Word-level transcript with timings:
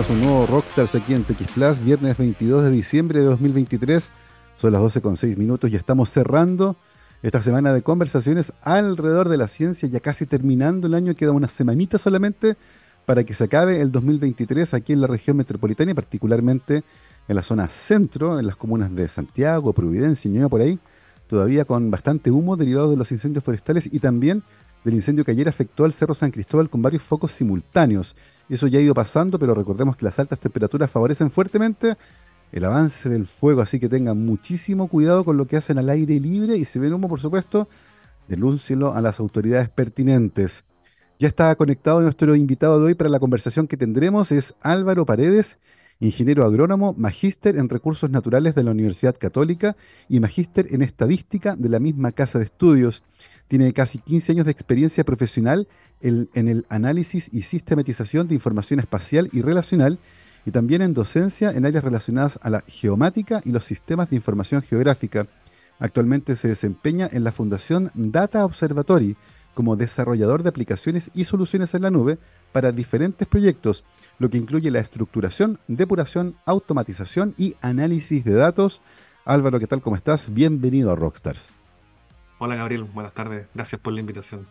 bienvenidos 0.00 0.10
un 0.10 0.32
nuevo 0.32 0.46
Rockstars 0.46 0.94
aquí 0.94 1.12
en 1.12 1.24
TX 1.24 1.84
viernes 1.84 2.16
22 2.16 2.62
de 2.62 2.70
diciembre 2.70 3.20
de 3.20 3.26
2023. 3.26 4.10
Son 4.56 4.72
las 4.72 4.80
12 4.80 5.02
con 5.02 5.16
6 5.18 5.36
minutos 5.36 5.70
y 5.70 5.76
estamos 5.76 6.08
cerrando 6.08 6.76
esta 7.22 7.42
semana 7.42 7.74
de 7.74 7.82
conversaciones 7.82 8.54
alrededor 8.62 9.28
de 9.28 9.36
la 9.36 9.46
ciencia, 9.46 9.88
ya 9.90 10.00
casi 10.00 10.24
terminando 10.24 10.86
el 10.86 10.94
año, 10.94 11.14
queda 11.14 11.32
una 11.32 11.48
semanita 11.48 11.98
solamente 11.98 12.56
para 13.04 13.24
que 13.24 13.34
se 13.34 13.44
acabe 13.44 13.82
el 13.82 13.92
2023 13.92 14.72
aquí 14.72 14.94
en 14.94 15.02
la 15.02 15.06
región 15.06 15.36
metropolitana 15.36 15.90
y 15.90 15.94
particularmente 15.94 16.82
en 17.28 17.36
la 17.36 17.42
zona 17.42 17.68
centro, 17.68 18.38
en 18.38 18.46
las 18.46 18.56
comunas 18.56 18.94
de 18.94 19.06
Santiago, 19.06 19.74
Providencia, 19.74 20.30
Ñuñoa, 20.30 20.48
por 20.48 20.62
ahí, 20.62 20.78
todavía 21.26 21.66
con 21.66 21.90
bastante 21.90 22.30
humo 22.30 22.56
derivado 22.56 22.90
de 22.90 22.96
los 22.96 23.12
incendios 23.12 23.44
forestales 23.44 23.86
y 23.92 23.98
también 23.98 24.44
del 24.82 24.94
incendio 24.94 25.26
que 25.26 25.32
ayer 25.32 25.48
afectó 25.48 25.84
al 25.84 25.92
Cerro 25.92 26.14
San 26.14 26.30
Cristóbal 26.30 26.70
con 26.70 26.80
varios 26.80 27.02
focos 27.02 27.32
simultáneos. 27.32 28.16
Eso 28.50 28.66
ya 28.66 28.80
ha 28.80 28.82
ido 28.82 28.94
pasando, 28.94 29.38
pero 29.38 29.54
recordemos 29.54 29.96
que 29.96 30.04
las 30.04 30.18
altas 30.18 30.40
temperaturas 30.40 30.90
favorecen 30.90 31.30
fuertemente 31.30 31.96
el 32.50 32.64
avance 32.64 33.08
del 33.08 33.26
fuego, 33.26 33.62
así 33.62 33.78
que 33.78 33.88
tengan 33.88 34.24
muchísimo 34.26 34.88
cuidado 34.88 35.24
con 35.24 35.36
lo 35.36 35.46
que 35.46 35.56
hacen 35.56 35.78
al 35.78 35.88
aire 35.88 36.18
libre 36.18 36.56
y 36.56 36.64
si 36.64 36.80
ven 36.80 36.92
humo, 36.92 37.08
por 37.08 37.20
supuesto, 37.20 37.68
denúncielo 38.26 38.92
a 38.92 39.00
las 39.00 39.20
autoridades 39.20 39.68
pertinentes. 39.68 40.64
Ya 41.20 41.28
está 41.28 41.54
conectado 41.54 42.00
nuestro 42.00 42.34
invitado 42.34 42.80
de 42.80 42.86
hoy 42.86 42.94
para 42.94 43.08
la 43.08 43.20
conversación 43.20 43.68
que 43.68 43.76
tendremos, 43.76 44.32
es 44.32 44.56
Álvaro 44.62 45.06
Paredes, 45.06 45.60
ingeniero 46.00 46.44
agrónomo, 46.44 46.94
magíster 46.96 47.56
en 47.56 47.68
recursos 47.68 48.10
naturales 48.10 48.56
de 48.56 48.64
la 48.64 48.72
Universidad 48.72 49.16
Católica 49.16 49.76
y 50.08 50.18
magíster 50.18 50.74
en 50.74 50.82
estadística 50.82 51.54
de 51.54 51.68
la 51.68 51.78
misma 51.78 52.10
casa 52.10 52.38
de 52.38 52.46
estudios. 52.46 53.04
Tiene 53.50 53.72
casi 53.72 53.98
15 53.98 54.30
años 54.30 54.44
de 54.44 54.52
experiencia 54.52 55.02
profesional 55.02 55.66
en, 56.00 56.28
el 56.34 56.66
análisis 56.68 57.28
y 57.32 57.42
sistematización 57.42 58.28
de 58.28 58.36
información 58.36 58.78
espacial 58.78 59.28
y 59.32 59.42
relacional 59.42 59.98
y 60.46 60.52
también 60.52 60.82
en 60.82 60.94
docencia 60.94 61.50
en 61.50 61.66
áreas 61.66 61.82
relacionadas 61.82 62.38
a 62.42 62.50
la 62.50 62.62
geomática 62.68 63.40
y 63.44 63.50
los 63.50 63.64
sistemas 63.64 64.08
de 64.08 64.14
información 64.14 64.62
geográfica. 64.62 65.26
Actualmente 65.80 66.36
se 66.36 66.46
desempeña 66.46 67.08
en 67.10 67.24
la 67.24 67.32
Fundación 67.32 67.90
Data 67.94 68.44
Observatory 68.44 69.16
como 69.54 69.74
desarrollador 69.74 70.44
de 70.44 70.50
aplicaciones 70.50 71.10
y 71.12 71.24
soluciones 71.24 71.74
en 71.74 71.82
la 71.82 71.90
nube 71.90 72.18
para 72.52 72.70
diferentes 72.70 73.26
proyectos, 73.26 73.82
lo 74.20 74.30
que 74.30 74.38
incluye 74.38 74.70
la 74.70 74.78
estructuración, 74.78 75.58
depuración, 75.66 76.36
automatización 76.46 77.34
y 77.36 77.56
análisis 77.62 78.24
de 78.24 78.34
datos. 78.34 78.80
Álvaro, 79.24 79.58
¿qué 79.58 79.66
tal? 79.66 79.82
¿Cómo 79.82 79.96
estás? 79.96 80.32
Bienvenido 80.32 80.92
a 80.92 80.94
Rockstars. 80.94 81.59
Hola 82.42 82.56
Gabriel, 82.56 82.84
buenas 82.84 83.12
tardes. 83.12 83.46
Gracias 83.54 83.78
por 83.82 83.92
la 83.92 84.00
invitación. 84.00 84.46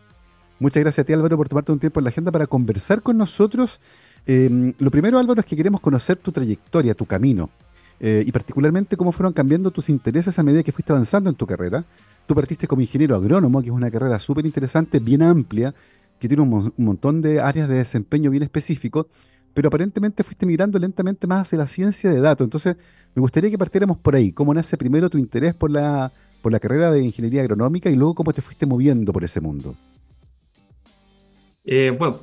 Muchas 0.60 0.80
gracias 0.80 1.02
a 1.02 1.06
ti 1.06 1.12
Álvaro 1.12 1.36
por 1.36 1.48
tomarte 1.48 1.72
un 1.72 1.80
tiempo 1.80 1.98
en 1.98 2.04
la 2.04 2.10
agenda 2.10 2.30
para 2.30 2.46
conversar 2.46 3.02
con 3.02 3.18
nosotros. 3.18 3.80
Em, 4.26 4.72
lo 4.78 4.92
primero 4.92 5.18
Álvaro 5.18 5.40
es 5.40 5.46
que 5.46 5.56
queremos 5.56 5.80
conocer 5.80 6.16
tu 6.16 6.30
trayectoria, 6.30 6.94
tu 6.94 7.04
camino 7.04 7.50
eh, 7.98 8.22
y 8.24 8.30
particularmente 8.30 8.96
cómo 8.96 9.10
fueron 9.10 9.32
cambiando 9.32 9.72
tus 9.72 9.88
intereses 9.88 10.38
a 10.38 10.44
medida 10.44 10.62
que 10.62 10.70
fuiste 10.70 10.92
avanzando 10.92 11.30
en 11.30 11.34
tu 11.34 11.48
carrera. 11.48 11.84
Tú 12.26 12.34
partiste 12.36 12.68
como 12.68 12.80
ingeniero 12.80 13.16
agrónomo, 13.16 13.60
que 13.60 13.70
es 13.70 13.74
una 13.74 13.90
carrera 13.90 14.20
súper 14.20 14.46
interesante, 14.46 15.00
bien 15.00 15.22
amplia, 15.22 15.74
que 16.20 16.28
tiene 16.28 16.44
un, 16.44 16.72
montón 16.76 17.20
de 17.20 17.40
áreas 17.40 17.68
de 17.68 17.74
desempeño 17.74 18.30
bien 18.30 18.44
específicos, 18.44 19.06
pero 19.52 19.66
aparentemente 19.66 20.22
fuiste 20.22 20.46
migrando 20.46 20.78
lentamente 20.78 21.26
más 21.26 21.40
hacia 21.40 21.58
la 21.58 21.66
ciencia 21.66 22.08
de 22.08 22.20
datos. 22.20 22.44
Entonces, 22.44 22.76
me 23.16 23.20
gustaría 23.20 23.50
que 23.50 23.58
partiéramos 23.58 23.98
por 23.98 24.14
ahí. 24.14 24.30
¿Cómo 24.30 24.54
nace 24.54 24.76
primero 24.76 25.10
tu 25.10 25.18
interés 25.18 25.56
por 25.56 25.72
la, 25.72 26.12
por 26.40 26.52
la 26.52 26.60
carrera 26.60 26.90
de 26.90 27.02
ingeniería 27.02 27.42
agronómica 27.42 27.90
y 27.90 27.96
luego 27.96 28.14
cómo 28.14 28.32
te 28.32 28.42
fuiste 28.42 28.66
moviendo 28.66 29.12
por 29.12 29.24
ese 29.24 29.40
mundo? 29.40 29.74
Eh, 31.64 31.94
bueno, 31.98 32.20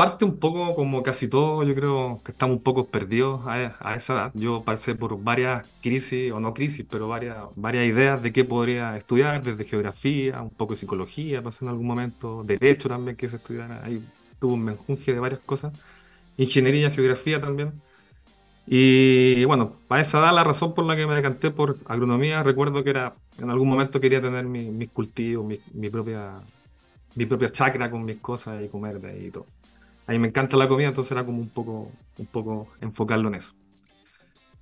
parte 0.00 0.24
un 0.24 0.38
poco 0.38 0.74
como 0.74 1.02
casi 1.02 1.28
todo, 1.28 1.62
yo 1.62 1.74
creo 1.74 2.22
que 2.24 2.32
estamos 2.32 2.56
un 2.56 2.62
poco 2.62 2.86
perdidos 2.86 3.42
a, 3.46 3.94
esa 3.94 4.14
edad. 4.14 4.30
Yo 4.32 4.62
pasé 4.64 4.94
por 4.94 5.22
varias 5.22 5.66
crisis, 5.82 6.32
o 6.32 6.40
no 6.40 6.54
crisis, 6.54 6.86
pero 6.90 7.06
varias, 7.06 7.36
varias 7.54 7.84
ideas 7.84 8.22
de 8.22 8.32
qué 8.32 8.44
podría 8.46 8.96
estudiar, 8.96 9.44
desde 9.44 9.64
geografía, 9.66 10.40
un 10.40 10.48
poco 10.48 10.72
de 10.72 10.80
psicología, 10.80 11.42
pasé 11.42 11.66
en 11.66 11.68
algún 11.68 11.86
momento, 11.86 12.42
derecho 12.44 12.88
también 12.88 13.14
que 13.14 13.28
se 13.28 13.36
estudiara, 13.36 13.84
ahí 13.84 14.02
tuve 14.38 14.54
un 14.54 14.64
menjunje 14.64 15.12
de 15.12 15.20
varias 15.20 15.40
cosas, 15.40 15.72
ingeniería, 16.38 16.90
geografía 16.90 17.38
también. 17.38 17.72
Y 18.66 19.44
bueno, 19.44 19.74
a 19.90 20.00
esa 20.00 20.18
edad 20.20 20.34
la 20.34 20.44
razón 20.44 20.74
por 20.74 20.84
la 20.86 20.96
que 20.96 21.06
me 21.06 21.14
decanté 21.14 21.50
por 21.50 21.76
agronomía, 21.86 22.42
recuerdo 22.42 22.82
que 22.84 22.90
era, 22.90 23.16
en 23.40 23.50
algún 23.50 23.68
momento 23.68 24.00
quería 24.00 24.20
tener 24.20 24.44
mis 24.44 24.90
cultivos, 24.90 25.52
mi 25.72 25.90
propia 25.90 26.40
mi 27.14 27.26
propia 27.26 27.50
chacra 27.50 27.90
con 27.90 28.04
mis 28.04 28.18
cosas 28.18 28.62
y 28.62 28.68
comer 28.68 29.00
de 29.00 29.10
ahí 29.10 29.26
y 29.26 29.30
todo. 29.30 29.46
A 30.06 30.12
mí 30.12 30.18
me 30.18 30.28
encanta 30.28 30.56
la 30.56 30.68
comida, 30.68 30.88
entonces 30.88 31.12
era 31.12 31.24
como 31.24 31.38
un 31.38 31.48
poco, 31.48 31.90
un 32.18 32.26
poco 32.26 32.68
enfocarlo 32.80 33.28
en 33.28 33.36
eso. 33.36 33.54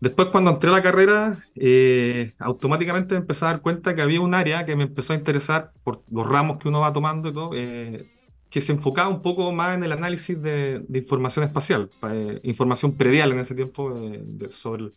Después 0.00 0.28
cuando 0.28 0.50
entré 0.50 0.70
a 0.70 0.72
la 0.72 0.82
carrera, 0.82 1.38
eh, 1.56 2.32
automáticamente 2.38 3.14
me 3.14 3.20
empecé 3.20 3.44
a 3.44 3.48
dar 3.48 3.60
cuenta 3.62 3.94
que 3.94 4.02
había 4.02 4.20
un 4.20 4.34
área 4.34 4.64
que 4.64 4.76
me 4.76 4.84
empezó 4.84 5.12
a 5.12 5.16
interesar 5.16 5.72
por 5.82 6.02
los 6.10 6.26
ramos 6.26 6.58
que 6.58 6.68
uno 6.68 6.80
va 6.80 6.92
tomando 6.92 7.28
y 7.28 7.32
todo, 7.32 7.50
eh, 7.54 8.08
que 8.48 8.60
se 8.60 8.72
enfocaba 8.72 9.08
un 9.08 9.22
poco 9.22 9.50
más 9.52 9.76
en 9.76 9.82
el 9.82 9.92
análisis 9.92 10.40
de, 10.40 10.84
información 10.94 11.44
espacial, 11.44 11.90
eh, 12.10 12.38
información 12.44 12.96
predial 12.96 13.32
en 13.32 13.40
ese 13.40 13.54
tiempo 13.54 13.92
sobre, 14.50 14.90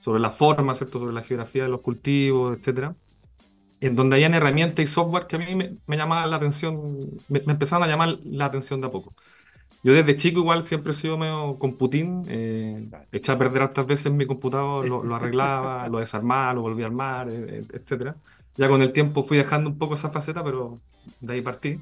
sobre 0.00 0.20
la 0.20 0.30
forma, 0.30 0.74
¿cierto? 0.74 0.98
sobre 0.98 1.14
la 1.14 1.22
geografía 1.22 1.62
de 1.62 1.70
los 1.70 1.80
cultivos, 1.80 2.58
etcétera 2.58 2.94
en 3.86 3.96
donde 3.96 4.16
hayan 4.16 4.34
herramientas 4.34 4.82
y 4.82 4.86
software 4.86 5.26
que 5.26 5.36
a 5.36 5.38
mí 5.38 5.54
me, 5.54 5.76
me 5.86 5.96
llamaban 5.96 6.30
la 6.30 6.36
atención, 6.36 7.10
me, 7.28 7.40
empezaban 7.46 7.88
a 7.88 7.92
llamar 7.92 8.18
la 8.24 8.46
atención 8.46 8.80
de 8.80 8.88
a 8.88 8.90
poco. 8.90 9.14
Yo 9.82 9.92
desde 9.92 10.16
chico 10.16 10.40
igual 10.40 10.64
siempre 10.64 10.92
he 10.92 10.94
sido 10.94 11.16
medio 11.16 11.58
computín, 11.58 12.24
eh, 12.28 12.88
eché 13.12 13.32
a 13.32 13.38
perder 13.38 13.62
tantas 13.66 13.86
veces 13.86 14.12
mi 14.12 14.26
computador, 14.26 14.88
lo, 14.88 15.14
arreglaba, 15.14 15.88
lo 15.90 15.98
desarmaba, 16.00 16.54
lo 16.54 16.62
volvía 16.62 16.86
a 16.86 16.88
armar, 16.88 17.28
eh, 17.30 17.62
eh, 17.62 17.64
etc. 17.72 18.14
Ya 18.56 18.68
con 18.68 18.82
el 18.82 18.92
tiempo 18.92 19.22
fui 19.24 19.38
dejando 19.38 19.70
un 19.70 19.78
poco 19.78 19.94
esa 19.94 20.10
faceta, 20.10 20.42
pero 20.42 20.80
de 21.20 21.34
ahí 21.34 21.42
partí. 21.42 21.78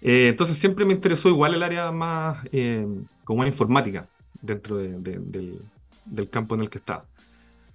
Eh, 0.00 0.28
entonces 0.28 0.56
siempre 0.58 0.84
me 0.84 0.94
interesó 0.94 1.28
igual 1.28 1.54
el 1.54 1.62
área 1.62 1.92
más 1.92 2.38
como 3.24 3.44
informática 3.46 4.08
dentro 4.40 4.78
del, 4.78 5.60
del 6.06 6.30
campo 6.30 6.54
en 6.54 6.62
el 6.62 6.70
que 6.70 6.78
estaba. 6.78 7.04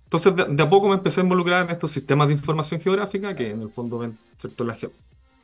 Entonces, 0.08 0.34
de, 0.36 0.64
a 0.64 0.70
poco 0.70 0.88
me 0.88 0.96
empecé 0.96 1.20
a 1.20 1.24
involucrar 1.24 1.66
en 1.66 1.72
estos 1.72 1.92
sistemas 1.92 2.28
de 2.28 2.34
información 2.34 2.80
geográfica 2.80 3.36
que 3.36 3.52
en 3.52 3.62
el 3.62 3.70
fondo 3.70 4.00
ven, 4.00 4.18
La 4.60 4.78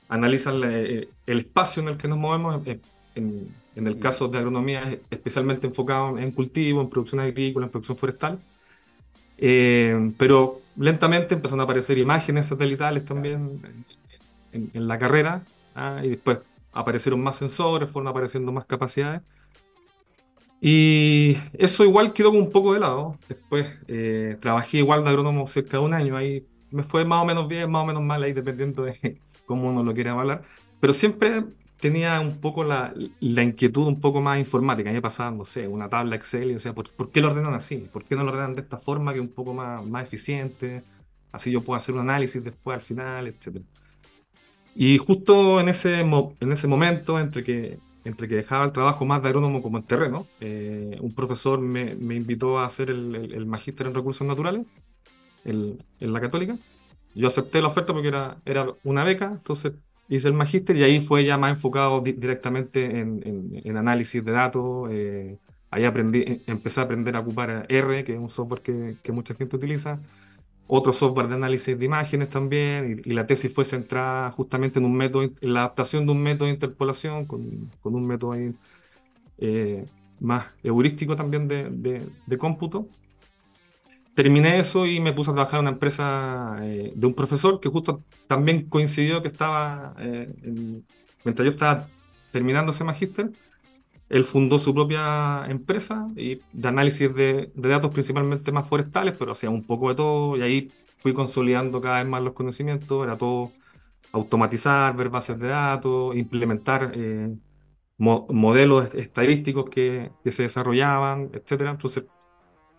analizan 0.08 0.62
eh, 0.64 1.10
el 1.28 1.40
espacio 1.40 1.84
en 1.84 1.90
el 1.90 1.98
que 1.98 2.08
nos 2.08 2.18
movemos. 2.18 2.66
Eh, 2.66 2.80
en, 3.16 3.54
en, 3.76 3.88
el 3.88 4.00
caso 4.00 4.28
de 4.28 4.38
agronomía, 4.38 4.98
especialmente 5.12 5.68
enfocado 5.68 6.18
en 6.18 6.32
cultivo, 6.32 6.82
en 6.82 6.90
producción 6.90 7.20
agrícola, 7.20 7.66
en 7.66 7.72
producción 7.72 7.98
forestal. 7.98 8.40
Eh, 9.38 10.14
pero 10.18 10.62
lentamente 10.78 11.36
empezaron 11.36 11.60
a 11.60 11.64
aparecer 11.64 11.98
imágenes 11.98 12.48
satelitales 12.48 13.06
también 13.06 13.62
en, 14.52 14.72
en 14.74 14.88
la 14.88 14.98
carrera. 14.98 15.44
¿ah? 15.76 16.02
y 16.04 16.10
después 16.10 16.40
aparecieron 16.72 17.22
más 17.22 17.38
sensores, 17.38 17.90
fueron 17.90 18.08
apareciendo 18.08 18.52
más 18.52 18.66
capacidades. 18.66 19.22
Y 20.66 21.36
eso 21.52 21.84
igual 21.84 22.14
quedó 22.14 22.32
un 22.32 22.50
poco 22.50 22.74
de 22.74 22.80
lado. 22.80 23.20
Después 23.28 23.68
eh, 23.90 24.38
trabajé 24.40 24.78
igual 24.78 25.04
de 25.04 25.10
agrónomo 25.10 25.46
cerca 25.46 25.78
de 25.78 25.84
un 25.84 25.94
año. 25.94 26.16
Ahí 26.16 26.48
me 26.72 26.84
fue 26.84 27.04
más 27.04 27.22
o 27.22 27.26
menos 27.26 27.50
bien, 27.50 27.70
más 27.70 27.84
o 27.84 27.86
menos 27.86 28.02
mal, 28.02 28.24
ahí 28.24 28.32
dependiendo 28.32 28.84
de 28.84 29.20
cómo 29.46 29.70
uno 29.70 29.84
lo 29.84 29.94
quiera 29.94 30.14
hablar. 30.14 30.44
Pero 30.80 30.94
siempre 30.94 31.44
tenía 31.82 32.22
un 32.22 32.40
poco 32.40 32.64
la, 32.64 32.94
la 33.20 33.44
inquietud 33.44 33.86
un 33.88 34.00
poco 34.00 34.22
más 34.22 34.40
informática. 34.40 34.90
A 34.90 34.94
mí 34.94 35.00
me 35.00 35.02
pasaba, 35.02 35.32
no 35.32 35.44
sé, 35.44 35.68
una 35.68 35.90
tabla 35.90 36.16
Excel 36.16 36.52
y 36.52 36.56
o 36.56 36.60
sea, 36.60 36.72
¿por, 36.72 36.90
¿por, 36.92 37.12
qué 37.12 37.20
lo 37.20 37.28
ordenan 37.28 37.56
así? 37.56 37.90
¿Por 37.92 38.06
qué 38.06 38.16
no 38.16 38.24
lo 38.24 38.30
ordenan 38.32 38.56
de 38.56 38.62
esta 38.62 38.78
forma 38.78 39.12
que 39.12 39.20
es 39.20 39.26
un 39.26 39.34
poco 39.34 39.54
más, 39.54 39.86
más 39.86 40.06
eficiente? 40.06 40.82
Así 41.34 41.52
yo 41.52 41.60
puedo 41.60 41.78
hacer 41.78 41.94
un 41.94 42.02
análisis 42.02 42.42
después 42.42 42.76
al 42.76 42.84
final, 42.84 43.28
etc. 43.28 43.58
Y 44.76 44.98
justo 44.98 45.60
en 45.60 45.68
ese, 45.68 46.00
en 46.00 46.52
ese 46.54 46.68
momento, 46.70 47.20
entre 47.20 47.44
que 47.44 47.80
entre 48.06 48.28
que 48.28 48.36
dejaba 48.36 48.66
el 48.66 48.72
trabajo 48.72 49.06
más 49.06 49.22
de 49.22 49.30
agrónomo 49.30 49.62
como 49.62 49.78
en 49.78 49.84
terreno, 49.84 50.28
eh, 50.42 50.98
un 51.02 51.14
profesor 51.14 51.60
me, 51.60 51.96
me, 51.96 52.16
invitó 52.16 52.60
a 52.60 52.66
hacer 52.66 52.90
el, 52.90 53.16
el, 53.16 53.46
magíster 53.46 53.88
en 53.88 53.94
recursos 53.94 54.28
naturales 54.28 54.66
en 55.46 55.78
la 56.00 56.22
católica. 56.22 56.58
Yo 57.16 57.28
acepté 57.28 57.62
la 57.62 57.68
oferta 57.68 57.94
porque 57.94 58.08
era, 58.08 58.38
era 58.46 58.68
una 58.84 59.04
beca, 59.04 59.28
entonces 59.32 59.74
hice 60.10 60.28
el 60.28 60.34
magíster 60.34 60.76
y 60.76 60.84
ahí 60.84 61.02
fue 61.02 61.26
ya 61.26 61.38
más 61.38 61.52
enfocado 61.56 62.02
directamente 62.02 63.00
en, 63.00 63.62
en, 63.64 63.78
análisis 63.78 64.24
de 64.24 64.32
datos. 64.32 64.90
Eh, 64.92 65.38
ahí 65.70 65.86
aprendí, 65.86 66.24
em, 66.24 66.40
empecé 66.48 66.80
a 66.80 66.84
aprender 66.84 67.16
a 67.16 67.20
ocupar 67.20 67.66
R, 67.70 68.04
que 68.04 68.14
es 68.14 68.20
un 68.20 68.30
software 68.30 68.62
que, 68.62 68.96
que 69.04 69.12
mucha 69.12 69.36
gente 69.36 69.56
utiliza 69.56 70.00
otro 70.68 70.94
software 70.94 71.28
de 71.28 71.36
análisis 71.36 71.78
de 71.78 71.86
imágenes 71.86 72.30
también, 72.30 73.02
y, 73.06 73.14
la 73.14 73.28
tesis 73.28 73.54
fue 73.54 73.66
centrada 73.66 74.32
justamente 74.32 74.80
en 74.80 74.86
un 74.86 74.96
método, 74.96 75.24
en 75.24 75.54
la 75.54 75.62
adaptación 75.62 76.06
de 76.06 76.12
un 76.12 76.24
método 76.24 76.48
de 76.48 76.54
interpolación 76.54 77.26
con, 77.26 77.72
con 77.82 77.96
un 77.96 78.08
método 78.08 78.34
ahí, 78.34 78.54
eh, 79.38 79.86
más 80.20 80.46
heurístico 80.64 81.16
también 81.16 81.48
de, 81.48 81.70
de, 82.26 82.38
cómputo. 82.38 82.88
Terminé 84.16 84.60
eso 84.60 84.86
y 84.86 85.00
me 85.00 85.12
puse 85.12 85.32
a 85.32 85.34
trabajar 85.34 85.60
en 85.60 85.64
una 85.66 85.72
empresa 85.72 86.58
eh, 86.62 86.94
de 86.96 87.08
un 87.08 87.14
profesor 87.14 87.60
que 87.60 87.70
justo 87.70 88.04
también 88.28 88.70
coincidió 88.70 89.22
que 89.22 89.28
estaba, 89.28 89.96
eh, 90.00 90.32
mientras 91.26 91.46
yo 91.46 91.52
estaba 91.52 91.88
terminando 92.32 92.72
ese 92.72 92.84
magíster, 92.84 93.32
él 94.14 94.26
fundó 94.26 94.60
su 94.60 94.76
propia 94.76 95.46
empresa 95.50 96.08
y 96.16 96.40
de 96.54 96.68
análisis 96.68 97.14
de, 97.16 97.52
de 97.56 97.70
datos 97.70 97.92
principalmente 97.92 98.52
más 98.52 98.68
forestales, 98.68 99.16
pero 99.18 99.32
hacía 99.32 99.50
un 99.50 99.64
poco 99.64 99.90
de 99.90 99.96
todo 99.96 100.38
y 100.38 100.44
ahí 100.44 100.72
fui 101.00 101.16
consolidando 101.16 101.82
cada 101.82 101.98
vez 101.98 102.08
más 102.08 102.22
los 102.22 102.34
conocimientos, 102.34 103.04
era 103.04 103.18
todo 103.18 103.52
automatizar, 104.12 104.96
ver 104.96 105.10
bases 105.10 105.40
de 105.40 105.48
datos, 105.48 106.16
implementar 106.16 106.92
eh, 106.94 107.36
modelos 107.98 108.94
estadísticos 108.94 109.68
que, 109.72 110.12
que, 110.24 110.32
se 110.32 110.44
desarrollaban, 110.44 111.32
etc. 111.34 111.62
Entonces 111.72 112.04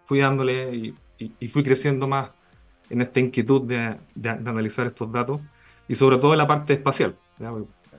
fui 0.04 0.20
dándole 0.20 0.72
y, 0.72 0.94
y, 1.18 1.48
fui 1.48 1.64
creciendo 1.64 2.06
más 2.06 2.30
en 2.90 3.00
esta 3.00 3.18
inquietud 3.18 3.62
de, 3.62 3.98
analizar 4.24 4.86
estos 4.86 5.10
datos 5.10 5.40
y 5.88 5.96
sobre 5.96 6.18
todo 6.18 6.32
en 6.32 6.38
la 6.38 6.46
parte 6.46 6.74
espacial. 6.74 7.16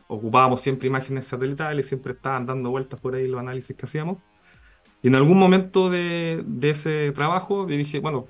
Ocupábamos 0.08 0.62
siempre 0.62 0.88
imágenes 0.88 1.26
satelitales, 1.26 1.88
siempre 1.88 2.14
estaban 2.14 2.46
dando 2.46 2.70
vueltas 2.70 3.00
por 3.00 3.16
ahí 3.16 3.28
los 3.28 3.40
análisis 3.40 3.76
que 3.76 3.86
hacíamos. 3.86 4.18
Y 5.02 5.08
en 5.08 5.16
algún 5.16 5.38
momento 5.38 5.90
de, 5.90 6.44
de 6.46 6.70
ese 6.72 7.12
trabajo 7.12 7.68
yo 7.68 7.76
dije, 7.76 8.00
bueno, 8.00 8.26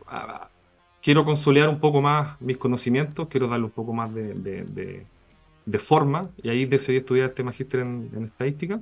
quiero 1.05 1.23
consolidar 1.23 1.69
un 1.69 1.79
poco 1.79 2.01
más 2.01 2.41
mis 2.41 2.57
conocimientos, 2.57 3.27
quiero 3.27 3.47
darle 3.47 3.65
un 3.65 3.71
poco 3.71 3.93
más 3.93 4.11
de, 4.11 4.33
de, 4.33 5.05
de, 5.65 5.79
forma, 5.79 6.31
y 6.41 6.49
ahí 6.49 6.65
decidí 6.65 6.97
estudiar 6.97 7.29
este 7.29 7.43
magíster 7.43 7.81
en, 7.81 8.09
en, 8.11 8.23
estadística, 8.25 8.81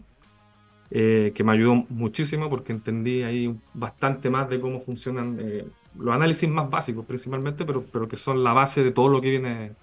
eh, 0.90 1.34
que 1.36 1.44
me 1.44 1.52
ayudó 1.52 1.86
muchísimo 1.90 2.50
porque 2.50 2.72
entendí 2.72 3.24
ahí 3.24 3.54
bastante 3.74 4.30
más 4.30 4.50
de 4.50 4.62
cómo 4.62 4.80
funcionan 4.80 5.38
eh, 5.42 5.66
los 6.00 6.16
análisis 6.16 6.48
más 6.48 6.70
básicos 6.70 7.06
principalmente, 7.06 7.66
pero, 7.66 7.84
pero 7.92 8.08
que 8.08 8.16
son 8.16 8.42
la 8.42 8.54
base 8.54 8.86
de 8.86 8.92
todo 8.92 9.10
lo 9.10 9.20
que 9.20 9.30
viene 9.30 9.74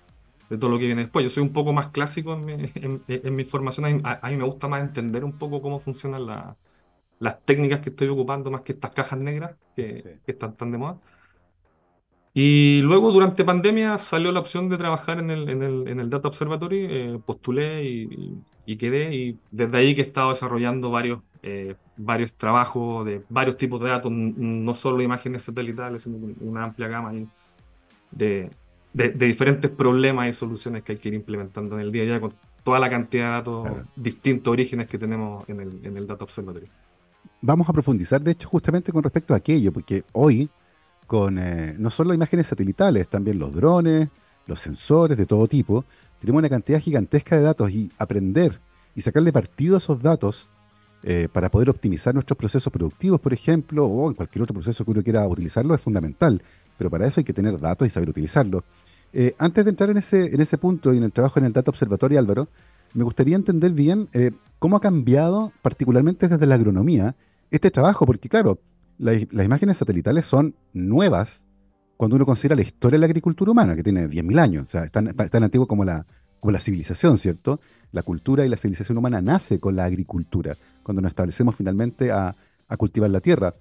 de 0.50 0.58
todo 0.58 0.70
lo 0.70 0.79
que 0.79 0.87
viene 0.87 1.02
después. 1.02 1.25
Yo 1.25 1.31
soy 1.31 1.43
un 1.43 1.52
poco 1.52 1.73
más 1.73 1.88
clásico 1.88 2.35
en 2.35 2.44
mi, 2.44 2.52
en, 2.75 3.02
en 3.08 3.37
mi 3.37 3.44
formación, 3.44 4.02
a, 4.05 4.29
mí 4.29 4.37
me 4.37 4.44
gusta 4.44 4.69
más 4.69 4.82
entender 4.82 5.25
un 5.25 5.38
poco 5.38 5.62
cómo 5.62 5.79
funcionan 5.79 6.26
las 7.19 7.44
técnicas 7.44 7.81
que 7.81 7.91
estoy 7.91 8.08
ocupando 8.08 8.50
más 8.50 8.62
que 8.62 8.73
estas 8.73 8.91
cajas 8.93 9.19
negras 9.19 9.52
que, 9.76 10.19
que 10.26 10.32
están 10.32 10.56
tan 10.56 10.73
de 10.73 10.79
moda. 10.79 10.99
Y 12.32 12.81
luego, 12.82 13.11
durante 13.11 13.44
pandemia, 13.44 13.99
salió 13.99 14.31
la 14.31 14.41
opción 14.41 14.69
de 14.69 14.79
trabajar 14.79 15.19
en 15.19 15.31
el, 15.31 15.49
en 15.49 15.62
el, 15.62 15.88
en 15.88 15.99
el 15.99 16.11
Data 16.11 16.29
Observatory, 16.29 16.87
eh, 16.88 17.20
postulé 17.26 17.85
y, 17.85 18.38
y, 18.67 18.76
quedé, 18.76 19.14
y 19.14 19.38
desde 19.50 19.76
ahí 19.79 19.94
que 19.97 20.02
he 20.02 20.05
estado 20.05 20.31
desarrollando 20.31 20.91
varios, 20.91 21.23
eh, 21.43 21.75
varios 21.97 22.32
trabajos 22.35 23.05
de 23.05 23.25
varios 23.29 23.56
tipos 23.56 23.81
de 23.81 23.88
datos, 23.88 24.12
no 24.12 24.75
solo 24.75 25.02
imágenes 25.02 25.43
satelitales, 25.43 26.05
sino 26.05 26.19
una 26.41 26.64
amplia 26.64 26.87
gama 26.88 27.12
de, 28.12 28.50
de, 28.92 29.10
de, 29.10 29.26
diferentes 29.26 29.70
problemas 29.70 30.28
y 30.28 30.32
soluciones 30.32 30.82
que 30.82 30.92
hay 30.92 30.98
que 30.98 31.08
ir 31.08 31.14
implementando 31.14 31.76
en 31.76 31.82
el 31.82 31.92
día 31.92 32.02
a 32.02 32.06
día 32.06 32.20
con 32.20 32.34
toda 32.62 32.78
la 32.78 32.90
cantidad 32.90 33.25
de 33.25 33.31
datos, 33.31 33.69
distintos 33.96 34.50
orígenes 34.52 34.88
que 34.88 34.98
tenemos 34.98 35.48
en 35.48 35.60
el, 35.60 35.81
en 35.84 35.96
el 35.96 36.06
Data 36.06 36.25
Observatory. 36.25 36.66
Vamos 37.40 37.69
a 37.69 37.72
profundizar, 37.72 38.20
de 38.20 38.32
hecho, 38.32 38.48
justamente 38.48 38.92
con 38.92 39.02
respecto 39.02 39.32
a 39.32 39.38
aquello, 39.38 39.72
porque 39.72 40.04
hoy 40.12 40.50
con 41.10 41.40
eh, 41.40 41.75
no 41.76 41.90
solo 41.90 42.14
imágenes 42.14 42.46
satelitales, 42.46 43.08
también 43.08 43.37
los 43.37 43.52
drones, 43.52 44.08
los 44.46 44.60
sensores 44.60 45.19
de 45.19 45.26
todo 45.26 45.48
tipo. 45.48 45.84
Tenemos 46.20 46.38
una 46.38 46.48
cantidad 46.48 46.78
gigantesca 46.78 47.34
de 47.34 47.42
datos 47.42 47.69
y 47.72 47.90
aprender 47.98 48.60
y 48.94 49.00
sacarle 49.00 49.32
partido 49.32 49.75
a 49.75 49.78
esos 49.78 50.00
datos 50.00 50.48
eh, 51.02 51.28
para 51.32 51.50
poder 51.50 51.69
optimizar 51.69 52.14
nuestros 52.14 52.37
procesos 52.37 52.72
productivos, 52.72 53.20
por 53.20 53.32
ejemplo, 53.32 53.87
o 53.87 54.08
en 54.08 54.14
cualquier 54.14 54.42
otro 54.42 54.54
proceso 54.54 54.84
que 54.84 54.90
uno 54.92 55.02
quiera 55.02 55.26
utilizarlo, 55.26 55.75
es 55.75 55.81
fundamental. 55.81 56.42
Pero 56.81 56.88
para 56.88 57.06
eso 57.06 57.21
hay 57.21 57.25
que 57.25 57.35
tener 57.35 57.61
datos 57.61 57.87
y 57.87 57.91
saber 57.91 58.09
utilizarlos. 58.09 58.65
Eh, 59.12 59.35
antes 59.37 59.67
de 59.67 59.71
entrar 59.71 59.91
en 59.91 59.99
ese, 59.99 60.35
en 60.35 60.41
ese 60.41 60.56
punto 60.56 60.94
y 60.94 60.97
en 60.97 61.03
el 61.03 61.12
trabajo 61.12 61.38
en 61.38 61.44
el 61.44 61.53
Data 61.53 61.71
Observatory, 61.71 62.17
Álvaro, 62.17 62.49
me 62.94 63.05
gustaría 63.05 63.37
entender 63.37 63.73
bien 63.73 64.09
cómo 64.59 64.79
ha 64.79 64.81
cambiado, 64.81 65.53
particularmente 65.61 66.27
desde 66.27 66.47
la 66.47 66.55
agronomía, 66.55 67.15
este 67.50 67.71
trabajo, 67.71 68.06
porque 68.06 68.31
claro, 68.31 68.59
las 68.99 69.44
imágenes 69.44 69.77
satelitales 69.77 70.25
son 70.25 70.55
nuevas 70.73 71.47
cuando 71.99 72.17
uno 72.17 72.25
considera 72.25 72.56
la 72.56 72.62
historia 72.62 72.97
de 72.97 73.00
la 73.00 73.06
agricultura 73.06 73.50
humana, 73.50 73.76
que 73.76 73.83
tiene 73.83 74.09
10.000 74.09 74.41
años, 74.41 74.65
o 74.65 74.69
sea, 74.69 74.85
es 74.85 74.91
tan, 74.91 75.15
tan 75.15 75.43
antiguo 75.44 75.69
como 75.69 75.85
la, 75.85 76.06
como 76.41 76.50
la 76.50 76.59
civilización, 76.59 77.19
¿cierto? 77.19 77.61
La 77.93 78.03
cultura 78.03 78.44
y 78.47 78.49
la 78.49 78.56
civilización 78.56 78.97
humana 78.97 79.21
nace 79.21 79.61
con 79.61 79.76
la 79.76 79.85
agricultura, 79.85 80.56
cuando 80.83 81.03
nos 81.03 81.11
establecemos 81.11 81.55
finalmente 81.55 82.11
a, 82.11 82.35
cultivar 82.79 83.11
la 83.11 83.21
tierra. 83.21 83.55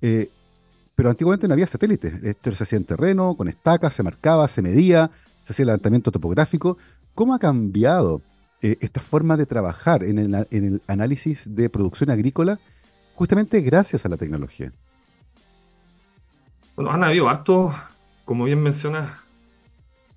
Eh, 0.00 0.30
pero 0.94 1.10
antiguamente 1.10 1.48
no 1.48 1.54
había 1.54 1.66
satélites, 1.66 2.22
esto 2.22 2.52
se 2.52 2.64
hacía 2.64 2.78
en 2.78 2.84
terreno, 2.84 3.34
con 3.34 3.48
estacas, 3.48 3.94
se 3.94 4.02
marcaba, 4.02 4.48
se 4.48 4.62
medía, 4.62 5.10
se 5.42 5.52
hacía 5.52 5.62
el 5.64 5.68
levantamiento 5.68 6.10
topográfico. 6.10 6.76
¿Cómo 7.14 7.34
ha 7.34 7.38
cambiado 7.38 8.22
eh, 8.62 8.76
esta 8.80 9.00
forma 9.00 9.38
de 9.38 9.46
trabajar 9.46 10.04
en 10.04 10.18
el, 10.18 10.82
análisis 10.86 11.54
de 11.54 11.70
producción 11.70 12.10
agrícola 12.10 12.58
justamente 13.14 13.60
gracias 13.62 14.04
a 14.04 14.10
la 14.10 14.18
tecnología. 14.18 14.70
Bueno, 16.76 16.90
han 16.90 17.02
habido 17.02 17.30
harto, 17.30 17.74
como 18.26 18.44
bien 18.44 18.62
mencionas, 18.62 19.18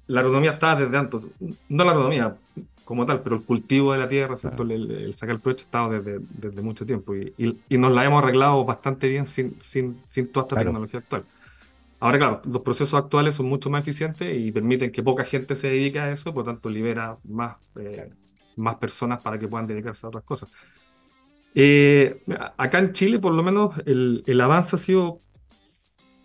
la 0.08 0.20
agronomía 0.20 0.52
está 0.52 0.76
desde 0.76 0.98
antes, 0.98 1.22
no 1.70 1.86
la 1.86 1.92
agronomía 1.92 2.36
como 2.86 3.06
tal, 3.06 3.22
pero 3.22 3.38
el 3.38 3.44
cultivo 3.44 3.94
de 3.94 4.00
la 4.00 4.10
tierra, 4.10 4.36
el, 4.36 5.14
sacar 5.14 5.36
el 5.36 5.42
provecho 5.42 5.66
estaba 5.66 6.00
desde, 6.00 6.20
desde 6.20 6.62
mucho 6.62 6.86
tiempo 6.86 7.16
y, 7.16 7.34
y, 7.38 7.78
nos 7.78 7.92
la 7.92 8.06
hemos 8.06 8.22
arreglado 8.22 8.66
bastante 8.66 9.08
bien 9.08 9.28
sin, 9.28 9.60
sin, 9.62 10.02
sin 10.08 10.28
toda 10.28 10.46
esta 10.46 10.56
tecnología 10.58 11.00
actual. 11.00 11.24
Ahora, 12.04 12.18
claro, 12.18 12.42
los 12.44 12.62
procesos 12.64 12.96
actuales 12.96 13.36
son 13.36 13.46
mucho 13.46 13.70
más 13.70 13.82
eficientes 13.82 14.38
y 14.38 14.52
permiten 14.52 14.92
que 14.92 15.02
poca 15.02 15.24
gente 15.24 15.56
se 15.56 15.70
dedique 15.70 16.00
a 16.00 16.12
eso, 16.12 16.34
por 16.34 16.46
lo 16.46 16.52
tanto 16.52 16.70
libera 16.70 17.16
más, 17.24 17.56
eh, 17.78 18.10
más 18.58 18.76
personas 18.76 19.22
para 19.22 19.40
que 19.40 19.48
puedan 19.48 19.68
dedicarse 19.68 20.06
a 20.06 20.10
otras 20.10 20.26
cosas. 20.26 20.52
Eh, 21.56 22.22
acá 22.58 22.80
en 22.80 22.92
Chile, 22.92 23.20
por 23.20 23.34
lo 23.34 23.42
menos, 23.42 23.76
el, 23.86 24.24
el, 24.28 24.42
avance 24.42 24.76
ha 24.76 24.80
sido, 24.80 25.20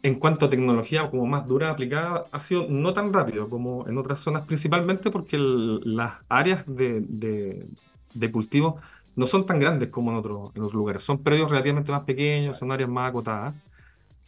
en 0.08 0.16
cuanto 0.18 0.46
a 0.46 0.50
tecnología 0.50 1.10
como 1.10 1.26
más 1.26 1.46
dura 1.46 1.70
aplicada, 1.70 2.24
ha 2.32 2.40
sido 2.40 2.66
no 2.68 2.92
tan 2.92 3.12
rápido 3.12 3.48
como 3.48 3.86
en 3.88 3.98
otras 3.98 4.20
zonas, 4.20 4.46
principalmente 4.46 5.10
porque 5.10 5.36
las 5.38 6.14
áreas 6.28 6.64
de, 6.66 7.02
de, 7.02 7.66
de, 8.14 8.32
cultivo 8.32 8.78
no 9.16 9.26
son 9.26 9.46
tan 9.46 9.60
grandes 9.60 9.88
como 9.90 10.10
en, 10.10 10.16
otros 10.18 10.50
en 10.54 10.62
otros 10.62 10.74
lugares. 10.74 11.04
Son 11.04 11.22
predios 11.22 11.50
relativamente 11.50 11.92
más 11.92 12.02
pequeños, 12.02 12.56
son 12.58 12.72
áreas 12.72 12.90
más 12.90 13.10
acotadas. 13.10 13.54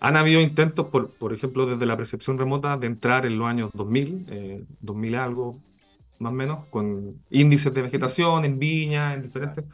Han 0.00 0.16
habido 0.16 0.40
intentos, 0.40 0.86
por, 0.86 1.10
por 1.10 1.32
ejemplo, 1.32 1.66
desde 1.66 1.86
la 1.86 1.96
percepción 1.96 2.38
remota, 2.38 2.76
de 2.76 2.86
entrar 2.86 3.26
en 3.26 3.38
los 3.38 3.48
años 3.48 3.70
2000, 3.74 4.26
eh, 4.28 4.64
2000 4.80 5.14
algo, 5.16 5.58
más 6.18 6.32
o 6.32 6.36
menos, 6.36 6.66
con 6.70 7.16
índices 7.30 7.72
de 7.74 7.82
vegetación 7.82 8.44
en 8.44 8.58
viñas, 8.58 9.14
en 9.16 9.22
diferentes 9.22 9.64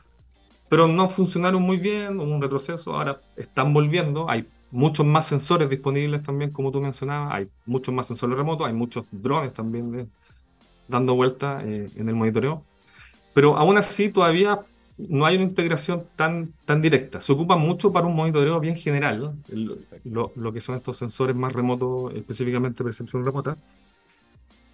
pero 0.68 0.88
no 0.88 1.08
funcionaron 1.08 1.62
muy 1.62 1.76
bien, 1.76 2.18
hubo 2.18 2.34
un 2.34 2.42
retroceso, 2.42 2.94
ahora 2.94 3.20
están 3.36 3.72
volviendo, 3.72 4.28
hay 4.28 4.46
muchos 4.76 5.06
más 5.06 5.26
sensores 5.26 5.70
disponibles 5.70 6.22
también, 6.22 6.50
como 6.50 6.70
tú 6.70 6.80
mencionabas, 6.80 7.34
hay 7.34 7.48
muchos 7.64 7.94
más 7.94 8.06
sensores 8.06 8.36
remotos, 8.36 8.66
hay 8.66 8.74
muchos 8.74 9.06
drones 9.10 9.54
también 9.54 10.10
dando 10.86 11.14
vueltas 11.14 11.64
eh, 11.64 11.88
en 11.96 12.08
el 12.08 12.14
monitoreo, 12.14 12.62
pero 13.32 13.56
aún 13.56 13.78
así 13.78 14.10
todavía 14.10 14.60
no 14.98 15.26
hay 15.26 15.36
una 15.36 15.44
integración 15.44 16.04
tan, 16.14 16.52
tan 16.64 16.82
directa, 16.82 17.20
se 17.20 17.32
ocupa 17.32 17.56
mucho 17.56 17.90
para 17.92 18.06
un 18.06 18.14
monitoreo 18.14 18.60
bien 18.60 18.76
general, 18.76 19.34
lo, 20.04 20.32
lo 20.34 20.52
que 20.52 20.60
son 20.60 20.76
estos 20.76 20.98
sensores 20.98 21.34
más 21.34 21.54
remotos, 21.54 22.14
específicamente 22.14 22.84
percepción 22.84 23.24
remota, 23.24 23.56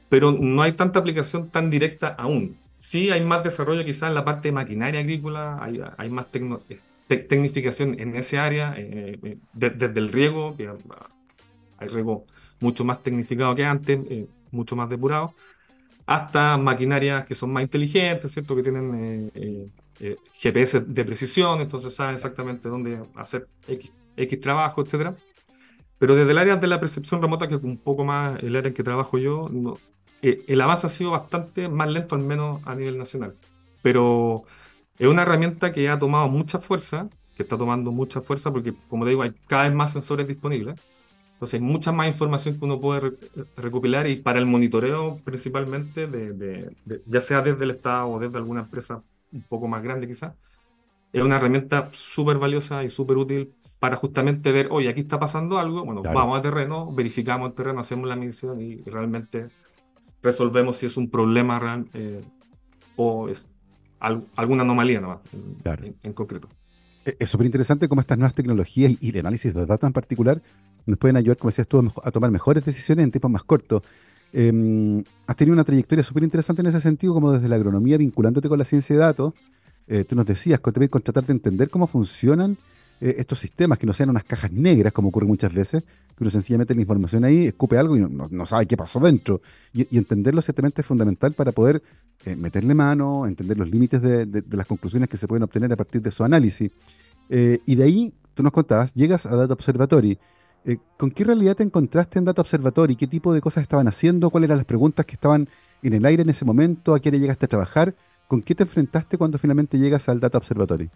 pero 0.09 0.33
no 0.33 0.62
hay 0.62 0.73
tanta 0.73 0.99
aplicación 0.99 1.49
tan 1.49 1.71
directa 1.71 2.09
aún. 2.19 2.57
Sí, 2.79 3.11
hay 3.11 3.25
más 3.25 3.45
desarrollo 3.45 3.85
quizás 3.85 4.09
en 4.09 4.15
la 4.15 4.25
parte 4.25 4.49
de 4.49 4.53
maquinaria 4.53 5.00
agrícola, 5.00 5.62
hay, 5.62 5.81
hay 5.97 6.11
más 6.11 6.26
eh, 6.69 6.81
tecnificación 7.19 7.99
en 7.99 8.16
ese 8.16 8.38
área, 8.38 8.75
eh, 8.76 9.19
eh, 9.23 9.37
desde 9.52 9.99
el 9.99 10.12
riego, 10.12 10.57
que 10.57 10.71
hay 11.78 11.88
riego 11.88 12.26
mucho 12.61 12.85
más 12.85 13.02
tecnificado 13.02 13.54
que 13.54 13.64
antes, 13.64 13.99
mucho 14.50 14.76
más 14.76 14.88
depurado, 14.88 15.35
hasta 16.07 16.57
maquinarias 16.59 17.26
que 17.26 17.35
son 17.35 17.52
más 17.52 17.62
inteligentes, 17.62 18.33
¿cierto? 18.33 18.54
Que 18.54 18.62
tienen 18.62 19.33
GPS 20.35 20.81
de 20.81 21.04
precisión, 21.04 21.61
entonces 21.61 21.95
saben 21.95 22.14
exactamente 22.14 22.69
dónde 22.69 23.00
hacer 23.14 23.49
X, 23.66 23.90
X 24.16 24.40
trabajo, 24.40 24.83
etc. 24.83 25.16
Pero 25.99 26.16
desde 26.16 26.31
el 26.33 26.38
área 26.38 26.57
de 26.57 26.66
la 26.66 26.81
percepción 26.81 27.23
remota, 27.23 27.49
que 27.49 27.54
es 27.54 27.62
un 27.62 27.78
poco 27.78 28.04
más 28.04 28.42
el 28.42 28.57
área 28.57 28.69
en 28.69 28.75
que 28.75 28.83
trabajo 28.83 29.19
yo, 29.19 29.49
no, 29.50 29.78
eh, 30.23 30.45
el 30.47 30.61
avance 30.61 30.87
ha 30.87 30.90
sido 30.90 31.11
bastante 31.11 31.69
más 31.69 31.88
lento, 31.90 32.14
al 32.14 32.23
menos 32.23 32.61
a 32.64 32.75
nivel 32.75 32.97
nacional. 32.97 33.35
Pero 33.83 34.45
es 35.02 35.09
una 35.09 35.23
herramienta 35.23 35.73
que 35.73 35.88
ha 35.88 35.99
tomado 35.99 36.28
mucha 36.28 36.61
fuerza, 36.61 37.09
que 37.35 37.42
está 37.42 37.59
tomando 37.59 37.90
mucha 37.90 38.21
fuerza 38.21 38.52
porque, 38.52 38.73
como 38.88 39.02
te 39.04 39.11
digo, 39.11 39.23
hay 39.23 39.32
cada 39.49 39.64
vez 39.64 39.75
más 39.75 39.92
sensores 39.92 40.28
disponibles. 40.28 40.80
Entonces 41.32 41.54
hay 41.54 41.66
mucha 41.66 41.90
más 41.90 42.06
información 42.06 42.56
que 42.56 42.64
uno 42.64 42.80
puede 42.80 43.14
recopilar 43.56 44.06
y 44.06 44.14
para 44.14 44.38
el 44.38 44.47
monitoreo 44.47 45.18
principalmente, 45.25 46.06
de, 46.06 46.76
ya 47.04 47.21
sea 47.21 47.40
desde 47.40 47.64
el 47.64 47.73
Estado 47.73 48.11
o 48.11 48.21
desde 48.21 48.37
alguna 48.37 48.61
empresa 48.61 49.02
un 49.32 49.42
poco 49.42 49.66
más 49.66 49.82
grande 49.82 50.06
quizás, 50.06 50.35
es 51.12 51.21
una 51.21 51.35
herramienta 51.35 51.88
súper 51.90 52.38
valiosa 52.38 52.85
y 52.85 52.90
súper 52.90 53.16
útil 53.16 53.52
para 53.80 53.97
justamente 53.97 54.52
ver, 54.52 54.68
oye, 54.71 54.88
aquí 54.88 55.00
está 55.00 55.18
pasando 55.18 55.59
algo, 55.59 55.85
bueno, 55.85 56.04
vamos 56.04 56.38
a 56.38 56.42
terreno, 56.42 56.92
verificamos 56.92 57.49
el 57.49 57.56
terreno, 57.56 57.80
hacemos 57.80 58.09
la 58.09 58.14
medición 58.14 58.61
y 58.61 58.76
realmente 58.85 59.49
resolvemos 60.23 60.76
si 60.76 60.87
es 60.87 60.97
un 60.97 61.11
problema 61.11 61.59
real 61.59 61.87
eh, 61.92 62.21
o 62.94 63.28
es 63.28 63.44
alguna 64.37 64.62
anomalía 64.62 65.00
nomás, 65.00 65.18
en, 65.32 65.97
en, 66.02 66.12
concreto. 66.12 66.49
E, 67.04 67.16
es 67.18 67.30
súper 67.30 67.47
interesante 67.47 67.88
cómo 67.88 68.00
estas 68.00 68.18
nuevas 68.18 68.35
tecnologías 68.35 68.97
y 69.00 69.11
el 69.11 69.18
análisis 69.18 69.54
de 69.54 69.66
datos 69.66 69.87
en 69.87 69.92
particular 69.92 70.42
nos 70.87 70.99
pueden 70.99 71.16
ayudar, 71.16 71.37
como 71.37 71.50
decías 71.50 71.68
tú, 71.68 71.92
a, 72.02 72.11
tomar 72.11 72.30
mejores 72.30 72.64
decisiones 72.64 73.04
en 73.04 73.11
tiempos 73.11 73.30
más 73.30 73.44
cortos. 73.44 73.82
Em, 74.32 75.04
has 75.26 75.37
tenido 75.37 75.52
una 75.52 75.64
trayectoria 75.64 76.02
súper 76.02 76.25
interesante 76.25 76.62
en 76.62 76.68
ese 76.68 76.80
sentido, 76.80 77.14
como 77.14 77.32
desde 77.32 77.49
la 77.49 77.56
agronomía 77.56 77.97
vinculándote 77.99 78.49
con 78.49 78.59
la 78.59 78.64
ciencia 78.64 78.97
de 78.97 79.02
datos. 79.02 79.35
Eh, 79.87 80.04
tú 80.04 80.16
nos 80.16 80.26
decías, 80.26 80.59
con, 80.61 80.73
con 80.88 81.02
tratar 81.02 81.26
de 81.26 81.32
entender 81.32 81.71
cómo 81.71 81.87
funcionan 81.87 82.56
eh, 83.04 83.16
estos 83.18 83.40
sistemas, 83.40 83.80
que 83.80 83.87
no 83.87 83.92
sean 83.92 84.11
unas 84.11 84.23
cajas 84.23 84.52
negras, 84.52 84.92
como 84.92 85.09
ocurre 85.09 85.26
muchas 85.26 85.52
veces, 85.52 85.82
que 85.82 86.23
uno 86.23 86.30
sencillamente 86.30 86.73
la 86.73 86.82
información 86.82 87.25
ahí, 87.25 87.49
escupe 87.49 87.76
algo 87.76 87.97
y 87.97 88.00
no, 88.00 88.47
sabe 88.47 88.66
qué 88.66 88.76
pasó 88.76 89.00
dentro. 89.00 89.40
Y, 89.75 89.99
entenderlo 89.99 90.40
ciertamente 90.40 90.82
es 90.82 90.87
fundamental 90.87 91.32
para 91.32 91.50
poder 91.50 91.82
eh, 92.25 92.37
meterle 92.37 92.75
mano, 92.75 93.26
entender 93.26 93.59
los 93.59 93.68
límites 93.68 94.00
de, 94.00 94.44
las 94.52 94.68
conclusiones 94.68 95.09
que 95.09 95.16
se 95.16 95.26
pueden 95.26 95.42
obtener 95.42 95.73
a 95.73 95.76
partir 95.76 96.00
de 96.00 96.12
su 96.12 96.23
análisis. 96.23 96.71
Eh, 97.28 97.59
y 97.66 97.75
de 97.75 97.82
ahí, 97.82 98.14
tú 98.35 98.44
nos 98.44 98.52
contabas, 98.52 98.94
llegas 98.94 99.26
a 99.26 99.35
Data 99.35 99.54
Observatory. 99.54 100.16
¿Con 100.97 101.11
qué 101.11 101.25
realidad 101.25 101.56
te 101.56 101.64
encontraste 101.64 102.21
en 102.21 102.25
Data 102.25 102.40
Observatory? 102.40 102.94
¿Qué 102.94 103.09
tipo 103.09 103.35
de 103.35 103.40
cosas 103.40 103.62
estaban 103.62 103.88
haciendo? 103.88 104.30
¿Cuáles 104.30 104.47
eran 104.47 104.59
las 104.59 104.66
preguntas 104.66 105.04
que 105.06 105.14
estaban 105.14 105.49
en 105.82 105.92
el 105.92 106.06
aire 106.06 106.23
en 106.23 106.30
ese 106.30 106.44
momento? 106.44 106.94
¿A 106.94 107.00
le 107.02 107.18
llegaste 107.18 107.47
a 107.47 107.49
trabajar? 107.49 107.97
¿Con 108.28 108.42
qué 108.42 108.54
te 108.54 108.62
enfrentaste 108.62 109.18
cuando 109.18 109.38
finalmente 109.38 109.76
llegas 109.76 110.09
al 110.09 110.21
Data 110.21 110.38
Observatory? 110.38 110.88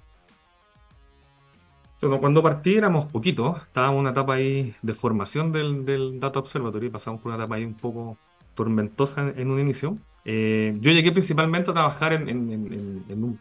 Cuando 2.20 2.42
partí 2.42 2.76
éramos 2.76 3.10
poquitos, 3.10 3.62
estábamos 3.62 3.94
en 3.94 4.00
una 4.00 4.10
etapa 4.10 4.34
ahí 4.34 4.74
de 4.82 4.94
formación 4.94 5.52
del, 5.52 5.84
del 5.84 6.20
Data 6.20 6.38
Observatory, 6.38 6.90
pasamos 6.90 7.20
por 7.20 7.32
una 7.32 7.42
etapa 7.42 7.56
ahí 7.56 7.64
un 7.64 7.74
poco 7.74 8.18
tormentosa 8.54 9.32
en, 9.36 9.50
un 9.50 9.60
inicio. 9.60 9.98
Eh, 10.24 10.76
yo 10.80 10.90
llegué 10.90 11.12
principalmente 11.12 11.70
a 11.70 11.74
trabajar 11.74 12.12
en, 12.12 12.28
en, 12.28 13.38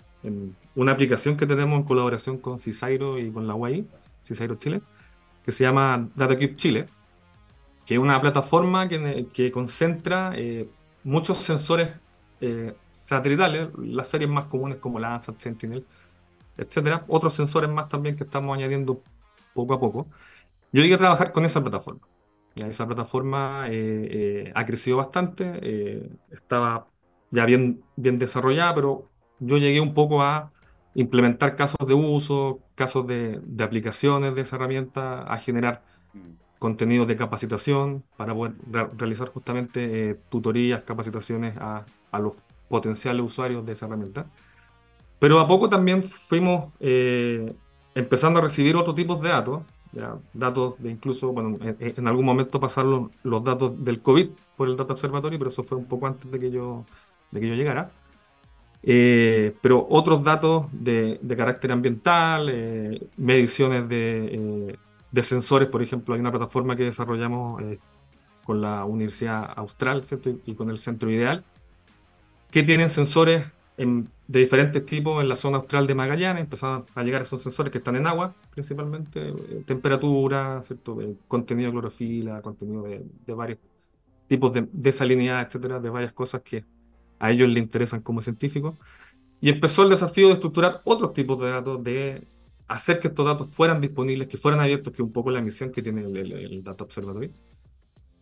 una 0.75 0.91
aplicación 0.91 1.37
que 1.37 1.45
tenemos 1.45 1.79
en 1.79 1.85
colaboración 1.85 2.37
con 2.37 2.59
Cisairo 2.59 3.19
y 3.19 3.31
con 3.31 3.47
la 3.47 3.55
UAI, 3.55 3.85
Cisairo 4.23 4.55
Chile, 4.55 4.81
que 5.43 5.51
se 5.51 5.63
llama 5.63 6.09
DataCube 6.15 6.55
Chile, 6.55 6.87
que 7.85 7.93
es 7.95 7.99
una 7.99 8.19
plataforma 8.19 8.87
que, 8.87 9.27
que 9.31 9.51
concentra 9.51 10.33
eh, 10.35 10.67
muchos 11.03 11.37
sensores 11.37 11.89
eh, 12.41 12.73
satelitales, 12.91 13.69
las 13.77 14.07
series 14.07 14.29
más 14.29 14.45
comunes 14.45 14.79
como 14.79 14.99
Landsat, 14.99 15.39
Sentinel, 15.39 15.85
etcétera. 16.57 17.05
Otros 17.07 17.33
sensores 17.33 17.69
más 17.69 17.89
también 17.89 18.15
que 18.15 18.23
estamos 18.23 18.55
añadiendo 18.55 19.01
poco 19.53 19.73
a 19.73 19.79
poco. 19.79 20.07
Yo 20.71 20.81
llegué 20.81 20.95
a 20.95 20.97
trabajar 20.97 21.31
con 21.31 21.45
esa 21.45 21.61
plataforma. 21.61 22.07
esa 22.55 22.85
plataforma 22.85 23.67
eh, 23.69 24.07
eh, 24.11 24.51
ha 24.55 24.65
crecido 24.65 24.97
bastante, 24.97 25.59
eh, 25.61 26.09
estaba 26.31 26.87
ya 27.31 27.45
bien, 27.45 27.81
bien 27.95 28.17
desarrollada, 28.17 28.75
pero 28.75 29.09
yo 29.39 29.57
llegué 29.57 29.81
un 29.81 29.93
poco 29.93 30.21
a 30.21 30.51
implementar 30.93 31.55
casos 31.55 31.87
de 31.87 31.93
uso, 31.93 32.61
casos 32.75 33.07
de, 33.07 33.39
de 33.43 33.63
aplicaciones 33.63 34.35
de 34.35 34.41
esa 34.41 34.55
herramienta, 34.57 35.23
a 35.23 35.37
generar 35.37 35.83
mm. 36.13 36.59
contenidos 36.59 37.07
de 37.07 37.17
capacitación 37.17 38.03
para 38.17 38.33
poder 38.33 38.53
realizar 38.97 39.29
justamente 39.29 40.15
tutorías, 40.29 40.83
capacitaciones 40.83 41.57
a, 41.57 41.85
a 42.11 42.19
los 42.19 42.33
potenciales 42.69 43.25
usuarios 43.25 43.65
de 43.65 43.73
esa 43.73 43.85
herramienta. 43.85 44.27
Pero 45.25 45.39
a 45.39 45.47
poco 45.47 45.67
también 45.67 46.03
fuimos 46.03 46.71
eh, 46.79 47.51
empezando 47.95 48.37
a 48.37 48.43
recibir 48.43 48.75
otros 48.75 48.93
tipos 48.93 49.19
de 49.23 49.29
datos, 49.29 49.63
datos 50.33 50.75
de 50.77 50.91
incluso, 50.91 51.33
bueno, 51.33 51.57
en, 51.79 52.07
algún 52.07 52.23
momento 52.23 52.59
pasaron 52.59 53.09
los, 53.23 53.43
datos 53.43 53.83
del 53.83 54.03
COVID 54.03 54.29
por 54.55 54.67
el 54.67 54.77
Data 54.77 54.93
Observatory, 54.93 55.39
pero 55.39 55.49
eso 55.49 55.63
fue 55.63 55.79
un 55.79 55.85
poco 55.85 56.05
antes 56.05 56.29
de 56.29 56.39
que 56.39 56.51
yo, 56.51 56.85
de 57.31 57.39
que 57.39 57.47
yo 57.47 57.55
llegara. 57.55 57.89
Eh, 58.83 59.55
pero 59.61 59.87
otros 59.89 60.23
datos 60.23 60.67
de, 60.71 61.17
de 61.19 61.35
carácter 61.35 61.71
ambiental, 61.71 62.47
eh, 62.51 63.07
mediciones 63.17 63.89
de, 63.89 64.77
de, 65.09 65.23
sensores, 65.23 65.69
por 65.69 65.81
ejemplo, 65.81 66.13
hay 66.13 66.19
una 66.19 66.29
plataforma 66.29 66.75
que 66.75 66.83
desarrollamos 66.83 67.63
con 68.43 68.61
la 68.61 68.85
Universidad 68.85 69.53
Austral 69.55 70.03
y 70.45 70.53
con 70.53 70.69
el 70.69 70.77
Centro 70.77 71.09
Ideal, 71.09 71.43
que 72.51 72.61
tienen 72.61 72.91
sensores 72.91 73.54
de 73.77 74.39
diferentes 74.39 74.85
tipos 74.85 75.21
en 75.21 75.29
la 75.29 75.35
zona 75.35 75.57
austral 75.57 75.85
de 75.87 75.95
Magallanes, 75.95 76.43
empezaron 76.43 76.85
a 76.95 77.03
llegar 77.03 77.21
esos 77.21 77.43
sensores 77.43 77.71
que 77.71 77.79
están 77.79 77.95
en 77.95 78.07
agua, 78.07 78.33
principalmente, 78.51 79.29
eh, 79.29 79.63
temperatura, 79.65 80.61
¿cierto? 80.63 81.01
Eh, 81.01 81.15
contenido 81.27 81.67
de 81.67 81.73
clorofila, 81.73 82.41
contenido 82.41 82.83
de, 82.83 83.33
varios 83.33 83.59
tipos 84.27 84.53
de, 84.53 84.67
de 84.71 84.91
salinidad, 84.93 85.45
etcétera, 85.45 85.79
de 85.79 85.89
varias 85.89 86.13
cosas 86.13 86.41
que 86.41 86.63
a 87.19 87.31
ellos 87.31 87.49
les 87.49 87.63
interesan 87.63 88.01
como 88.01 88.21
científicos. 88.21 88.75
Y 89.41 89.49
empezó 89.49 89.83
el 89.83 89.89
desafío 89.89 90.27
de 90.27 90.35
estructurar 90.35 90.81
otros 90.85 91.13
tipos 91.13 91.39
de 91.41 91.49
datos, 91.51 91.83
de 91.83 92.27
hacer 92.67 92.99
que 92.99 93.09
estos 93.09 93.25
datos 93.25 93.49
fueran 93.51 93.81
disponibles, 93.81 94.27
que 94.27 94.37
fueran 94.37 94.61
abiertos, 94.61 94.93
que 94.93 95.01
es 95.01 95.05
un 95.05 95.11
poco 95.13 95.31
la 95.31 95.41
misión 95.41 95.71
que 95.71 95.81
tiene 95.83 96.01
el, 96.01 96.17
el, 96.17 96.31
el 96.31 96.63
Data 96.63 96.83
Observatory 96.85 97.31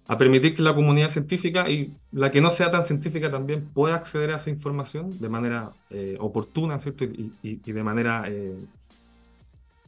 a 0.07 0.17
permitir 0.17 0.55
que 0.55 0.61
la 0.61 0.75
comunidad 0.75 1.09
científica 1.09 1.69
y 1.69 1.93
la 2.11 2.29
que 2.29 2.41
no 2.41 2.51
sea 2.51 2.69
tan 2.71 2.83
científica 2.83 3.31
también 3.31 3.69
pueda 3.73 3.95
acceder 3.95 4.31
a 4.31 4.35
esa 4.35 4.49
información 4.49 5.17
de 5.19 5.29
manera 5.29 5.71
eh, 5.89 6.17
oportuna, 6.19 6.79
¿cierto? 6.79 7.05
Y, 7.05 7.55
de 7.55 7.83
manera, 7.83 8.25
eh, 8.27 8.57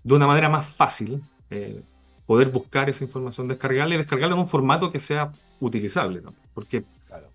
de 0.03 0.13
una 0.13 0.25
manera 0.25 0.47
más 0.47 0.67
fácil, 0.67 1.21
eh, 1.49 1.81
poder 2.25 2.49
buscar 2.49 2.89
esa 2.89 3.03
información, 3.03 3.47
descargarla 3.47 3.95
y 3.95 3.97
descargarla 3.97 4.35
en 4.35 4.41
un 4.41 4.47
formato 4.47 4.91
que 4.91 4.99
sea 4.99 5.31
utilizable, 5.59 6.21
¿no? 6.21 6.33
Porque 6.53 6.83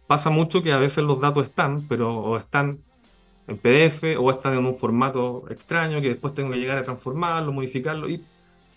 pasa 0.06 0.30
mucho 0.30 0.62
que 0.62 0.72
a 0.72 0.78
veces 0.78 1.04
los 1.04 1.20
datos 1.20 1.44
están, 1.44 1.86
pero 1.86 2.16
o 2.16 2.36
están 2.38 2.78
en 3.46 3.58
PDF 3.58 4.16
o 4.18 4.30
están 4.30 4.56
en 4.56 4.64
un 4.64 4.76
formato 4.76 5.44
extraño 5.50 6.00
que 6.00 6.08
después 6.08 6.34
tengo 6.34 6.50
que 6.50 6.58
llegar 6.58 6.78
a 6.78 6.82
transformarlo, 6.82 7.52
modificarlo 7.52 8.08
y 8.08 8.24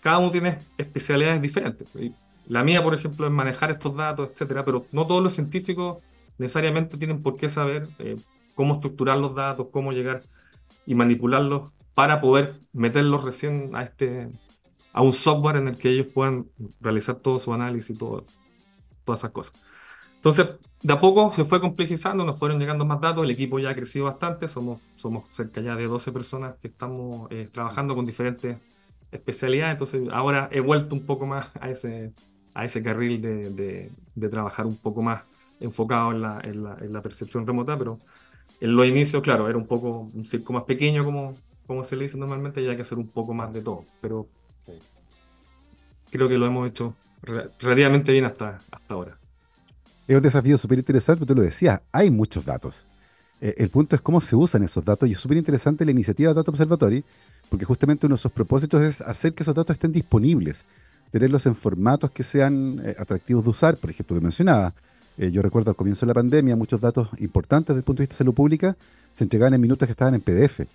cada 0.00 0.18
uno 0.18 0.30
tiene 0.30 0.58
especialidades 0.76 1.40
diferentes. 1.40 1.88
La 2.46 2.64
mía, 2.64 2.82
por 2.82 2.94
ejemplo, 2.94 3.26
es 3.26 3.32
manejar 3.32 3.70
estos 3.70 3.96
datos, 3.96 4.30
etcétera, 4.30 4.64
pero 4.64 4.86
no 4.92 5.06
todos 5.06 5.22
los 5.22 5.32
científicos 5.32 5.98
necesariamente 6.38 6.96
tienen 6.96 7.22
por 7.22 7.36
qué 7.36 7.48
saber 7.48 7.88
eh, 7.98 8.16
cómo 8.54 8.74
estructurar 8.74 9.18
los 9.18 9.34
datos, 9.34 9.68
cómo 9.70 9.92
llegar 9.92 10.22
y 10.86 10.94
manipularlos 10.94 11.70
para 11.94 12.20
poder 12.20 12.60
meterlos 12.72 13.24
recién 13.24 13.74
a 13.74 13.84
este 13.84 14.28
a 14.92 15.02
un 15.02 15.12
software 15.12 15.56
en 15.56 15.68
el 15.68 15.76
que 15.76 15.90
ellos 15.90 16.06
puedan 16.06 16.46
realizar 16.80 17.16
todo 17.16 17.40
su 17.40 17.52
análisis 17.52 17.98
todo, 17.98 18.24
todas 19.04 19.20
esas 19.20 19.32
cosas. 19.32 19.52
Entonces, 20.16 20.48
de 20.82 20.92
a 20.92 21.00
poco 21.00 21.32
se 21.34 21.44
fue 21.44 21.60
complejizando, 21.60 22.24
nos 22.24 22.38
fueron 22.38 22.58
llegando 22.58 22.84
más 22.84 23.00
datos, 23.00 23.24
el 23.24 23.30
equipo 23.30 23.58
ya 23.58 23.70
ha 23.70 23.74
crecido 23.74 24.06
bastante, 24.06 24.48
somos, 24.48 24.80
somos 24.96 25.24
cerca 25.32 25.60
ya 25.60 25.74
de 25.76 25.86
12 25.86 26.12
personas 26.12 26.54
que 26.62 26.68
estamos 26.68 27.30
eh, 27.30 27.48
trabajando 27.52 27.94
con 27.94 28.06
diferentes 28.06 28.56
especialidades, 29.10 29.72
entonces 29.72 30.08
ahora 30.12 30.48
he 30.52 30.60
vuelto 30.60 30.94
un 30.94 31.06
poco 31.06 31.26
más 31.26 31.50
a 31.60 31.70
ese, 31.70 32.12
a 32.54 32.64
ese 32.64 32.82
carril 32.82 33.20
de, 33.20 33.90
de, 34.14 34.28
trabajar 34.28 34.64
un 34.64 34.76
poco 34.76 35.02
más 35.02 35.22
enfocado 35.60 36.12
en 36.12 36.22
la, 36.22 36.40
en, 36.42 36.62
la, 36.62 36.76
en 36.80 36.92
la, 36.92 37.02
percepción 37.02 37.46
remota, 37.46 37.76
pero 37.76 37.98
en 38.60 38.76
los 38.76 38.86
inicios, 38.86 39.22
claro, 39.22 39.48
era 39.48 39.58
un 39.58 39.66
poco 39.66 40.10
un 40.14 40.24
circo 40.24 40.52
más 40.52 40.62
pequeño, 40.62 41.04
como, 41.04 41.36
como 41.66 41.84
se 41.84 41.96
le 41.96 42.04
dice 42.04 42.16
normalmente, 42.16 42.62
y 42.62 42.68
hay 42.68 42.76
que 42.76 42.82
hacer 42.82 42.98
un 42.98 43.08
poco 43.08 43.34
más 43.34 43.52
de 43.52 43.60
todo, 43.60 43.84
pero 44.00 44.28
creo 46.10 46.28
que 46.28 46.38
lo 46.38 46.46
hemos 46.46 46.68
hecho 46.68 46.94
relativamente 47.58 48.12
bien 48.12 48.24
hasta, 48.24 48.60
hasta 48.70 48.94
ahora. 48.94 49.18
Es 50.06 50.16
un 50.16 50.22
desafío 50.22 50.56
súper 50.56 50.78
interesante, 50.78 51.26
tú 51.26 51.34
lo 51.34 51.42
decías, 51.42 51.80
hay 51.90 52.10
muchos 52.10 52.44
datos. 52.44 52.86
Eh, 53.40 53.54
el 53.58 53.68
punto 53.68 53.96
es 53.96 54.02
cómo 54.02 54.20
se 54.20 54.36
usan 54.36 54.62
esos 54.62 54.84
datos 54.84 55.08
y 55.08 55.12
es 55.12 55.18
súper 55.18 55.38
interesante 55.38 55.84
la 55.84 55.90
iniciativa 55.90 56.32
Data 56.32 56.50
Observatory, 56.50 57.04
porque 57.48 57.64
justamente 57.64 58.06
uno 58.06 58.14
de 58.14 58.22
sus 58.22 58.30
propósitos 58.30 58.82
es 58.82 59.00
hacer 59.00 59.34
que 59.34 59.42
esos 59.42 59.54
datos 59.54 59.74
estén 59.74 59.90
disponibles 59.92 60.64
tenerlos 61.14 61.46
en 61.46 61.54
formatos 61.54 62.10
que 62.10 62.24
sean 62.24 62.82
eh, 62.84 62.96
atractivos 62.98 63.44
de 63.44 63.50
usar, 63.50 63.76
por 63.76 63.88
ejemplo, 63.88 64.16
que 64.16 64.20
mencionaba. 64.20 64.74
Eh, 65.16 65.30
yo 65.30 65.42
recuerdo 65.42 65.70
al 65.70 65.76
comienzo 65.76 66.04
de 66.04 66.10
la 66.10 66.14
pandemia, 66.14 66.56
muchos 66.56 66.80
datos 66.80 67.08
importantes 67.18 67.68
desde 67.68 67.78
el 67.78 67.84
punto 67.84 68.00
de 68.00 68.02
vista 68.02 68.14
de 68.14 68.18
salud 68.18 68.34
pública 68.34 68.76
se 69.14 69.22
entregaban 69.22 69.54
en 69.54 69.60
minutos 69.60 69.86
que 69.86 69.92
estaban 69.92 70.16
en 70.16 70.22
PDF. 70.22 70.66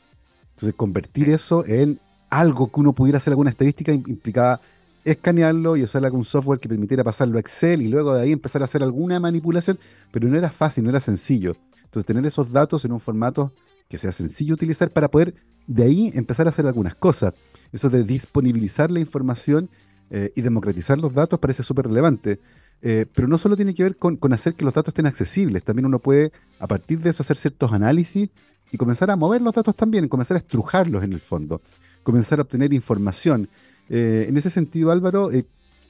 Entonces, 0.51 0.73
convertir 0.77 1.29
eso 1.29 1.65
en 1.67 1.99
algo 2.29 2.71
que 2.71 2.79
uno 2.79 2.93
pudiera 2.93 3.17
hacer 3.17 3.33
alguna 3.33 3.49
estadística 3.49 3.91
implicaba 3.91 4.61
escanearlo 5.03 5.75
y 5.75 5.83
usar 5.83 6.05
algún 6.05 6.23
software 6.23 6.61
que 6.61 6.69
permitiera 6.69 7.03
pasarlo 7.03 7.35
a 7.35 7.41
Excel 7.41 7.81
y 7.81 7.89
luego 7.89 8.13
de 8.13 8.21
ahí 8.21 8.31
empezar 8.31 8.61
a 8.61 8.65
hacer 8.65 8.81
alguna 8.81 9.19
manipulación, 9.19 9.77
pero 10.09 10.29
no 10.29 10.37
era 10.37 10.49
fácil, 10.51 10.85
no 10.85 10.89
era 10.89 11.01
sencillo. 11.01 11.53
Entonces, 11.83 12.05
tener 12.05 12.25
esos 12.25 12.49
datos 12.49 12.85
en 12.85 12.93
un 12.93 13.01
formato 13.01 13.51
que 13.89 13.97
sea 13.97 14.13
sencillo 14.13 14.53
utilizar 14.53 14.89
para 14.89 15.11
poder 15.11 15.33
de 15.67 15.83
ahí 15.83 16.11
empezar 16.15 16.47
a 16.47 16.51
hacer 16.51 16.65
algunas 16.65 16.95
cosas. 16.95 17.33
Eso 17.73 17.89
de 17.89 18.03
disponibilizar 18.03 18.89
la 18.89 19.01
información 19.01 19.69
eh, 20.11 20.31
y 20.35 20.41
democratizar 20.41 20.97
los 20.97 21.13
datos 21.13 21.39
parece 21.39 21.63
súper 21.63 21.87
relevante. 21.87 22.39
Eh, 22.81 23.05
pero 23.13 23.27
no 23.27 23.37
solo 23.37 23.55
tiene 23.55 23.73
que 23.73 23.83
ver 23.83 23.97
con, 23.97 24.17
hacer 24.31 24.55
que 24.55 24.63
los 24.63 24.73
datos 24.73 24.93
estén 24.93 25.05
accesibles, 25.05 25.63
también 25.63 25.85
uno 25.85 25.99
puede 25.99 26.31
a 26.59 26.67
partir 26.67 26.99
de 26.99 27.09
eso 27.09 27.23
hacer 27.23 27.35
ciertos 27.35 27.73
análisis 27.73 28.29
y 28.71 28.77
comenzar 28.77 29.11
a 29.11 29.17
mover 29.17 29.41
los 29.41 29.53
datos 29.53 29.75
también, 29.75 30.07
comenzar 30.07 30.35
a 30.35 30.39
estrujarlos 30.39 31.03
en 31.03 31.11
el 31.11 31.19
fondo, 31.19 31.61
comenzar 32.03 32.39
a 32.39 32.43
obtener 32.43 32.73
información. 32.73 33.49
Eh, 33.89 34.27
en 34.29 34.37
ese 34.37 34.49
sentido, 34.49 34.91
Álvaro, 34.91 35.29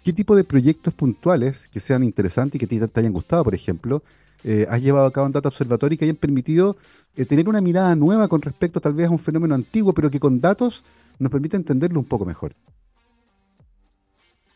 ¿qué 0.04 0.14
tipo 0.14 0.36
de 0.36 0.44
proyectos 0.44 0.94
puntuales 0.94 1.68
que 1.68 1.80
sean 1.80 2.04
interesantes 2.04 2.56
y 2.56 2.60
que 2.60 2.68
te, 2.68 2.88
te 2.88 3.00
hayan 3.00 3.14
gustado, 3.14 3.44
por 3.44 3.54
ejemplo, 3.54 4.02
has 4.70 4.82
llevado 4.82 5.06
a 5.06 5.12
cabo 5.12 5.28
en 5.28 5.34
Data 5.34 5.50
Observatory 5.50 5.98
que 5.98 6.06
hayan 6.06 6.16
permitido 6.16 6.78
tener 7.28 7.50
una 7.50 7.60
mirada 7.60 7.94
nueva 7.96 8.30
con 8.30 8.42
respecto 8.42 8.80
tal 8.80 8.94
vez 8.94 9.08
a 9.08 9.12
un 9.12 9.20
fenómeno 9.20 9.54
antiguo, 9.54 9.94
pero 9.94 10.10
que 10.10 10.20
con 10.20 10.40
datos 10.40 10.84
nos 11.20 11.30
permite 11.30 11.58
entenderlo 11.58 12.00
un 12.00 12.06
poco 12.06 12.26
mejor. 12.26 12.56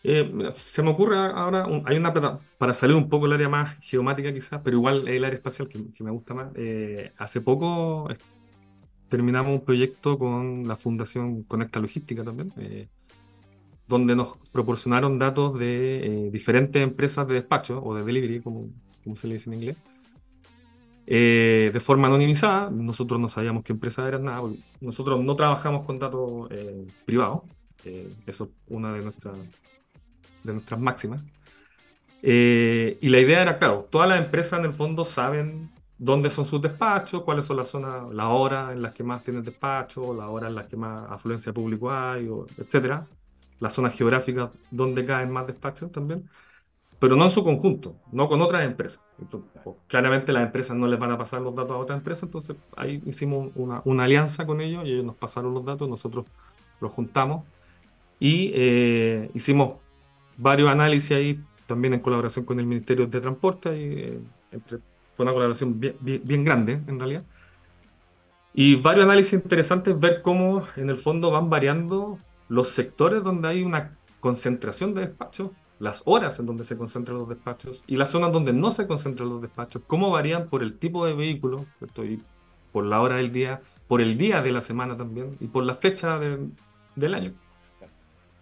Eh, 0.06 0.52
se 0.54 0.84
me 0.84 0.90
ocurre 0.90 1.18
ahora, 1.18 1.66
hay 1.86 1.96
una 1.96 2.12
plata, 2.12 2.40
para 2.58 2.74
salir 2.74 2.96
un 2.96 3.08
poco 3.08 3.26
del 3.26 3.36
área 3.36 3.48
más 3.48 3.78
geomática 3.80 4.34
quizás, 4.34 4.60
pero 4.62 4.76
igual 4.76 5.08
el 5.08 5.24
área 5.24 5.38
espacial 5.38 5.70
que, 5.70 5.80
me 6.04 6.12
gusta 6.12 6.34
más. 6.34 6.52
Eh, 6.56 7.14
hace 7.18 7.40
poco 7.40 8.10
terminamos 9.08 9.54
un 9.54 9.64
proyecto 9.64 10.18
con 10.20 10.68
la 10.68 10.76
Fundación 10.76 11.44
Conecta 11.44 11.80
Logística 11.80 12.24
también, 12.24 12.52
eh, 12.58 12.90
donde 13.88 14.16
nos 14.16 14.38
proporcionaron 14.52 15.20
datos 15.20 15.58
de 15.58 16.30
diferentes 16.34 16.84
empresas 16.84 17.26
de 17.28 17.36
despacho 17.36 17.82
o 17.82 17.96
de 17.96 18.04
delivery, 18.04 18.42
como, 18.42 18.70
como 19.04 19.16
se 19.16 19.28
le 19.28 19.36
dice 19.36 19.50
en 19.50 19.54
inglés, 19.56 19.78
de 21.06 21.80
forma 21.82 22.08
anonimizada. 22.08 22.70
Nosotros 22.72 23.22
no 23.22 23.30
sabíamos 23.30 23.64
qué 23.64 23.72
empresa 23.72 24.06
eran, 24.08 24.26
nada. 24.26 24.42
Nosotros 24.82 25.24
no 25.24 25.36
trabajamos 25.38 25.86
con 25.86 26.00
datos 26.00 26.50
privados. 27.06 27.44
eso 28.26 28.44
es 28.46 28.50
una 28.68 28.92
de 28.94 29.02
nuestras 29.02 29.38
de 30.44 30.54
nuestras 30.54 30.80
máximas. 30.80 31.22
Eh, 32.22 32.98
y 33.02 33.10
la 33.10 33.20
idea 33.20 33.42
era, 33.42 33.60
claro, 33.60 33.88
todas 33.90 34.08
las 34.08 34.20
empresas 34.20 34.60
en 34.60 34.66
el 34.66 34.74
fondo 34.74 35.04
saben 35.04 35.70
dónde 35.98 36.30
son 36.30 36.46
sus 36.46 36.62
despachos, 36.62 37.24
cuáles 37.24 37.46
son 37.46 37.58
las 37.58 37.70
zonas, 37.70 38.14
las 38.14 38.28
horas 38.28 38.72
en 38.72 38.82
las 38.82 38.94
que 38.94 39.04
más 39.04 39.24
tienen 39.24 39.44
despacho, 39.44 40.14
las 40.14 40.28
horas 40.28 40.50
en 40.50 40.56
las 40.56 40.68
que 40.68 40.78
más 40.78 41.10
afluencia 41.12 41.54
público 41.54 41.92
hay, 41.92 42.30
etcétera, 42.58 43.08
las 43.60 43.74
zonas 43.74 43.96
geográficas 43.96 44.50
donde 44.72 45.06
caen 45.06 45.32
más 45.32 45.48
despachos 45.48 45.92
también, 45.92 46.30
pero 47.00 47.16
no 47.16 47.26
en 47.26 47.32
su 47.32 47.44
conjunto, 47.44 47.96
no 48.12 48.28
con 48.30 48.42
otras 48.42 48.64
empresas. 48.64 49.02
Pues, 49.64 49.76
claramente 49.88 50.32
las 50.34 50.44
empresas 50.44 50.76
no 50.76 50.88
les 50.88 51.00
van 51.00 51.12
a 51.12 51.18
pasar 51.18 51.42
los 51.42 51.54
datos 51.56 51.72
a 51.72 51.78
otras 51.78 51.98
empresas, 51.98 52.24
entonces 52.24 52.56
ahí 52.76 53.02
hicimos 53.06 53.52
una, 53.56 53.82
una 53.86 54.06
alianza 54.06 54.46
con 54.46 54.62
ellos 54.62 54.86
y 54.86 54.94
ellos 54.94 55.06
nos 55.06 55.16
pasaron 55.16 55.54
los 55.54 55.66
datos, 55.66 55.88
nosotros 55.90 56.26
los 56.80 56.92
juntamos 56.92 57.46
y 58.20 58.52
eh, 58.54 59.30
hicimos 59.34 59.83
varios 60.38 60.70
análisis 60.70 61.12
ahí, 61.12 61.40
también 61.68 61.94
en 61.94 62.00
colaboración 62.00 62.46
con 62.46 62.60
el 62.60 62.66
Ministerio 62.66 63.08
de 63.08 63.22
Transporte, 63.22 63.70
y, 63.78 64.00
eh, 64.00 64.20
entre, 64.52 64.80
fue 65.16 65.24
una 65.26 65.34
colaboración 65.34 65.80
bien, 65.80 66.44
grande 66.44 66.82
en 66.88 67.00
realidad. 67.00 67.24
Y 68.54 68.76
varios 68.76 69.06
análisis 69.06 69.34
interesantes, 69.34 70.00
ver 70.00 70.22
cómo 70.22 70.64
en 70.76 70.90
el 70.90 70.98
fondo 70.98 71.32
van 71.32 71.50
variando 71.50 72.20
los 72.50 72.70
sectores 72.70 73.24
donde 73.24 73.48
hay 73.48 73.64
una 73.64 73.98
concentración 74.20 74.94
de 74.94 75.08
despachos, 75.08 75.52
las 75.80 76.02
horas 76.06 76.40
en 76.40 76.46
donde 76.46 76.64
se 76.64 76.78
concentran 76.78 77.18
los 77.18 77.28
despachos 77.28 77.84
y 77.88 77.98
las 77.98 78.12
zonas 78.12 78.32
donde 78.32 78.54
no 78.54 78.72
se 78.72 78.88
concentran 78.88 79.30
los 79.30 79.42
despachos, 79.42 79.82
cómo 79.88 80.12
varían 80.12 80.50
por 80.50 80.64
el 80.64 80.78
tipo 80.78 81.06
de 81.06 81.14
vehículo, 81.14 81.66
por 82.72 82.86
la 82.86 83.02
hora 83.02 83.18
del 83.18 83.32
día, 83.32 83.62
por 83.88 84.02
el 84.02 84.18
día 84.18 84.42
de 84.42 84.52
la 84.52 84.62
semana 84.62 84.96
también 84.98 85.36
y 85.40 85.48
por 85.48 85.64
la 85.64 85.76
fecha 85.76 86.20
del 86.20 87.14
año 87.16 87.34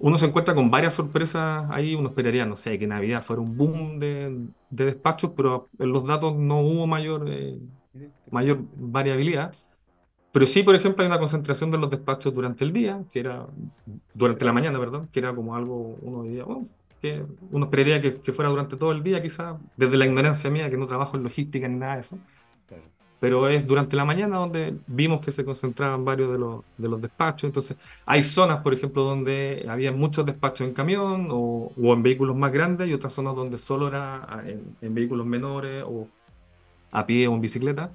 uno 0.01 0.17
se 0.17 0.25
encuentra 0.25 0.55
con 0.55 0.71
varias 0.71 0.95
sorpresas 0.95 1.65
ahí. 1.69 1.95
Uno 1.95 2.09
esperaría, 2.09 2.45
no 2.45 2.55
sé, 2.55 2.77
que 2.79 2.87
Navidad 2.87 3.23
fuera 3.23 3.41
un 3.41 3.55
boom 3.55 3.99
de, 3.99 4.47
despachos, 4.69 5.31
pero 5.35 5.69
en 5.77 5.91
los 5.91 6.05
datos 6.05 6.35
no 6.35 6.61
hubo 6.61 6.87
mayor, 6.87 7.25
eh, 7.29 7.59
mayor 8.29 8.59
variabilidad. 8.75 9.53
Pero 10.31 10.47
sí, 10.47 10.63
por 10.63 10.75
ejemplo, 10.75 11.03
hay 11.03 11.07
una 11.07 11.19
concentración 11.19 11.71
de 11.71 11.77
los 11.77 11.89
despachos 11.89 12.33
durante 12.33 12.63
el 12.63 12.73
día, 12.73 13.03
que 13.11 13.19
era 13.19 13.45
durante 14.13 14.45
la 14.45 14.53
mañana, 14.53 14.79
perdón, 14.79 15.09
que 15.11 15.19
era 15.19 15.35
como 15.35 15.55
algo, 15.55 15.97
uno 16.01 16.23
diría, 16.23 16.45
oh, 16.45 16.65
que 17.01 17.23
uno 17.51 17.65
esperaría 17.65 17.99
que, 18.01 18.21
que 18.21 18.33
fuera 18.33 18.49
durante 18.49 18.77
todo 18.77 18.93
el 18.93 19.03
día, 19.03 19.21
quizás, 19.21 19.57
desde 19.75 19.97
la 19.97 20.05
ignorancia 20.05 20.49
mía, 20.49 20.69
que 20.69 20.77
no 20.77 20.87
trabajo 20.87 21.17
en 21.17 21.23
logística 21.23 21.67
ni 21.67 21.75
nada 21.77 21.95
de 21.95 22.01
eso 22.01 22.17
pero 23.21 23.47
es 23.47 23.67
durante 23.67 23.95
la 23.95 24.03
mañana 24.03 24.37
donde 24.37 24.75
vimos 24.87 25.21
que 25.21 25.31
se 25.31 25.45
concentraban 25.45 26.03
varios 26.03 26.31
de 26.31 26.39
los, 26.39 26.63
de 26.75 26.89
los 26.89 26.99
despachos. 26.99 27.43
Entonces, 27.43 27.77
hay 28.03 28.23
zonas, 28.23 28.63
por 28.63 28.73
ejemplo, 28.73 29.03
donde 29.03 29.63
había 29.69 29.91
muchos 29.91 30.25
despachos 30.25 30.67
en 30.67 30.73
camión 30.73 31.27
o, 31.29 31.71
o 31.79 31.93
en 31.93 32.01
vehículos 32.01 32.35
más 32.35 32.51
grandes 32.51 32.89
y 32.89 32.93
otras 32.95 33.13
zonas 33.13 33.35
donde 33.35 33.59
solo 33.59 33.89
era 33.89 34.25
ah, 34.27 34.41
en, 34.43 34.75
en, 34.81 34.95
vehículos 34.95 35.27
menores 35.27 35.83
o 35.85 36.07
a 36.91 37.05
pie 37.05 37.27
o 37.27 37.35
en 37.35 37.41
bicicleta. 37.41 37.91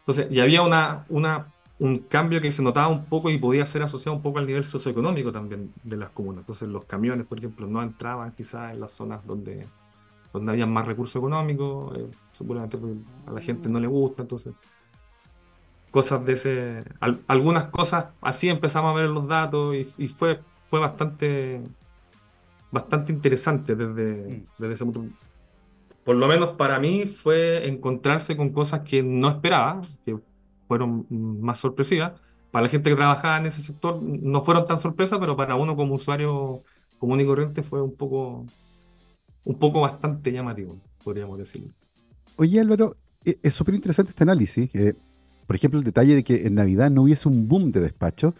Entonces, 0.00 0.26
y 0.30 0.38
había 0.38 0.60
una, 0.60 1.06
una, 1.08 1.46
un 1.78 2.00
cambio 2.00 2.38
que 2.42 2.52
se 2.52 2.62
notaba 2.62 2.88
un 2.88 3.06
poco 3.06 3.30
y 3.30 3.38
podía 3.38 3.64
ser 3.64 3.82
asociado 3.84 4.16
un 4.16 4.22
poco 4.22 4.38
al 4.38 4.46
nivel 4.46 4.64
socioeconómico 4.64 5.32
también 5.32 5.72
de 5.82 5.96
las 5.96 6.10
comunas. 6.10 6.40
Entonces, 6.40 6.68
los 6.68 6.84
camiones, 6.84 7.26
por 7.26 7.38
ejemplo, 7.38 7.66
no 7.66 7.82
entraban 7.82 8.32
quizás 8.32 8.74
en 8.74 8.80
las 8.80 8.92
zonas 8.92 9.26
donde 9.26 9.66
donde 10.32 10.52
había 10.52 10.66
más 10.66 10.86
recursos 10.86 11.16
económicos, 11.16 11.96
eh, 11.96 12.08
supuestamente 12.32 12.78
a 13.26 13.32
la 13.32 13.40
gente 13.40 13.68
no 13.68 13.80
le 13.80 13.86
gusta, 13.86 14.22
entonces 14.22 14.54
cosas 15.90 16.24
de 16.24 16.32
ese, 16.34 16.84
algunas 17.26 17.64
cosas 17.64 18.06
así 18.20 18.48
empezamos 18.48 18.92
a 18.92 19.00
ver 19.00 19.10
los 19.10 19.26
datos 19.26 19.74
y, 19.96 20.08
fue, 20.08 20.40
fue 20.66 20.80
bastante, 20.80 21.62
bastante 22.70 23.12
interesante 23.12 23.74
desde, 23.74 24.14
mm. 24.14 24.46
desde 24.58 24.74
ese 24.74 24.84
punto. 24.84 25.04
Por 26.04 26.16
lo 26.16 26.26
menos 26.26 26.50
para 26.56 26.78
mí 26.78 27.06
fue 27.06 27.68
encontrarse 27.68 28.36
con 28.36 28.50
cosas 28.50 28.80
que 28.80 29.02
no 29.02 29.28
esperaba, 29.28 29.80
que 30.04 30.16
fueron 30.66 31.06
más 31.10 31.58
sorpresivas. 31.58 32.12
Para 32.50 32.64
la 32.64 32.70
gente 32.70 32.88
que 32.88 32.96
trabajaba 32.96 33.36
en 33.38 33.46
ese 33.46 33.60
sector 33.60 34.00
no 34.02 34.42
fueron 34.42 34.64
tan 34.64 34.80
sorpresas, 34.80 35.18
pero 35.18 35.36
para 35.36 35.54
uno 35.54 35.76
como 35.76 35.94
usuario 35.94 36.62
común 36.98 37.20
y 37.20 37.26
corriente 37.26 37.62
fue 37.62 37.82
un 37.82 37.94
poco 37.94 38.46
un 39.44 39.58
poco 39.58 39.80
bastante 39.80 40.32
llamativo, 40.32 40.76
podríamos 41.02 41.38
decirlo. 41.38 41.68
Oye 42.36 42.60
Álvaro, 42.60 42.96
e, 43.24 43.38
es 43.42 43.54
súper 43.54 43.74
interesante 43.74 44.10
este 44.10 44.24
análisis. 44.24 44.70
por 45.46 45.56
ejemplo, 45.56 45.78
el 45.78 45.84
detalle 45.84 46.14
de 46.14 46.24
que 46.24 46.46
en 46.46 46.54
Navidad 46.54 46.90
no 46.90 47.02
hubiese 47.02 47.28
un 47.28 47.48
boom 47.48 47.72
de 47.72 47.80
despacho, 47.80 48.34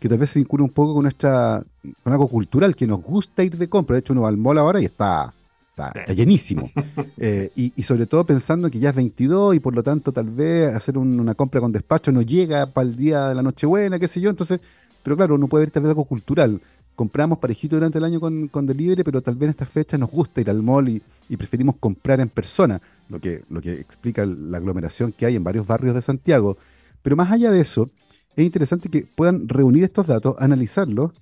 que 0.00 0.08
tal 0.08 0.18
vez 0.18 0.30
se 0.30 0.38
vincula 0.38 0.64
un 0.64 0.70
poco 0.70 0.94
con 0.94 1.04
nuestra 1.04 1.64
con 2.02 2.12
algo 2.12 2.28
cultural, 2.28 2.74
que 2.76 2.86
nos 2.86 3.02
gusta 3.02 3.42
ir 3.42 3.56
de 3.56 3.68
compra. 3.68 3.94
De 3.94 4.00
hecho, 4.00 4.12
uno 4.12 4.22
va 4.22 4.28
al 4.28 4.36
mall 4.36 4.58
ahora 4.58 4.80
y 4.80 4.84
está, 4.84 5.32
está, 5.70 6.12
llenísimo. 6.12 6.70
Eh, 7.16 7.50
y, 7.54 7.82
sobre 7.84 8.06
todo 8.06 8.26
pensando 8.26 8.68
que 8.70 8.78
ya 8.78 8.90
es 8.90 8.96
22 8.96 9.54
y 9.54 9.60
por 9.60 9.74
lo 9.74 9.82
tanto 9.82 10.12
tal 10.12 10.28
vez 10.28 10.74
hacer 10.74 10.98
una 10.98 11.34
compra 11.34 11.60
con 11.60 11.72
despacho 11.72 12.12
no 12.12 12.20
llega 12.20 12.66
para 12.66 12.86
el 12.86 12.96
día 12.96 13.28
de 13.28 13.34
la 13.34 13.42
Nochebuena, 13.42 13.98
qué 13.98 14.08
sé 14.08 14.20
yo. 14.20 14.28
Entonces, 14.28 14.60
pero 15.02 15.16
claro, 15.16 15.36
uno 15.36 15.46
puede 15.46 15.64
ver 15.64 15.70
tal 15.70 15.84
vez 15.84 15.90
algo 15.90 16.04
cultural 16.04 16.60
compramos 16.94 17.38
parejito 17.38 17.76
durante 17.76 17.98
el 17.98 18.04
año 18.04 18.20
con, 18.20 18.48
con 18.48 18.66
delivery, 18.66 19.02
pero 19.02 19.20
tal 19.22 19.34
vez 19.34 19.44
en 19.44 19.50
estas 19.50 19.68
fechas 19.68 19.98
nos 19.98 20.10
gusta 20.10 20.40
ir 20.40 20.50
al 20.50 20.62
mall 20.62 20.88
y, 20.88 21.02
preferimos 21.36 21.76
comprar 21.80 22.20
en 22.20 22.28
persona, 22.28 22.80
lo 23.08 23.20
que, 23.20 23.42
lo 23.50 23.60
que 23.60 23.72
explica 23.74 24.24
la 24.24 24.58
aglomeración 24.58 25.12
que 25.12 25.26
hay 25.26 25.36
en 25.36 25.44
varios 25.44 25.66
barrios 25.66 25.94
de 25.94 26.02
Santiago. 26.02 26.56
Pero 27.02 27.16
más 27.16 27.30
allá 27.32 27.50
de 27.50 27.60
eso, 27.60 27.90
es 28.36 28.44
interesante 28.44 28.88
que 28.88 29.06
puedan 29.06 29.48
reunir 29.48 29.84
estos 29.84 30.06
datos, 30.06 30.36
analizarlos 30.38 31.12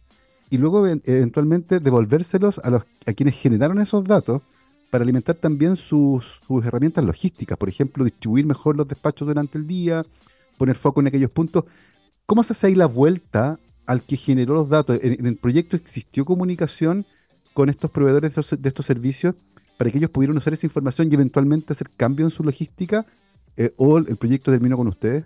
y 0.51 0.59
luego 0.59 0.87
eventualmente 0.87 1.81
devolvérselos 1.81 2.59
a, 2.59 2.71
los, 2.71 2.83
a 3.07 3.13
quienes 3.15 3.37
generaron 3.37 3.81
esos 3.81 4.05
datos 4.05 4.43
para 4.91 5.05
alimentar 5.05 5.37
también 5.37 5.77
sus, 5.77 6.41
sus 6.47 6.65
herramientas 6.65 7.03
logísticas, 7.03 7.57
por 7.57 7.71
ejemplo, 7.71 8.05
distribuir 8.05 8.45
mejor 8.45 8.77
los 8.77 8.87
despachos 8.87 9.27
durante 9.27 9.57
el 9.57 9.67
día, 9.67 10.05
poner 10.59 10.77
foco 10.77 11.01
en 11.01 11.07
aquellos 11.07 11.31
puntos. 11.31 11.65
¿Cómo 12.27 12.43
se 12.43 12.53
hace 12.53 12.67
ahí 12.67 12.75
la 12.75 12.87
vuelta 12.87 13.59
al 13.87 14.03
que 14.03 14.17
generó 14.17 14.55
los 14.55 14.69
datos. 14.69 14.99
En, 15.03 15.27
el 15.27 15.37
proyecto 15.37 15.77
existió 15.77 16.25
comunicación 16.25 17.05
con 17.53 17.69
estos 17.69 17.91
proveedores 17.91 18.35
de, 18.35 18.69
estos 18.69 18.87
servicios 18.87 19.35
para 19.77 19.91
que 19.91 19.99
ellos 19.99 20.11
pudieran 20.11 20.37
usar 20.37 20.53
esa 20.53 20.67
información 20.67 21.11
y 21.11 21.15
eventualmente 21.15 21.73
hacer 21.73 21.91
cambio 21.97 22.25
en 22.25 22.31
su 22.31 22.45
logística, 22.45 23.05
eh, 23.57 23.73
o 23.77 23.99
el 23.99 24.17
proyecto 24.17 24.51
terminó 24.51 24.77
con 24.77 24.89
ustedes. 24.89 25.25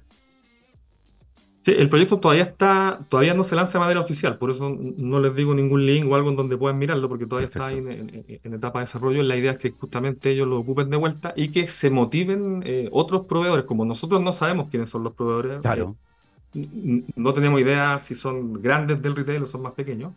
Sí, 1.66 1.74
el 1.76 1.88
proyecto 1.88 2.20
todavía 2.20 2.44
está, 2.44 3.00
todavía 3.08 3.34
no 3.34 3.42
se 3.42 3.56
lanza 3.56 3.72
de 3.72 3.80
manera 3.80 4.00
oficial, 4.00 4.38
por 4.38 4.52
eso 4.52 4.78
no 4.96 5.18
les 5.18 5.34
digo 5.34 5.52
ningún 5.52 5.84
link 5.84 6.08
o 6.08 6.14
algo 6.14 6.30
en 6.30 6.36
donde 6.36 6.56
puedan 6.56 6.78
mirarlo, 6.78 7.08
porque 7.08 7.26
todavía 7.26 7.48
está 7.48 7.66
ahí 7.66 7.78
en, 7.78 8.54
etapa 8.54 8.78
de 8.78 8.84
desarrollo. 8.84 9.20
La 9.24 9.36
idea 9.36 9.52
es 9.52 9.58
que 9.58 9.72
justamente 9.72 10.30
ellos 10.30 10.46
lo 10.46 10.60
ocupen 10.60 10.90
de 10.90 10.96
vuelta 10.96 11.32
y 11.34 11.48
que 11.48 11.66
se 11.66 11.90
motiven 11.90 12.62
eh, 12.64 12.88
otros 12.92 13.26
proveedores, 13.26 13.64
como 13.64 13.84
nosotros 13.84 14.22
no 14.22 14.32
sabemos 14.32 14.68
quiénes 14.70 14.90
son 14.90 15.02
los 15.02 15.14
proveedores. 15.14 15.60
Claro 15.60 15.96
no 16.54 17.34
tenemos 17.34 17.60
idea 17.60 17.98
si 17.98 18.14
son 18.14 18.62
grandes 18.62 19.02
del 19.02 19.16
retail 19.16 19.42
o 19.42 19.46
son 19.46 19.62
más 19.62 19.72
pequeños. 19.72 20.12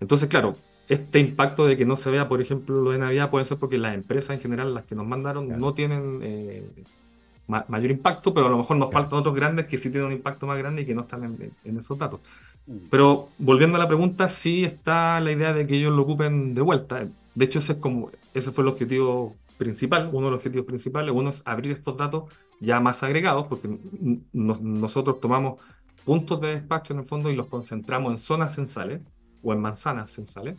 Entonces, 0.00 0.28
claro, 0.28 0.56
este 0.88 1.18
impacto 1.20 1.66
de 1.66 1.76
que 1.76 1.84
no 1.84 1.96
se 1.96 2.10
vea, 2.10 2.28
por 2.28 2.40
ejemplo, 2.40 2.82
lo 2.82 2.90
de 2.90 2.98
Navidad 2.98 3.30
puede 3.30 3.44
ser 3.44 3.58
porque 3.58 3.78
las 3.78 3.94
empresas 3.94 4.30
en 4.36 4.40
general, 4.40 4.74
las 4.74 4.84
que 4.84 4.94
nos 4.94 5.06
mandaron, 5.06 5.48
no 5.58 5.74
tienen 5.74 6.20
eh, 6.22 6.68
mayor 7.46 7.90
impacto, 7.90 8.32
pero 8.34 8.46
a 8.46 8.50
lo 8.50 8.58
mejor 8.58 8.76
nos 8.76 8.90
faltan 8.90 9.18
otros 9.18 9.34
grandes 9.34 9.66
que 9.66 9.78
sí 9.78 9.90
tienen 9.90 10.08
un 10.08 10.12
impacto 10.12 10.46
más 10.46 10.58
grande 10.58 10.82
y 10.82 10.86
que 10.86 10.94
no 10.94 11.02
están 11.02 11.24
en, 11.64 11.78
esos 11.78 11.98
datos. 11.98 12.20
Mm. 12.66 12.76
Pero 12.90 13.28
volviendo 13.38 13.76
a 13.76 13.80
la 13.80 13.88
pregunta, 13.88 14.28
sí 14.28 14.64
está 14.64 15.20
la 15.20 15.32
idea 15.32 15.52
de 15.52 15.66
que 15.66 15.76
ellos 15.76 15.94
lo 15.94 16.02
ocupen 16.02 16.54
de 16.54 16.62
vuelta. 16.62 17.06
De 17.34 17.44
hecho, 17.44 17.58
ese, 17.58 17.72
es 17.72 17.78
como, 17.78 18.10
ese 18.34 18.52
fue 18.52 18.62
el 18.62 18.68
objetivo 18.68 19.36
principal, 19.58 20.10
uno 20.12 20.26
de 20.26 20.32
los 20.32 20.38
objetivos 20.38 20.66
principales, 20.66 21.14
uno 21.14 21.30
es 21.30 21.42
abrir 21.44 21.72
estos 21.72 21.96
datos 21.96 22.24
ya 22.62 22.80
más 22.80 23.02
agregados, 23.02 23.46
porque 23.48 23.68
nosotros 24.32 25.20
tomamos 25.20 25.60
puntos 26.04 26.40
de 26.40 26.54
despacho 26.54 26.92
en 26.94 27.00
el 27.00 27.06
fondo 27.06 27.30
y 27.30 27.36
los 27.36 27.46
concentramos 27.46 28.12
en 28.12 28.18
zonas 28.18 28.54
censales 28.54 29.00
o 29.42 29.52
en 29.52 29.60
manzanas 29.60 30.10
censales. 30.10 30.56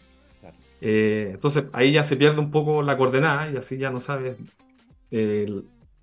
Eh, 0.81 1.31
entonces 1.33 1.65
ahí 1.71 1.93
ya 1.93 2.03
se 2.03 2.17
pierde 2.17 2.39
un 2.39 2.51
poco 2.51 2.81
la 2.81 2.97
coordenada 2.97 3.49
y 3.49 3.55
así 3.55 3.77
ya 3.77 3.89
no 3.89 4.01
sabes 4.01 4.35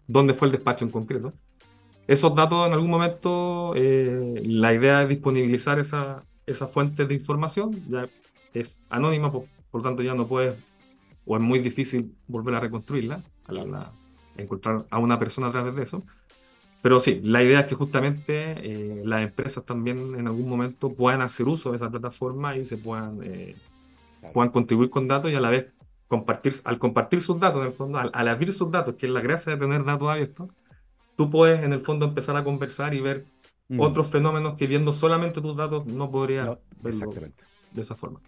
dónde 0.07 0.35
fue 0.35 0.49
el 0.49 0.53
despacho 0.53 0.85
en 0.85 0.91
concreto. 0.91 1.33
Esos 2.07 2.35
datos 2.35 2.67
en 2.67 2.73
algún 2.73 2.91
momento, 2.91 3.73
eh, 3.77 4.43
la 4.45 4.75
idea 4.75 5.03
es 5.03 5.09
disponibilizar 5.09 5.79
esa, 5.79 6.25
esa 6.47 6.67
fuente 6.67 7.05
de 7.07 7.15
información 7.15 7.71
ya 7.89 8.09
es 8.53 8.83
anónima, 8.91 9.31
por, 9.31 9.45
lo 9.73 9.81
tanto 9.81 10.03
ya 10.03 10.15
no 10.15 10.27
puedes, 10.27 10.57
o 11.25 11.37
es 11.37 11.43
muy 11.43 11.61
difícil 11.61 12.15
volver 12.27 12.55
a 12.57 12.61
reconstruirla, 12.61 13.23
a 13.45 13.53
encontrar 14.43 14.87
a 14.91 14.99
una 14.99 15.19
persona 15.19 15.49
a 15.49 15.53
través 15.53 15.75
de 15.75 15.83
eso. 15.83 16.03
Pero 16.83 16.99
sí, 17.01 17.21
la 17.23 17.43
idea 17.43 17.61
es 17.61 17.67
que 17.67 17.75
justamente 17.75 18.55
eh, 18.63 19.03
las 19.05 19.23
empresas 19.23 19.65
también 19.65 20.15
en 20.19 20.27
algún 20.27 20.49
momento 20.49 20.93
puedan 20.95 21.21
hacer 21.21 21.47
uso 21.47 21.71
de 21.71 21.77
esa 21.77 21.91
plataforma 21.91 22.57
y 22.57 22.65
se 22.65 22.79
puedan, 22.79 23.21
eh, 23.23 23.55
puedan 24.33 24.51
contribuir 24.51 24.89
con 24.89 25.07
datos 25.07 25.31
y 25.31 25.35
a 25.35 25.41
la 25.41 25.51
vez 25.51 25.67
compartir, 26.09 26.55
al 26.65 26.79
compartir 26.79 27.21
sus 27.21 27.39
datos, 27.39 27.61
en 27.61 27.69
el 27.69 27.73
fondo, 27.75 27.99
al, 27.99 28.29
abrir 28.29 28.53
sus 28.53 28.71
datos, 28.71 28.97
que 28.97 29.07
es 29.07 29.13
la 29.13 29.21
gracia 29.21 29.53
de 29.53 29.59
tener 29.59 29.85
datos 29.85 30.09
abiertos, 30.09 30.49
tú 31.17 31.31
puedes 31.31 31.63
en 31.63 31.73
el 31.73 31.83
fondo 31.83 32.07
empezar 32.07 32.37
a 32.37 32.43
conversar 32.43 32.95
y 32.95 33.01
ver 33.01 33.27
mm. 33.69 33.79
otros 33.79 34.09
fenómenos 34.09 34.57
que 34.57 34.67
viendo 34.67 34.93
solamente 34.93 35.41
tus 35.41 35.57
datos 35.57 35.87
no 35.87 36.11
podrías 36.11 36.49
exactamente. 36.83 37.45
de 37.73 37.83
esa 37.83 37.95
forma. 37.95 38.21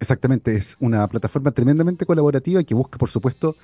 Exactamente, 0.00 0.54
es 0.56 0.76
una 0.80 1.06
plataforma 1.08 1.50
tremendamente 1.50 2.04
colaborativa 2.04 2.60
y 2.60 2.64
que 2.64 2.74
busca, 2.74 2.98
por 2.98 3.08
supuesto, 3.08 3.56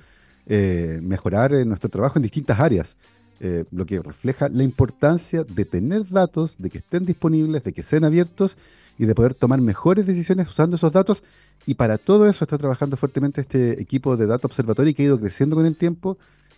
eh, 0.47 0.99
mejorar 1.01 1.51
nuestro 1.65 1.89
trabajo 1.89 2.19
en 2.19 2.23
distintas 2.23 2.59
áreas. 2.59 2.97
Eh, 3.41 3.65
lo 3.71 3.85
que 3.85 4.01
refleja 4.01 4.47
la 4.47 4.63
importancia 4.63 5.43
de 5.43 5.65
tener 5.65 6.07
datos, 6.07 6.55
de 6.57 6.69
que 6.69 6.77
estén 6.77 7.05
disponibles, 7.05 7.63
de 7.65 7.73
que 7.73 7.83
sean 7.83 8.05
abiertos 8.05 8.57
y 8.97 9.05
de 9.05 9.13
poder 9.13 9.33
tomar 9.33 9.59
mejores 9.59 10.05
decisiones 10.05 10.49
usando 10.49 10.77
esos 10.77 10.91
datos. 10.91 11.21
Y 11.65 11.73
para 11.73 11.97
todo 11.97 12.29
eso 12.29 12.45
está 12.45 12.57
trabajando 12.57 12.95
fuertemente 12.95 13.41
este 13.41 13.81
equipo 13.81 14.15
de 14.15 14.25
Data 14.25 14.47
Observatory 14.47 14.93
que 14.93 15.03
ha 15.03 15.05
ido 15.07 15.19
creciendo 15.19 15.57
con 15.57 15.65
el 15.65 15.75
tiempo, 15.75 16.17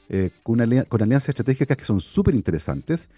eh, 0.09 0.29
con, 0.43 0.59
con, 0.87 1.01
alianzas 1.01 1.29
estratégicas 1.29 1.77
que 1.77 1.85
son 1.85 1.99
súper 1.99 2.35
interesantes 2.35 3.09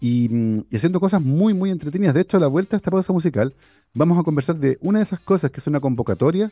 y, 0.00 0.28
mm, 0.30 0.64
y, 0.70 0.76
haciendo 0.76 0.98
cosas 0.98 1.20
muy, 1.20 1.52
muy 1.52 1.70
entretenidas. 1.70 2.14
De 2.14 2.22
hecho, 2.22 2.38
a 2.38 2.40
la 2.40 2.46
vuelta 2.46 2.76
a 2.76 2.78
esta 2.78 2.90
pausa 2.90 3.12
musical, 3.12 3.52
vamos 3.92 4.18
a 4.18 4.22
conversar 4.22 4.56
de 4.56 4.78
una 4.80 5.00
de 5.00 5.04
esas 5.04 5.20
cosas 5.20 5.50
que 5.50 5.60
es 5.60 5.66
una 5.66 5.80
convocatoria 5.80 6.50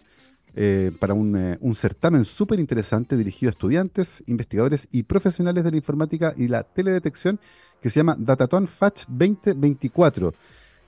eh, 0.56 0.90
para 0.98 1.14
eh, 1.14 1.58
un, 1.60 1.74
certamen 1.74 2.24
súper 2.24 2.58
interesante 2.58 3.16
dirigido 3.16 3.50
a 3.50 3.52
estudiantes, 3.52 4.22
investigadores 4.26 4.88
y 4.90 5.04
profesionales 5.04 5.62
de 5.62 5.70
la 5.70 5.76
informática 5.76 6.34
y 6.36 6.48
la 6.48 6.64
teledetección 6.64 7.38
que 7.80 7.88
se 7.88 8.00
llama 8.00 8.16
Dataton 8.18 8.66
Fatch 8.66 9.06
2024. 9.06 10.34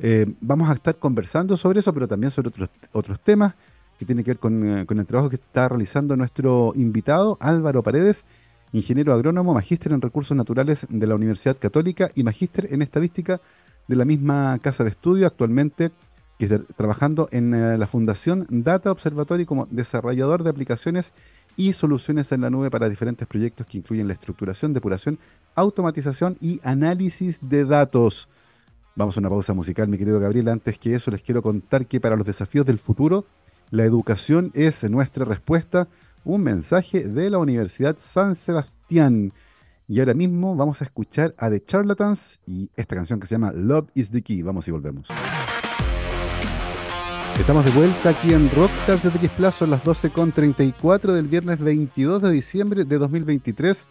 Eh, 0.01 0.27
vamos 0.41 0.69
a 0.69 0.73
estar 0.75 0.97
conversando 0.97 1.57
sobre 1.57 1.81
eso, 1.81 1.95
pero 1.95 2.09
también 2.09 2.31
sobre 2.31 2.51
otros, 2.93 3.21
temas 3.21 3.55
que 3.99 4.05
tienen 4.05 4.25
que 4.25 4.33
ver 4.33 4.39
con 4.39 4.99
el 4.99 5.07
trabajo 5.07 5.31
que 5.31 5.37
está 5.37 5.69
realizando 5.69 6.17
nuestro 6.17 6.73
invitado, 6.75 7.39
Álvaro 7.41 7.85
Paredes, 7.85 8.25
ingeniero 8.73 9.13
agrónomo, 9.13 9.55
magíster 9.55 9.93
en 9.93 10.01
recursos 10.01 10.37
naturales 10.37 10.87
de 10.89 11.07
la 11.07 11.15
Universidad 11.15 11.57
Católica 11.57 12.11
y 12.15 12.25
magíster 12.25 12.73
en 12.73 12.83
estadística 12.83 13.41
de 13.87 13.97
la 13.97 14.05
misma 14.05 14.59
casa 14.61 14.83
de 14.83 14.91
estudio. 14.91 15.27
Actualmente 15.27 15.93
trabajando 16.77 17.29
en 17.31 17.55
eh, 17.55 17.79
la 17.79 17.87
Fundación 17.87 18.47
Data 18.49 18.91
Observatory 18.91 19.47
como 19.47 19.67
desarrollador 19.71 20.43
de 20.43 20.51
aplicaciones 20.51 21.13
y 21.57 21.73
soluciones 21.73 22.33
en 22.33 22.41
la 22.41 22.51
nube 22.51 22.71
para 22.71 22.89
diferentes 22.89 23.27
proyectos 23.27 23.67
que 23.67 23.79
incluyen 23.79 24.09
la 24.09 24.15
estructuración, 24.15 24.73
depuración, 24.73 25.19
automatización 25.55 26.37
y 26.41 26.61
análisis 26.63 27.39
de 27.43 27.65
datos. 27.65 28.29
Vamos 28.95 29.17
a 29.17 29.21
una 29.21 29.31
pausa 29.31 29.55
musical, 29.55 29.89
mi 29.89 29.99
querido 29.99 30.21
Gabriel. 30.21 30.49
Antes 30.49 30.79
que 30.79 30.95
eso, 30.95 31.11
les 31.11 31.23
quiero 31.23 31.43
contar 31.43 31.87
que 31.87 32.01
para 32.01 32.17
los 32.17 32.27
desafíos 32.27 32.67
del 32.67 32.79
futuro, 32.79 33.27
la 33.71 33.85
educación 33.85 34.51
es 34.55 34.85
nuestra 34.85 35.25
respuesta. 35.25 35.89
Un 36.25 36.43
mensaje 36.43 37.09
de 37.09 37.31
la 37.31 37.39
Universidad 37.39 37.97
San 37.99 38.35
Sebastián. 38.35 39.33
Y 39.89 40.01
ahora 40.01 40.15
mismo 40.15 40.55
vamos 40.57 40.81
a 40.81 40.85
escuchar 40.85 41.35
a 41.37 41.51
The 41.51 41.65
Charlatans 41.65 42.41
y 42.47 42.71
esta 42.77 42.95
canción 42.95 43.19
que 43.19 43.27
se 43.27 43.35
llama 43.35 43.53
Love 43.53 43.89
is 43.95 44.11
the 44.11 44.23
Key. 44.23 44.43
Vamos 44.43 44.69
y 44.69 44.71
volvemos. 44.71 45.09
Estamos 47.39 47.65
de 47.65 47.71
vuelta 47.73 48.11
aquí 48.11 48.35
en 48.35 48.49
Rockstars 48.51 49.03
de 49.03 49.11
TX 49.11 49.31
Plus, 49.31 49.55
son 49.55 49.71
las 49.71 49.83
12.34 49.83 51.13
del 51.13 51.27
viernes 51.27 51.59
22 51.59 52.23
de 52.23 52.31
diciembre 52.31 52.85
de 52.85 52.99
2023. 52.99 53.89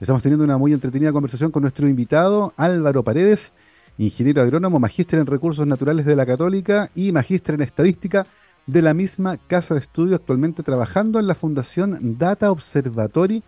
Estamos 0.00 0.22
teniendo 0.22 0.44
una 0.44 0.58
muy 0.58 0.72
entretenida 0.72 1.12
conversación 1.12 1.50
con 1.50 1.62
nuestro 1.62 1.88
invitado 1.88 2.52
Álvaro 2.56 3.02
Paredes, 3.04 3.52
ingeniero 3.96 4.42
agrónomo, 4.42 4.80
magíster 4.80 5.20
en 5.20 5.26
recursos 5.26 5.66
naturales 5.66 6.04
de 6.04 6.16
la 6.16 6.26
Católica 6.26 6.90
y 6.94 7.12
magíster 7.12 7.54
en 7.54 7.62
estadística 7.62 8.26
de 8.66 8.82
la 8.82 8.92
misma 8.92 9.38
casa 9.38 9.74
de 9.74 9.80
estudio, 9.80 10.16
actualmente 10.16 10.62
trabajando 10.62 11.20
en 11.20 11.28
la 11.28 11.36
Fundación 11.36 12.18
Data 12.18 12.50
Observatory. 12.50 13.42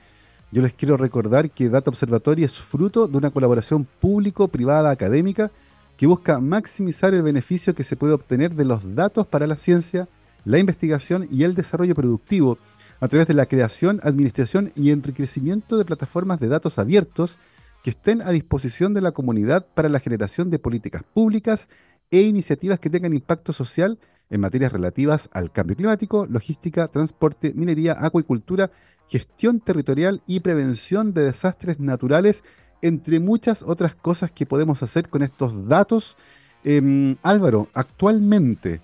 Yo 0.53 0.63
les 0.63 0.73
quiero 0.73 0.97
recordar 0.97 1.51
que 1.51 1.69
Data 1.69 1.91
Observatory 1.91 2.45
es 2.45 2.55
fruto 2.55 3.09
de 3.09 3.19
una 3.19 3.31
colaboración 3.31 3.87
público-privada 4.01 4.91
académica 4.91 5.51
que 5.97 6.07
busca 6.07 6.41
maximizar 6.41 7.15
el 7.15 7.23
beneficio 7.23 7.75
que 7.75 7.85
se 7.85 7.97
puede 7.97 8.15
obtener 8.15 8.55
de 8.55 8.65
los 8.65 8.95
datos 8.95 9.27
para 9.27 9.47
la 9.47 9.57
ciencia, 9.57 10.09
la 10.45 10.59
investigación 10.59 11.27
y 11.31 11.45
el 11.45 11.55
desarrollo 11.55 11.95
productivo 11.95 12.59
a 13.01 13.09
través 13.09 13.27
de 13.27 13.35
la 13.35 13.47
creación, 13.47 14.01
administración 14.03 14.73
y 14.77 14.91
enriquecimiento 14.91 15.77
de 15.77 15.85
plataformas 15.85 16.41
de 16.41 16.49
datos 16.49 16.79
abiertos 16.79 17.39
que 17.83 17.91
estén 17.91 18.23
a 18.23 18.31
disposición 18.31 18.95
de 18.95 19.01
la 19.01 19.13
comunidad 19.13 19.67
para 19.75 19.89
la 19.89 20.01
generación 20.01 20.51
de 20.51 20.59
políticas 20.59 21.03
públicas 21.03 21.69
e 22.11 22.21
iniciativas 22.21 22.79
que 22.79 22.91
tengan 22.91 23.13
impacto 23.13 23.53
social 23.53 23.99
en 24.31 24.41
materias 24.41 24.73
relativas 24.73 25.29
al 25.33 25.51
cambio 25.51 25.77
climático, 25.77 26.27
logística, 26.27 26.89
transporte, 26.89 27.53
minería, 27.55 27.97
acuicultura, 27.99 28.71
gestión 29.09 29.61
territorial 29.61 30.23
y 30.27 30.41
prevención 30.41 31.13
de 31.13 31.25
desastres 31.25 31.81
naturales 31.81 32.45
entre 32.83 33.21
muchas 33.21 33.63
otras 33.63 33.95
cosas 33.95 34.31
que 34.31 34.45
podemos 34.45 34.83
hacer 34.83 35.09
con 35.09 35.23
estos 35.23 35.69
datos. 35.69 36.17
Em, 36.65 37.17
Álvaro, 37.23 37.69
actualmente, 37.73 38.81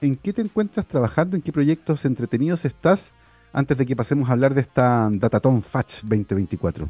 ¿en 0.00 0.16
qué 0.16 0.32
te 0.32 0.42
encuentras 0.42 0.86
trabajando? 0.86 1.36
¿En 1.36 1.42
qué 1.42 1.52
proyectos 1.52 2.04
entretenidos 2.04 2.64
estás? 2.64 3.12
Antes 3.52 3.76
de 3.76 3.84
que 3.84 3.96
pasemos 3.96 4.28
a 4.28 4.32
hablar 4.32 4.54
de 4.54 4.60
esta 4.62 5.08
Dataton 5.10 5.62
Fatch 5.62 6.02
2024. 6.02 6.88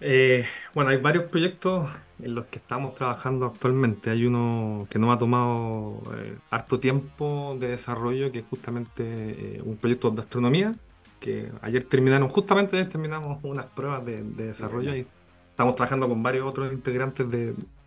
Eh, 0.00 0.46
bueno, 0.74 0.90
hay 0.90 0.96
varios 0.96 1.24
proyectos 1.24 1.88
en 2.22 2.34
los 2.34 2.46
que 2.46 2.58
estamos 2.58 2.94
trabajando 2.94 3.46
actualmente. 3.46 4.10
Hay 4.10 4.24
uno 4.24 4.86
que 4.90 4.98
nos 4.98 5.14
ha 5.14 5.18
tomado 5.18 6.02
eh, 6.16 6.36
harto 6.50 6.80
tiempo 6.80 7.56
de 7.60 7.68
desarrollo, 7.68 8.32
que 8.32 8.40
es 8.40 8.44
justamente 8.48 9.04
eh, 9.04 9.62
un 9.64 9.76
proyecto 9.76 10.10
de 10.10 10.22
astronomía, 10.22 10.74
que 11.20 11.52
ayer 11.60 11.84
terminaron, 11.84 12.28
justamente 12.28 12.76
ayer 12.76 12.88
terminamos 12.88 13.38
unas 13.44 13.66
pruebas 13.66 14.04
de, 14.04 14.22
desarrollo 14.22 14.96
y 14.96 15.06
estamos 15.50 15.76
trabajando 15.76 16.08
con 16.08 16.22
varios 16.22 16.46
otros 16.46 16.72
integrantes 16.72 17.26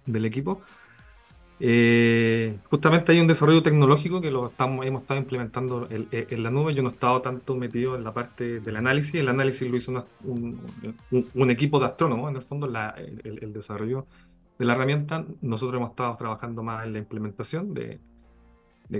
del 0.05 0.25
equipo. 0.25 0.61
Eh, 1.59 2.57
justamente 2.69 3.11
hay 3.11 3.19
un 3.19 3.27
desarrollo 3.27 3.63
tecnológico 3.63 4.19
que 4.19 4.31
lo 4.31 4.47
estamos, 4.47 4.85
hemos 4.85 5.03
estado 5.03 5.19
implementando 5.19 5.87
en, 5.89 6.43
la 6.43 6.51
nube. 6.51 6.73
Yo 6.73 6.83
no 6.83 6.89
he 6.89 6.93
estado 6.93 7.21
tanto 7.21 7.55
metido 7.55 7.95
en 7.95 8.03
la 8.03 8.13
parte 8.13 8.59
del 8.59 8.75
análisis. 8.75 9.15
El 9.15 9.29
análisis 9.29 9.69
lo 9.69 9.77
hizo 9.77 10.05
un, 10.23 11.49
equipo 11.49 11.79
de 11.79 11.85
astrónomos, 11.85 12.31
en 12.31 12.37
el 12.37 12.41
fondo, 12.43 12.67
el, 12.67 13.53
desarrollo 13.53 14.05
de 14.59 14.65
la 14.65 14.73
herramienta. 14.73 15.25
Nosotros 15.41 15.77
hemos 15.79 15.91
estado 15.91 16.15
trabajando 16.17 16.63
más 16.63 16.85
en 16.85 16.93
la 16.93 16.99
implementación 16.99 17.73
de, 17.73 17.99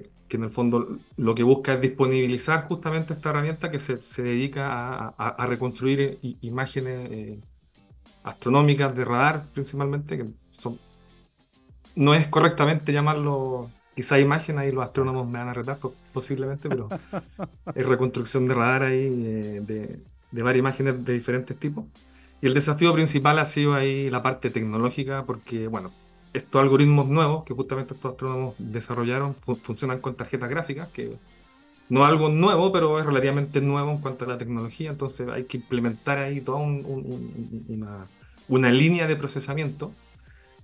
que 0.02 0.38
en 0.38 0.44
el 0.44 0.52
fondo 0.52 0.98
lo 1.18 1.36
que 1.36 1.44
busca 1.44 1.74
es 1.74 1.82
disponibilizar 1.82 2.68
justamente 2.68 3.14
esta 3.14 3.30
herramienta 3.30 3.70
que 3.70 3.80
se, 3.80 3.98
se 3.98 4.24
dedica 4.24 5.14
a, 5.18 5.46
reconstruir 5.48 6.20
imágenes 6.42 7.12
eh, 7.12 7.40
astronómicas 8.24 8.96
de 8.96 9.06
radar 9.06 9.46
principalmente, 9.54 10.18
que 10.18 10.26
son, 10.60 10.80
no 11.96 12.16
es 12.16 12.28
correctamente 12.28 12.92
llamarlo 12.92 13.70
quizá 13.96 14.20
imagen, 14.20 14.58
ahí 14.58 14.72
los 14.72 14.84
astrónomos 14.84 15.28
me 15.28 15.38
van 15.38 15.50
a 15.50 15.54
retar 15.54 15.78
posiblemente, 16.12 16.68
pero 16.68 16.90
es 17.76 17.86
reconstrucción 17.86 18.48
de 18.48 18.56
radar 18.56 18.84
ahí 18.84 19.06
eh, 19.06 19.62
de, 19.62 20.00
de 20.32 20.42
varias 20.42 20.60
imágenes 20.60 21.06
de 21.06 21.14
diferentes 21.14 21.58
tipos. 21.58 21.86
Y 22.42 22.48
el 22.48 22.54
desafío 22.54 22.94
principal 22.94 23.40
ha 23.40 23.46
sido 23.46 23.74
ahí 23.74 24.10
la 24.10 24.22
parte 24.22 24.50
tecnológica, 24.50 25.24
porque, 25.26 25.68
bueno, 25.68 25.92
estos 26.34 26.62
algoritmos 26.62 27.08
nuevos 27.08 27.44
que 27.46 27.54
justamente 27.54 27.94
estos 27.94 28.12
astrónomos 28.12 28.56
desarrollaron 28.58 29.36
funcionan 29.36 30.00
con 30.00 30.16
tarjetas 30.16 30.50
gráficas, 30.50 30.90
que 30.90 31.18
no 31.90 32.02
es 32.02 32.08
algo 32.08 32.30
nuevo, 32.30 32.72
pero 32.72 33.00
es 33.00 33.06
relativamente 33.06 33.62
nuevo 33.62 33.92
en 33.92 33.98
cuanto 34.00 34.26
a 34.26 34.30
la 34.30 34.38
tecnología, 34.38 34.90
entonces 34.90 35.30
hay 35.30 35.44
que 35.46 35.58
implementar 35.58 36.18
ahí 36.18 36.42
toda 36.42 36.60
una, 36.60 38.08
una, 38.48 38.72
línea 38.72 39.06
de 39.06 39.16
procesamiento, 39.16 39.92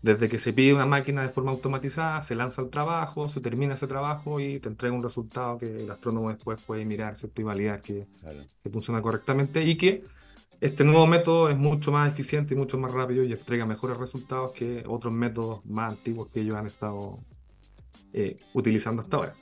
desde 0.02 0.30
que 0.30 0.40
se 0.40 0.54
pide 0.54 0.74
una 0.74 0.86
máquina 0.86 1.22
de 1.22 1.30
forma 1.30 1.52
automatizada, 1.52 2.22
se 2.22 2.34
lanza 2.34 2.62
el 2.62 2.70
trabajo, 2.70 3.30
se 3.30 3.42
termina 3.42 3.76
ese 3.76 3.86
trabajo 3.86 4.40
y 4.40 4.60
te 4.60 4.70
entrega 4.70 4.96
un 4.96 5.04
resultado 5.04 5.58
que 5.58 5.84
el 5.84 5.92
astrónomo 5.92 6.30
después 6.30 6.60
puede 6.62 6.86
mirar, 6.86 7.18
¿cierto? 7.18 7.42
y 7.42 7.44
validar 7.44 7.82
que, 7.82 8.08
que 8.64 8.70
funciona 8.70 9.02
correctamente 9.02 9.64
y 9.64 9.76
que 9.76 10.04
este 10.62 10.84
nuevo 10.84 11.08
método 11.08 11.50
es 11.50 11.58
mucho 11.58 11.92
más 11.92 12.12
eficiente 12.12 12.54
y 12.54 12.58
mucho 12.58 12.78
más 12.78 12.92
rápido 12.92 13.24
y 13.24 13.32
entrega 13.32 13.66
mejores 13.66 13.98
resultados 13.98 14.52
que 14.52 14.84
otros 14.88 15.14
métodos 15.14 15.66
más 15.66 15.92
antiguos 15.92 16.28
que 16.30 16.42
ellos 16.42 16.58
han 16.58 16.68
estado 16.68 17.20
eh, 18.12 18.38
utilizando 18.54 19.02
hasta 19.02 19.18
ahora. 19.18 19.36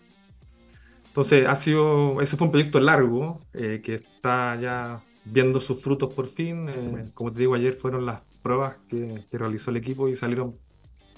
Entonces, 1.08 1.47
ha 1.47 1.56
sido, 1.56 2.21
ese 2.21 2.38
fue 2.38 2.45
un 2.45 2.51
proyecto 2.51 2.80
largo 2.80 3.41
eh, 3.53 3.82
que 3.84 3.95
está 3.95 4.60
ya 4.62 5.01
viendo 5.25 5.60
sus 5.60 5.82
frutos 5.82 6.13
por 6.13 6.27
fin. 6.27 6.69
Eh, 6.69 7.06
como 7.15 7.32
te 7.32 7.39
digo, 7.39 7.56
ayer 7.56 7.73
fueron 7.73 8.06
las 8.06 8.21
pruebas 8.43 8.75
que, 8.88 9.25
realizó 9.32 9.71
el 9.71 9.77
equipo 9.77 10.08
y 10.08 10.15
salieron 10.15 10.56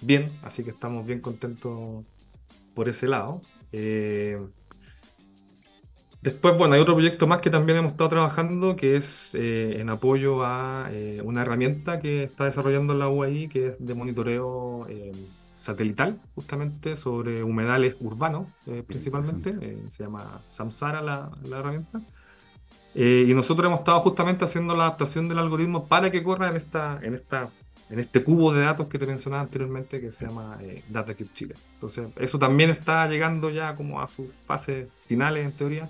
bien, 0.02 0.32
así 0.44 0.64
que 0.64 0.70
estamos 0.70 1.06
bien 1.06 1.20
contentos 1.20 2.06
por 2.74 2.88
ese 2.88 3.08
lado. 3.08 3.42
Después, 6.22 6.58
bueno, 6.58 6.76
hay 6.76 6.82
otro 6.82 6.96
proyecto 6.96 7.28
más 7.28 7.40
que 7.40 7.50
también 7.50 7.80
hemos 7.80 7.92
estado 7.92 8.10
trabajando, 8.10 8.76
que 8.76 8.96
es 8.96 9.36
eh, 9.36 9.78
en 9.80 9.90
apoyo 9.90 10.44
a 10.44 10.90
eh, 10.92 11.22
una 11.24 11.42
herramienta 11.42 12.00
que 12.00 12.24
está 12.24 12.46
desarrollando 12.46 12.94
la 12.94 13.10
UAI, 13.10 13.48
que 13.50 13.68
es 13.68 13.74
de 13.80 13.94
monitoreo 13.94 14.88
satelital, 15.56 16.20
justamente, 16.36 16.96
sobre 16.96 17.44
humedales 17.44 17.96
urbanos, 18.00 18.48
principalmente. 18.88 19.54
se 19.90 20.04
llama 20.04 20.42
Samsara 20.50 21.02
la, 21.02 21.32
la 21.44 21.60
herramienta. 21.60 22.02
y 22.96 23.34
nosotros 23.34 23.68
hemos 23.68 23.80
estado 23.80 24.00
justamente 24.02 24.46
haciendo 24.46 24.76
la 24.76 24.86
adaptación 24.86 25.28
del 25.28 25.40
algoritmo 25.40 25.88
para 25.88 26.10
que 26.10 26.24
corra 26.24 26.50
en 26.50 26.56
esta, 26.56 27.00
en 27.02 27.14
esta 27.16 27.50
en 27.90 28.00
este 28.00 28.24
cubo 28.24 28.54
de 28.54 28.62
datos 28.62 28.88
que 28.88 29.00
te 29.00 29.06
mencionaba 29.06 29.44
anteriormente 29.44 30.00
que 30.00 30.12
se 30.12 30.26
llama 30.26 30.58
eh, 30.62 30.84
DataCube 30.90 31.34
Chile. 31.34 31.56
Entonces, 31.74 32.10
eso 32.18 32.38
también 32.38 32.70
está 32.70 33.08
llegando 33.08 33.50
ya 33.50 33.76
como 33.76 34.00
a 34.00 34.08
sus 34.08 34.28
fases 34.46 34.88
finales 35.08 35.46
en 35.46 35.52
teoría. 35.54 35.90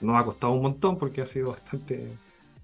Nos 0.00 0.16
ha 0.16 0.24
costado 0.24 0.52
un 0.52 0.62
montón 0.62 0.98
porque 0.98 1.22
ha 1.22 1.26
sido 1.26 1.50
bastante, 1.50 2.08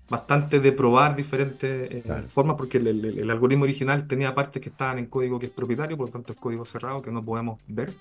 bastante 0.09 0.61
de 0.61 0.73
probar 0.73 1.17
diferentes 1.17 1.91
eh, 1.91 2.25
formas 2.29 2.57
porque 2.57 2.79
el, 2.79 3.31
algoritmo 3.31 3.65
original 3.65 4.07
tenía 4.07 4.35
partes 4.35 4.63
que 4.63 4.69
estaban 4.69 4.99
en 4.99 5.07
código 5.07 5.39
que 5.39 5.47
es 5.47 5.53
propietario, 5.53 5.97
por 5.97 6.09
lo 6.09 6.13
tanto 6.13 6.33
es 6.33 6.39
código 6.39 6.65
cerrado 6.65 7.03
que 7.03 7.11
no 7.11 7.25
podemos 7.25 7.61
ver. 7.67 7.93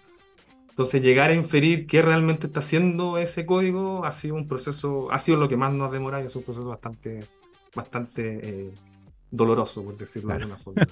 Entonces, 0.69 1.04
llegar 1.04 1.30
a 1.30 1.36
inferir 1.36 1.86
qué 1.86 2.02
realmente 2.02 2.48
está 2.48 2.62
haciendo 2.62 3.19
ese 3.19 3.46
código 3.46 4.06
ha 4.06 4.12
sido 4.12 4.34
un 4.36 4.48
proceso, 4.48 5.12
ha 5.12 5.19
sido 5.19 5.38
lo 5.38 5.48
que 5.48 5.56
más 5.56 5.72
nos 5.72 5.91
demora 5.91 6.22
y 6.22 6.26
es 6.26 6.36
un 6.36 6.41
proceso 6.41 6.65
bastante, 6.65 7.24
bastante 7.76 8.39
eh, 8.41 8.74
doloroso, 9.30 9.84
por 9.84 9.98
decirlo 9.98 10.30
de 10.30 10.36
alguna 10.36 10.58
forma. 10.58 10.88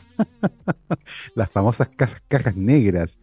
Las 1.35 1.49
famosas 1.49 1.89
cajas, 1.97 2.55
negras. 2.55 3.17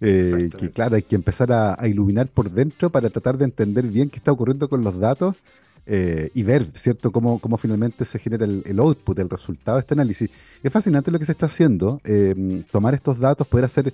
Eh, 0.00 0.50
que 0.56 0.70
claro, 0.70 0.96
hay 0.96 1.02
que 1.02 1.14
empezar 1.14 1.52
a, 1.52 1.76
iluminar 1.86 2.28
por 2.28 2.50
dentro 2.50 2.90
para 2.90 3.10
tratar 3.10 3.36
de 3.36 3.44
entender 3.44 3.86
bien 3.86 4.08
qué 4.08 4.16
está 4.16 4.32
ocurriendo 4.32 4.68
con 4.68 4.82
los 4.82 4.98
datos 4.98 5.36
eh, 5.84 6.30
y 6.32 6.42
ver, 6.42 6.66
¿cierto?, 6.74 7.12
cómo, 7.12 7.38
cómo 7.38 7.58
finalmente 7.58 8.04
se 8.06 8.18
genera 8.18 8.46
el, 8.46 8.78
output, 8.78 9.18
el 9.18 9.28
resultado 9.28 9.76
de 9.76 9.80
este 9.80 9.94
análisis. 9.94 10.30
Es 10.62 10.72
fascinante 10.72 11.10
lo 11.10 11.18
que 11.18 11.26
se 11.26 11.32
está 11.32 11.46
haciendo, 11.46 12.00
eh, 12.04 12.64
tomar 12.70 12.94
estos 12.94 13.18
datos, 13.18 13.46
poder 13.46 13.66
hacer, 13.66 13.92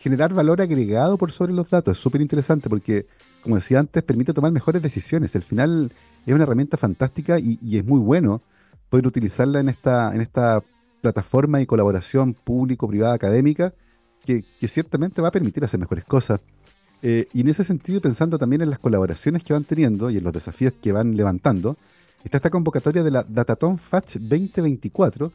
generar 0.00 0.34
valor 0.34 0.60
agregado 0.60 1.16
por 1.18 1.30
sobre 1.30 1.52
los 1.52 1.70
datos. 1.70 1.96
Es 1.96 2.02
súper 2.02 2.20
interesante 2.20 2.68
porque, 2.68 3.06
como 3.42 3.56
decía 3.56 3.78
antes, 3.78 4.02
permite 4.02 4.32
tomar 4.32 4.50
mejores 4.50 4.82
decisiones. 4.82 5.36
Al 5.36 5.42
final 5.42 5.92
es 6.26 6.34
una 6.34 6.44
herramienta 6.44 6.76
fantástica 6.76 7.38
y, 7.38 7.58
y 7.62 7.78
es 7.78 7.84
muy 7.84 8.00
bueno 8.00 8.42
poder 8.88 9.06
utilizarla 9.06 9.60
en 9.60 9.68
esta, 9.68 10.12
en 10.12 10.20
esta 10.20 10.64
plataforma 11.00 11.60
y 11.60 11.66
colaboración 11.66 12.34
público-privada 12.34 13.14
académica 13.14 13.72
que, 14.24 14.44
ciertamente 14.68 15.22
va 15.22 15.28
a 15.28 15.32
permitir 15.32 15.64
hacer 15.64 15.80
mejores 15.80 16.04
cosas. 16.04 16.40
Eh, 17.02 17.26
y 17.32 17.40
en 17.40 17.48
ese 17.48 17.64
sentido, 17.64 18.00
pensando 18.00 18.38
también 18.38 18.62
en 18.62 18.70
las 18.70 18.78
colaboraciones 18.78 19.42
que 19.42 19.52
van 19.52 19.64
teniendo 19.64 20.10
y 20.10 20.18
en 20.18 20.24
los 20.24 20.32
desafíos 20.32 20.74
que 20.80 20.92
van 20.92 21.16
levantando, 21.16 21.76
está 22.24 22.38
esta 22.38 22.50
convocatoria 22.50 23.02
de 23.02 23.10
la 23.10 23.24
Dataton 23.26 23.78
FATCH 23.78 24.16
2024, 24.18 25.32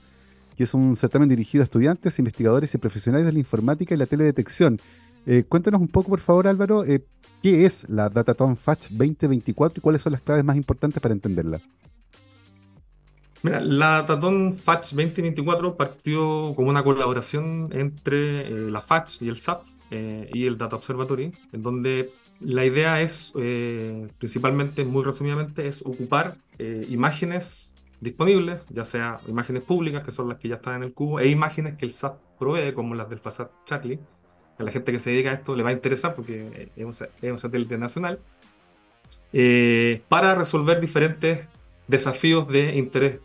que 0.56 0.64
es 0.64 0.74
un 0.74 0.96
certamen 0.96 1.28
dirigido 1.28 1.64
a 1.64 1.66
estudiantes, 1.66 2.20
investigadores 2.20 2.74
y 2.74 2.78
profesionales 2.78 3.26
de 3.26 3.34
la 3.34 3.40
informática 3.40 3.96
y 3.96 3.98
la 3.98 4.06
teledetección. 4.06 4.80
Eh, 5.26 5.44
cuéntanos 5.50 5.82
un 5.82 5.88
poco, 5.88 6.10
por 6.10 6.20
favor, 6.20 6.48
Álvaro, 6.48 6.86
eh, 6.86 7.04
qué 7.42 7.66
es 7.66 7.90
la 7.90 8.10
Dataton 8.10 8.56
FATCH 8.56 8.90
2024 8.92 9.80
y 9.80 9.82
cuáles 9.82 10.02
son 10.02 10.12
las 10.12 10.22
claves 10.22 10.46
más 10.46 10.56
importantes 10.56 11.02
para 11.02 11.14
entenderla. 11.14 11.60
Mira, 13.46 13.62
la 13.62 14.04
Tatón 14.08 14.58
FATCH 14.58 14.94
2024 14.96 15.76
partió 15.78 16.54
como 16.56 16.68
una 16.68 16.84
colaboración 16.84 17.70
entre 17.74 18.48
eh, 18.48 18.72
la 18.72 18.82
FATCH 18.82 19.22
y 19.22 19.30
el 19.30 19.38
SAP 19.38 19.62
eh, 19.92 20.28
y 20.34 20.48
el 20.48 20.58
Data 20.58 20.78
Observatory, 20.78 21.32
en 21.54 21.62
donde 21.62 22.10
la 22.40 22.66
idea 22.66 23.02
es, 23.02 23.32
eh, 23.40 24.08
principalmente, 24.18 24.84
muy 24.84 25.04
resumidamente, 25.04 25.68
es 25.68 25.84
ocupar 25.84 26.38
imágenes 26.90 27.72
disponibles, 28.02 28.66
ya 28.70 28.84
sea 28.84 29.20
imágenes 29.28 29.62
públicas, 29.62 30.04
que 30.04 30.10
son 30.10 30.28
las 30.28 30.40
que 30.40 30.48
ya 30.48 30.56
están 30.56 30.78
en 30.78 30.84
el 30.86 30.94
cubo, 30.94 31.20
e 31.20 31.28
imágenes 31.28 31.78
que 31.78 31.86
el 31.86 31.92
SAP 31.92 32.18
provee, 32.40 32.74
como 32.74 32.96
las 32.96 33.12
del 33.12 33.20
FASAT 33.20 33.52
Charlie, 33.68 34.00
a 34.58 34.64
la 34.64 34.72
gente 34.72 34.92
que 34.92 35.00
se 35.00 35.12
dedica 35.12 35.30
a 35.30 35.34
esto 35.34 35.56
le 35.56 35.62
va 35.62 35.70
a 35.70 35.74
interesar 35.74 36.16
porque 36.16 36.72
es 36.76 36.84
un, 36.84 37.08
es 37.22 37.32
un 37.32 37.38
satélite 37.38 37.78
nacional, 37.78 38.18
para 40.10 40.34
resolver 40.34 40.82
diferentes 40.82 41.48
desafíos 41.88 42.48
de 42.48 42.76
interés 42.76 43.20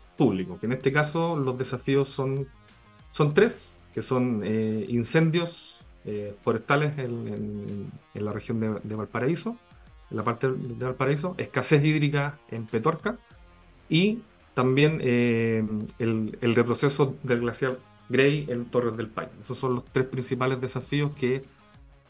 que 0.59 0.65
en 0.67 0.71
este 0.73 0.91
caso 0.91 1.35
los 1.35 1.57
desafíos 1.57 2.09
son, 2.09 2.47
son 3.11 3.33
tres, 3.33 3.83
que 3.93 4.01
son 4.01 4.41
eh, 4.43 4.85
incendios 4.87 5.79
eh, 6.05 6.35
forestales 6.41 6.97
en, 6.97 7.91
la 8.13 8.31
región 8.31 8.59
de, 8.59 8.95
Valparaíso, 8.95 9.57
en 10.11 10.17
la 10.17 10.23
parte 10.23 10.47
de 10.47 10.85
Valparaíso, 10.85 11.33
escasez 11.37 11.83
hídrica 11.83 12.37
en 12.49 12.65
Petorca 12.65 13.17
y 13.89 14.19
también 14.53 14.99
eh, 15.01 15.65
el, 15.97 16.55
retroceso 16.55 17.15
del 17.23 17.39
glaciar 17.39 17.79
Grey 18.09 18.45
en 18.49 18.65
Torres 18.65 18.95
del 18.97 19.07
Paine. 19.07 19.31
Esos 19.41 19.57
son 19.57 19.75
los 19.75 19.85
tres 19.85 20.05
principales 20.05 20.61
desafíos 20.61 21.13
que 21.15 21.41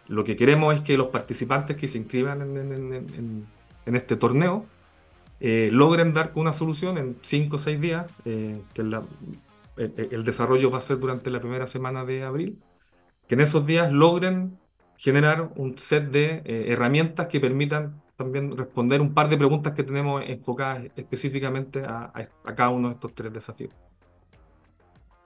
lo 0.08 0.24
que 0.24 0.36
queremos 0.36 0.76
es 0.76 0.82
que 0.82 0.97
los 0.97 1.08
participantes 1.08 1.78
que 1.78 1.88
se 1.88 1.97
inscriban 1.97 2.41
en 2.41 3.95
este 3.95 4.17
torneo 4.17 4.65
eh, 5.44 5.70
logren 5.72 6.14
dar 6.14 6.32
una 6.36 6.54
solución 6.54 7.00
en 7.00 7.18
5 7.24 7.56
o 7.56 7.60
6 7.60 7.82
días, 7.82 8.06
eh, 8.26 8.62
que 8.76 8.82
el, 8.82 10.24
desarrollo 10.24 10.70
va 10.70 10.78
a 10.78 10.82
ser 10.82 11.00
durante 11.00 11.32
la 11.32 11.40
primera 11.40 11.66
semana 11.66 12.06
de 12.06 12.24
abril, 12.24 12.60
que 13.28 13.34
en 13.34 13.42
esos 13.42 13.66
días 13.66 13.92
logren 13.92 14.60
generar 14.98 15.52
un 15.56 15.80
set 15.80 16.12
de 16.12 16.44
eh, 16.46 16.66
herramientas 16.68 17.26
que 17.26 17.40
permitan 17.40 18.00
también 18.18 18.56
responder 18.56 19.02
un 19.02 19.16
par 19.16 19.30
de 19.30 19.38
preguntas 19.38 19.74
que 19.74 19.84
tenemos 19.84 20.22
enfocadas 20.28 20.84
específicamente 20.96 21.82
a, 21.88 22.14
cada 22.56 22.70
uno 22.70 22.90
de 22.90 22.94
estos 22.94 23.16
tres 23.16 23.34
desafíos. 23.34 23.72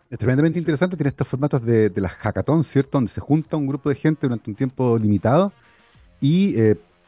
Es 0.10 0.18
tremendamente 0.18 0.60
interesante, 0.60 0.96
tiene 0.96 1.10
estos 1.10 1.28
formatos 1.28 1.62
de, 1.66 1.90
de 1.90 2.00
las 2.00 2.14
hackathons, 2.14 2.68
¿cierto? 2.68 3.00
Donde 3.00 3.12
se 3.12 3.20
junta 3.20 3.58
un 3.58 3.68
grupo 3.68 3.90
de 3.90 3.96
gente 3.96 4.28
durante 4.28 4.50
un 4.50 4.56
tiempo 4.56 4.98
limitado 4.98 5.52
y 6.22 6.56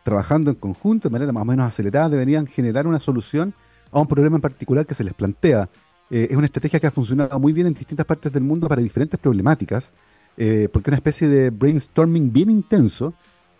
trabajando 0.07 0.51
en 0.51 0.55
conjunto 0.55 1.09
de 1.09 1.11
manera 1.11 1.33
más 1.33 1.41
o 1.41 1.45
menos 1.45 1.67
acelerada, 1.67 2.07
deberían 2.07 2.47
generar 2.47 2.87
una 2.87 2.97
solución 2.97 3.53
a 3.91 3.99
un 3.99 4.07
problema 4.07 4.37
en 4.37 4.41
particular 4.41 4.85
que 4.85 4.95
se 4.95 5.03
les 5.03 5.13
plantea. 5.13 5.67
Eh, 6.09 6.29
es 6.31 6.37
una 6.37 6.45
estrategia 6.45 6.79
que 6.79 6.87
ha 6.87 6.91
funcionado 6.91 7.37
muy 7.41 7.51
bien 7.51 7.67
en 7.67 7.73
distintas 7.73 8.05
partes 8.05 8.31
del 8.31 8.41
mundo 8.41 8.69
para 8.69 8.81
diferentes 8.81 9.19
problemáticas, 9.19 9.91
eh, 10.37 10.69
porque 10.71 10.89
es 10.89 10.91
una 10.91 10.97
especie 10.99 11.27
de 11.27 11.49
brainstorming 11.49 12.31
bien 12.31 12.49
intenso, 12.49 13.15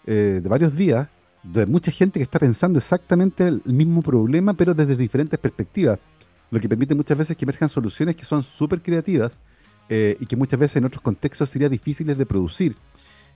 eh, 0.05 0.39
de 0.41 0.47
varios 0.47 0.73
días, 0.73 1.09
de 1.43 1.65
mucha 1.65 1.91
gente 1.91 2.17
que 2.17 2.23
está 2.23 2.39
pensando 2.39 2.79
exactamente 2.79 3.45
el 3.45 3.61
mismo 3.65 4.01
problema, 4.01 4.53
pero 4.53 4.73
desde 4.73 4.95
diferentes 4.95 5.37
perspectivas, 5.37 5.99
lo 6.49 6.61
que 6.61 6.69
permite 6.69 6.95
muchas 6.95 7.17
veces 7.17 7.35
que 7.35 7.43
emerjan 7.43 7.67
soluciones 7.67 8.15
que 8.15 8.23
son 8.23 8.41
súper 8.41 8.81
creativas 8.81 9.33
y 9.89 10.25
que 10.25 10.35
muchas 10.35 10.59
veces 10.59 10.77
en 10.77 10.85
otros 10.85 11.01
contextos 11.01 11.49
serían 11.49 11.71
difíciles 11.71 12.17
de 12.17 12.25
producir. 12.25 12.75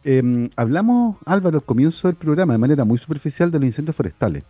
Em, 0.03 0.49
hablamos, 0.55 1.17
Álvaro, 1.25 1.57
al 1.57 1.63
comienzo 1.63 2.07
del 2.07 2.15
programa, 2.15 2.53
de 2.53 2.59
manera 2.59 2.85
muy 2.85 2.97
superficial, 2.97 3.51
de 3.51 3.59
los 3.59 3.67
incendios 3.67 3.95
forestales. 3.95 4.43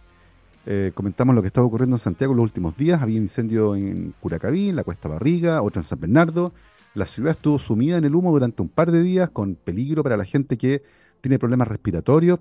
Eh, 0.66 0.92
comentamos 0.94 1.36
lo 1.36 1.42
que 1.42 1.48
estaba 1.48 1.68
ocurriendo 1.68 1.96
en 1.96 2.00
Santiago 2.00 2.34
en 2.34 2.38
los 2.38 2.44
últimos 2.46 2.78
días. 2.78 3.02
Había 3.02 3.18
incendio 3.18 3.76
en 3.76 4.14
Curacaví, 4.20 4.70
en 4.70 4.76
la 4.76 4.84
Cuesta 4.84 5.10
Barriga, 5.10 5.62
otro 5.62 5.82
en 5.82 5.88
San 5.88 6.00
Bernardo. 6.00 6.54
La 6.94 7.06
ciudad 7.06 7.32
estuvo 7.32 7.60
sumida 7.60 7.98
en 7.98 8.06
el 8.06 8.16
humo 8.16 8.32
durante 8.32 8.62
un 8.62 8.70
par 8.70 8.92
de 8.92 9.02
días, 9.02 9.30
con 9.30 9.56
peligro 9.56 10.04
para 10.04 10.18
la 10.18 10.26
gente 10.26 10.58
que 10.58 10.84
tiene 11.22 11.40
problemas 11.40 11.68
respiratorios. 11.68 12.40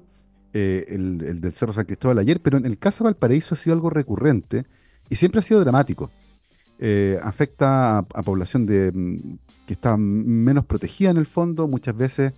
Eh, 0.52 0.84
el, 0.88 1.40
del 1.40 1.52
Cerro 1.52 1.72
San 1.72 1.84
Cristóbal 1.84 2.18
ayer, 2.18 2.40
pero 2.40 2.58
en 2.58 2.66
el 2.66 2.76
caso 2.76 3.04
de 3.04 3.10
Valparaíso 3.10 3.54
ha 3.54 3.58
sido 3.58 3.72
algo 3.72 3.88
recurrente 3.88 4.66
y 5.08 5.14
siempre 5.14 5.38
ha 5.38 5.42
sido 5.42 5.60
dramático. 5.60 6.10
Eh, 6.80 7.20
afecta 7.22 7.98
a, 7.98 8.22
población 8.24 8.66
de, 8.66 8.90
mm, 8.90 9.38
que 9.66 9.74
está 9.74 9.96
menos 9.96 10.64
protegida 10.64 11.10
en 11.10 11.18
el 11.18 11.26
fondo, 11.26 11.68
muchas 11.68 11.96
veces 11.96 12.32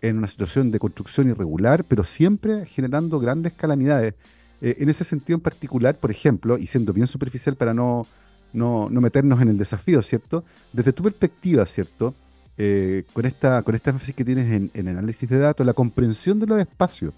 en 0.00 0.18
una 0.18 0.28
situación 0.28 0.70
de 0.70 0.78
construcción 0.78 1.28
irregular, 1.28 1.84
pero 1.84 2.04
siempre 2.04 2.66
generando 2.66 3.18
grandes 3.18 3.52
calamidades. 3.52 4.14
Eh, 4.60 4.76
en 4.78 4.88
ese 4.88 5.04
sentido 5.04 5.36
en 5.36 5.40
particular, 5.40 5.98
por 5.98 6.10
ejemplo, 6.10 6.58
y 6.58 6.66
siendo 6.66 6.92
bien 6.92 7.06
superficial 7.06 7.56
para 7.56 7.74
no, 7.74 8.06
no, 8.52 8.88
meternos 8.90 9.40
en 9.40 9.48
el 9.48 9.58
desafío, 9.58 10.02
¿cierto? 10.02 10.44
Desde 10.72 10.92
tu 10.92 11.02
perspectiva, 11.02 11.64
¿cierto? 11.66 12.14
Eh, 12.56 13.04
con, 13.12 13.24
esta, 13.24 13.62
con 13.62 13.74
esta 13.74 13.90
énfasis 13.90 14.14
que 14.14 14.24
tienes 14.24 14.70
en, 14.74 14.88
análisis 14.88 15.28
de 15.28 15.38
datos, 15.38 15.64
la 15.64 15.74
comprensión 15.74 16.40
de 16.40 16.46
los 16.46 16.58
espacios, 16.58 17.14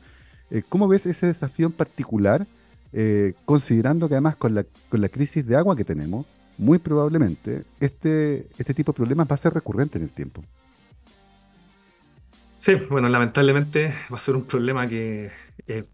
eh, 0.50 0.62
¿cómo 0.68 0.86
ves 0.86 1.06
ese 1.06 1.26
desafío 1.26 1.66
en 1.66 1.72
particular, 1.72 2.46
considerando 3.44 4.08
que 4.08 4.14
además 4.14 4.34
con 4.34 4.52
la, 4.52 4.64
con 4.88 5.00
la 5.00 5.08
crisis 5.08 5.46
de 5.46 5.54
agua 5.54 5.76
que 5.76 5.84
tenemos, 5.84 6.26
muy 6.58 6.80
probablemente 6.80 7.62
este, 7.78 8.48
este 8.58 8.74
tipo 8.74 8.90
de 8.90 8.96
problemas 8.96 9.28
va 9.30 9.34
a 9.34 9.38
ser 9.38 9.54
recurrente 9.54 9.96
en 9.96 10.04
el 10.04 10.10
tiempo? 10.10 10.42
Sí, 12.62 12.74
bueno, 12.90 13.08
lamentablemente 13.08 13.94
va 14.12 14.16
a 14.18 14.20
ser 14.20 14.36
un 14.36 14.46
problema 14.46 14.86
que 14.86 15.30
eh, 15.66 15.88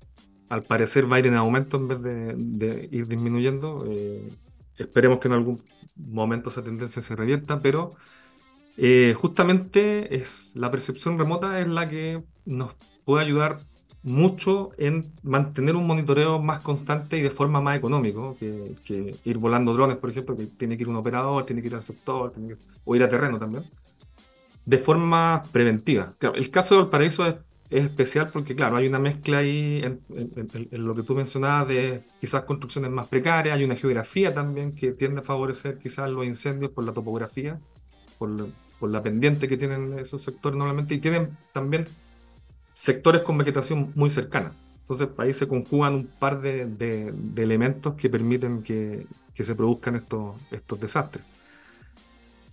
al 0.48 0.64
parecer 0.64 1.10
va 1.10 1.16
a 1.16 1.18
ir 1.20 1.26
en 1.28 1.34
aumento 1.34 1.76
en 1.76 1.88
vez 1.88 2.02
de, 2.02 2.88
ir 2.90 3.06
disminuyendo. 3.06 3.84
Eh, 3.88 4.36
esperemos 4.76 5.20
que 5.20 5.28
en 5.28 5.34
algún 5.34 5.64
momento 5.94 6.48
esa 6.50 6.64
tendencia 6.64 7.02
se 7.02 7.16
revierta, 7.16 7.60
pero 7.62 7.94
Eh, 8.76 9.14
justamente 9.16 10.16
es 10.16 10.52
la 10.56 10.70
percepción 10.70 11.18
remota 11.18 11.60
es 11.60 11.68
la 11.68 11.88
que 11.88 12.24
nos 12.46 12.76
puede 13.04 13.24
ayudar 13.24 13.66
mucho 14.02 14.70
en 14.78 15.14
mantener 15.22 15.76
un 15.76 15.86
monitoreo 15.86 16.40
más 16.42 16.60
constante 16.62 17.18
y 17.18 17.22
de 17.22 17.30
forma 17.30 17.60
más 17.60 17.76
económico 17.78 18.36
que, 18.38 18.80
que 18.84 19.20
ir 19.24 19.38
volando 19.38 19.74
drones, 19.74 19.98
por 19.98 20.10
ejemplo, 20.10 20.36
que 20.36 20.48
tiene 20.48 20.76
que 20.76 20.84
ir 20.84 20.88
un 20.90 20.96
operador, 20.96 21.46
tiene 21.46 21.62
que 21.62 21.68
ir 21.68 21.74
al 21.76 21.84
sector, 21.84 22.32
tiene 22.32 22.56
que- 22.56 22.62
o 22.84 22.96
ir 22.96 23.02
a 23.04 23.08
terreno 23.10 23.38
también, 23.38 23.70
de 24.66 24.78
forma 24.78 25.44
preventiva. 25.52 26.14
El 26.20 26.50
caso 26.50 26.74
de 26.74 26.82
Valparaíso 26.82 27.24
es, 27.24 27.36
es 27.70 27.84
especial 27.84 28.30
porque, 28.32 28.54
claro, 28.54 28.76
hay 28.76 28.88
una 28.88 28.98
mezcla 28.98 29.38
ahí 29.38 29.82
en, 29.82 30.00
lo 30.84 30.94
que 30.94 31.02
tú 31.02 31.14
mencionabas 31.14 31.68
de 31.68 32.02
quizás 32.20 32.44
construcciones 32.44 32.90
más 32.90 33.06
precarias, 33.06 33.56
hay 33.56 33.64
una 33.64 33.76
geografía 33.76 34.34
también 34.34 34.74
que 34.74 34.92
tiende 34.92 35.20
a 35.20 35.24
favorecer 35.24 35.78
quizás 35.78 36.10
los 36.10 36.26
incendios 36.26 36.72
por 36.72 36.84
la 36.84 36.92
topografía 36.92 37.58
por, 38.18 38.90
la- 38.90 39.02
pendiente 39.02 39.48
que 39.48 39.56
tienen 39.56 39.98
esos 39.98 40.22
sectores 40.22 40.58
normalmente 40.58 40.94
y 40.94 40.98
tienen 40.98 41.36
también 41.52 41.86
sectores 42.74 43.22
con 43.22 43.38
vegetación 43.38 43.92
muy 43.94 44.10
cercana. 44.10 44.52
Entonces 44.80 45.08
ahí 45.16 45.32
se 45.32 45.48
conjugan 45.48 45.94
un 45.94 46.06
par 46.06 46.40
de, 46.40 47.12
elementos 47.36 47.94
que 47.94 48.10
permiten 48.10 48.62
que, 48.62 49.06
se 49.34 49.54
produzcan 49.54 49.96
estos 49.96 50.80
desastres. 50.80 51.24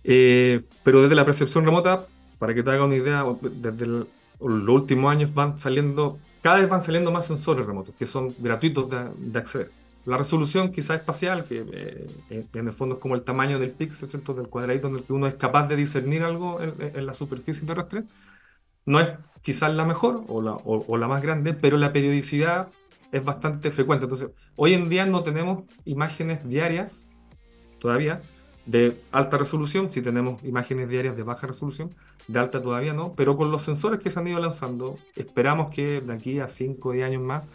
Eh, 0.04 0.62
pero 0.82 1.02
desde 1.02 1.14
la 1.14 1.24
percepción 1.24 1.64
remota, 1.64 2.06
para 2.38 2.54
que 2.54 2.62
te 2.62 2.70
haga 2.70 2.84
una 2.84 2.96
idea, 2.96 3.24
desde 3.40 3.84
el- 3.84 4.06
los 4.40 4.68
últimos 4.68 5.10
años 5.10 5.32
van 5.32 5.58
saliendo, 5.58 6.18
cada 6.42 6.60
vez 6.60 6.68
van 6.68 6.82
saliendo 6.82 7.10
más 7.10 7.26
sensores 7.26 7.64
remotos 7.66 7.94
que 7.98 8.06
son 8.06 8.34
gratuitos 8.38 8.90
de, 8.90 9.08
de 9.16 9.38
acceder. 9.38 9.70
La 10.04 10.18
resolución 10.18 10.70
quizás 10.70 10.98
espacial, 10.98 11.44
que 11.44 11.64
eh, 12.30 12.44
en 12.52 12.66
el 12.68 12.74
fondo 12.74 12.96
es 12.96 13.00
como 13.00 13.14
el 13.14 13.22
tamaño 13.22 13.58
del 13.58 13.70
píxel, 13.70 14.10
¿cierto? 14.10 14.34
del 14.34 14.48
cuadradito 14.48 14.88
en 14.88 14.96
el 14.96 15.02
que 15.04 15.14
uno 15.14 15.26
es 15.26 15.34
capaz 15.34 15.66
de 15.68 15.76
discernir 15.76 16.22
algo 16.22 16.60
en, 16.60 16.74
en 16.94 17.06
la 17.06 17.14
superficie 17.14 17.66
terrestre, 17.66 18.04
no 18.84 19.00
es 19.00 19.08
quizás 19.40 19.72
la 19.74 19.86
mejor 19.86 20.24
o 20.28 20.42
la, 20.42 20.52
o- 20.52 20.84
o 20.86 20.96
la 20.98 21.08
más 21.08 21.22
grande, 21.22 21.54
pero 21.54 21.78
la 21.78 21.92
periodicidad 21.92 22.68
es 23.12 23.24
bastante 23.24 23.70
frecuente. 23.70 24.04
Entonces, 24.04 24.28
hoy 24.56 24.74
en 24.74 24.88
día 24.90 25.06
no 25.06 25.22
tenemos 25.22 25.64
imágenes 25.86 26.46
diarias 26.46 27.08
todavía 27.78 28.20
de 28.66 29.00
alta 29.12 29.38
resolución, 29.38 29.90
si 29.92 30.00
tenemos 30.00 30.42
imágenes 30.44 30.88
diarias 30.88 31.16
de 31.16 31.22
baja 31.22 31.46
resolución, 31.46 31.90
de 32.28 32.38
alta 32.38 32.62
todavía 32.62 32.94
no, 32.94 33.14
pero 33.14 33.36
con 33.36 33.50
los 33.50 33.62
sensores 33.62 34.00
que 34.00 34.10
se 34.10 34.18
han 34.18 34.26
ido 34.26 34.40
lanzando, 34.40 34.96
esperamos 35.16 35.70
que 35.70 36.00
de 36.00 36.12
aquí 36.12 36.40
a 36.40 36.48
5 36.48 36.88
o 36.88 36.92
10 36.92 37.06
años 37.06 37.22
más 37.22 37.46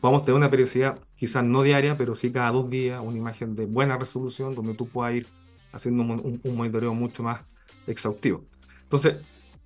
podamos 0.00 0.24
tener 0.24 0.36
una 0.36 0.50
periodicidad 0.50 0.98
quizás 1.16 1.44
no 1.44 1.62
diaria, 1.62 1.96
pero 1.96 2.16
sí 2.16 2.30
cada 2.30 2.50
dos 2.50 2.68
días, 2.68 3.00
una 3.02 3.16
imagen 3.16 3.54
de 3.54 3.66
buena 3.66 3.96
resolución 3.96 4.54
donde 4.54 4.74
tú 4.74 4.88
puedas 4.88 5.14
ir 5.14 5.26
haciendo 5.72 6.02
un 6.02 6.56
monitoreo 6.56 6.94
mucho 6.94 7.22
más 7.22 7.40
exhaustivo. 7.86 8.44
Entonces, 8.82 9.16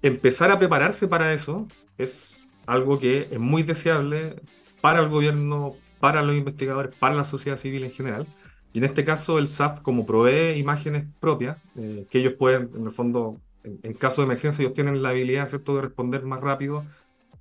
empezar 0.02 0.50
a 0.50 0.58
prepararse 0.58 1.08
para 1.08 1.32
eso 1.32 1.66
es 1.98 2.46
algo 2.66 2.98
que 2.98 3.28
es 3.30 3.38
muy 3.38 3.62
deseable 3.62 4.36
para 4.80 5.00
el 5.00 5.08
gobierno, 5.08 5.74
para 5.98 6.22
los 6.22 6.34
investigadores, 6.34 6.94
para 6.96 7.14
la 7.14 7.24
sociedad 7.24 7.58
civil 7.58 7.84
en 7.84 7.90
general. 7.90 8.26
Y 8.72 8.78
en 8.78 8.84
este 8.84 9.04
caso 9.04 9.38
el 9.38 9.48
SAF 9.48 9.80
como 9.80 10.06
provee 10.06 10.58
imágenes 10.58 11.06
propias, 11.20 11.58
eh, 11.76 12.06
que 12.10 12.18
ellos 12.20 12.34
pueden, 12.38 12.70
en 12.76 12.86
el 12.86 12.92
fondo, 12.92 13.40
en, 13.64 13.94
caso 13.94 14.20
de 14.22 14.26
emergencia, 14.26 14.62
ellos 14.62 14.74
tienen 14.74 15.02
la 15.02 15.10
habilidad, 15.10 15.48
¿cierto?, 15.48 15.74
de 15.76 15.82
responder 15.82 16.24
más 16.24 16.40
rápido, 16.40 16.84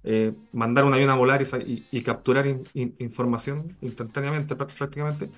eh, 0.04 0.34
mandar 0.54 0.86
un 0.86 0.94
avión 0.94 1.10
a 1.10 1.16
volar 1.16 1.42
y, 1.92 2.02
capturar 2.04 2.48
in- 2.48 2.64
in- 2.74 2.96
información 3.00 3.78
instantáneamente 3.82 4.56
prá- 4.58 4.68
prácticamente. 4.78 5.30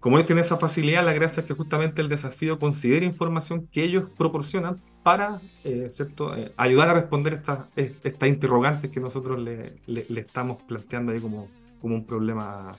Como 0.00 0.16
ellos 0.16 0.26
tienen 0.26 0.44
esa 0.44 0.58
facilidad, 0.58 1.04
la 1.04 1.12
gracia 1.12 1.42
es 1.42 1.46
que 1.46 1.54
justamente 1.54 2.02
el 2.02 2.08
desafío 2.08 2.58
considera 2.58 3.04
información 3.06 3.68
que 3.68 3.84
ellos 3.84 4.04
proporcionan 4.18 4.76
para 5.04 5.40
eh, 5.64 5.88
¿cierto? 5.92 6.34
Ayudar 6.56 6.88
a 6.90 6.94
responder 6.94 7.34
estas 7.34 7.66
estas 7.76 8.28
interrogantes 8.28 8.90
que 8.90 9.00
nosotros 9.00 9.38
le, 9.38 9.80
le- 9.86 10.06
le 10.08 10.20
estamos 10.20 10.62
planteando 10.64 11.12
ahí 11.12 11.20
como, 11.20 11.48
como 11.80 11.94
un 11.96 12.04
problema 12.06 12.72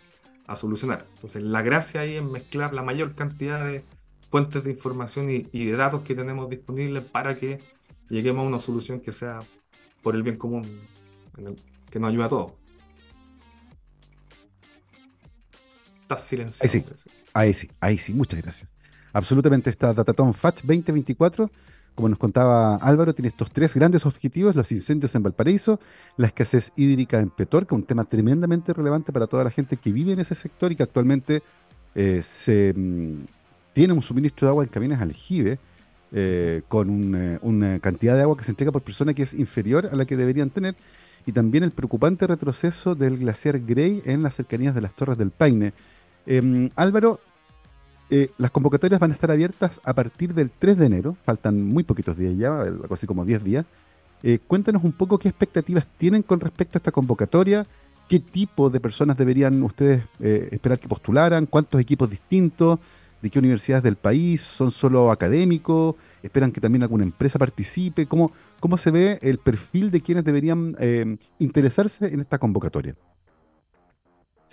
a, 0.47 0.55
solucionar. 0.55 1.07
Entonces, 1.15 1.43
la 1.43 1.61
gracia 1.61 2.01
ahí 2.01 2.15
es 2.15 2.23
mezclar 2.23 2.73
la 2.73 2.81
mayor 2.83 3.15
cantidad 3.15 3.65
de 3.65 3.83
fuentes 4.29 4.63
de 4.63 4.71
información 4.71 5.29
y, 5.29 5.47
y 5.51 5.65
de 5.65 5.77
datos 5.77 6.03
que 6.03 6.15
tenemos 6.15 6.49
disponibles 6.49 7.03
para 7.03 7.37
que 7.37 7.59
lleguemos 8.09 8.43
a 8.43 8.47
una 8.47 8.59
solución 8.59 8.99
que 8.99 9.13
sea 9.13 9.39
por 10.01 10.15
el 10.15 10.23
bien 10.23 10.37
común, 10.37 10.63
el- 11.37 11.55
que 11.89 11.99
nos 11.99 12.09
ayude 12.09 12.23
a 12.25 12.29
todos. 12.29 12.51
Estás 16.01 16.23
silenciado. 16.23 16.63
Ahí 16.63 16.69
sí. 16.69 16.85
Ahí 17.33 17.53
sí, 17.53 17.69
ahí 17.79 17.97
sí, 17.97 18.13
muchas 18.13 18.41
gracias. 18.41 18.73
Absolutamente, 19.11 19.69
esta 19.69 19.93
Dataton 19.93 20.33
FATS 20.33 20.61
2024, 20.63 21.49
como 21.95 22.09
nos 22.09 22.17
contaba 22.17 22.75
Álvaro, 22.77 23.13
tiene 23.13 23.29
estos 23.29 23.51
tres 23.51 23.75
grandes 23.75 24.05
objetivos, 24.05 24.55
los 24.55 24.71
incendios 24.71 25.13
en 25.15 25.23
Valparaíso, 25.23 25.79
la 26.17 26.27
escasez 26.27 26.71
hídrica 26.75 27.19
en 27.19 27.29
Petorca, 27.29 27.75
un 27.75 27.83
tema 27.83 28.03
tremendamente 28.05 28.73
relevante 28.73 29.11
para 29.11 29.27
toda 29.27 29.43
la 29.43 29.51
gente 29.51 29.77
que 29.77 29.91
vive 29.91 30.13
en 30.13 30.19
ese 30.19 30.35
sector 30.35 30.71
y 30.71 30.75
que 30.75 30.83
actualmente 30.83 31.43
eh, 31.93 32.21
se 32.23 32.73
mm, 32.75 33.19
tiene 33.73 33.93
un 33.93 34.01
suministro 34.01 34.47
de 34.47 34.49
agua 34.49 34.63
en 34.63 34.69
camiones 34.69 35.01
aljibe, 35.01 35.59
eh, 36.11 36.61
con 36.67 37.15
eh, 37.15 37.39
una 37.41 37.79
cantidad 37.79 38.15
de 38.15 38.21
agua 38.21 38.37
que 38.37 38.43
se 38.43 38.51
entrega 38.51 38.71
por 38.71 38.81
persona 38.81 39.13
que 39.13 39.23
es 39.23 39.33
inferior 39.33 39.89
a 39.91 39.95
la 39.95 40.05
que 40.05 40.17
deberían 40.17 40.49
tener, 40.49 40.75
y 41.25 41.31
también 41.31 41.63
el 41.63 41.71
preocupante 41.71 42.27
retroceso 42.27 42.95
del 42.95 43.17
glaciar 43.17 43.59
Grey 43.59 44.01
en 44.05 44.23
las 44.23 44.35
cercanías 44.35 44.75
de 44.75 44.81
las 44.81 44.95
Torres 44.95 45.17
del 45.17 45.31
Paine. 45.31 45.73
Em, 46.25 46.69
Álvaro, 46.75 47.19
eh, 48.15 48.29
las 48.37 48.51
convocatorias 48.51 48.99
van 48.99 49.09
a 49.09 49.15
estar 49.15 49.31
abiertas 49.31 49.81
a 49.83 49.91
partir 49.95 50.35
del 50.35 50.51
3 50.51 50.77
de 50.77 50.85
enero, 50.85 51.17
faltan 51.25 51.63
muy 51.63 51.83
poquitos 51.83 52.15
días 52.15 52.37
ya, 52.37 52.61
algo 52.61 52.93
así 52.93 53.07
como 53.07 53.25
10 53.25 53.43
días. 53.43 53.65
Eh, 54.21 54.37
cuéntanos 54.37 54.83
un 54.83 54.91
poco 54.91 55.17
qué 55.17 55.29
expectativas 55.29 55.87
tienen 55.97 56.21
con 56.21 56.39
respecto 56.39 56.77
a 56.77 56.79
esta 56.79 56.91
convocatoria, 56.91 57.65
qué 58.07 58.19
tipo 58.19 58.69
de 58.69 58.79
personas 58.79 59.17
deberían 59.17 59.63
ustedes 59.63 60.03
eh, 60.19 60.47
esperar 60.51 60.77
que 60.77 60.87
postularan, 60.87 61.47
cuántos 61.47 61.81
equipos 61.81 62.07
distintos, 62.07 62.77
de 63.19 63.31
qué 63.31 63.39
universidades 63.39 63.83
del 63.83 63.95
país, 63.95 64.41
son 64.41 64.69
solo 64.69 65.09
académicos, 65.09 65.95
esperan 66.21 66.51
que 66.51 66.61
también 66.61 66.83
alguna 66.83 67.05
empresa 67.05 67.39
participe, 67.39 68.05
cómo, 68.05 68.31
cómo 68.59 68.77
se 68.77 68.91
ve 68.91 69.17
el 69.23 69.39
perfil 69.39 69.89
de 69.89 70.01
quienes 70.01 70.23
deberían 70.23 70.77
interesarse 71.39 72.13
en 72.13 72.19
esta 72.19 72.37
convocatoria. 72.37 72.95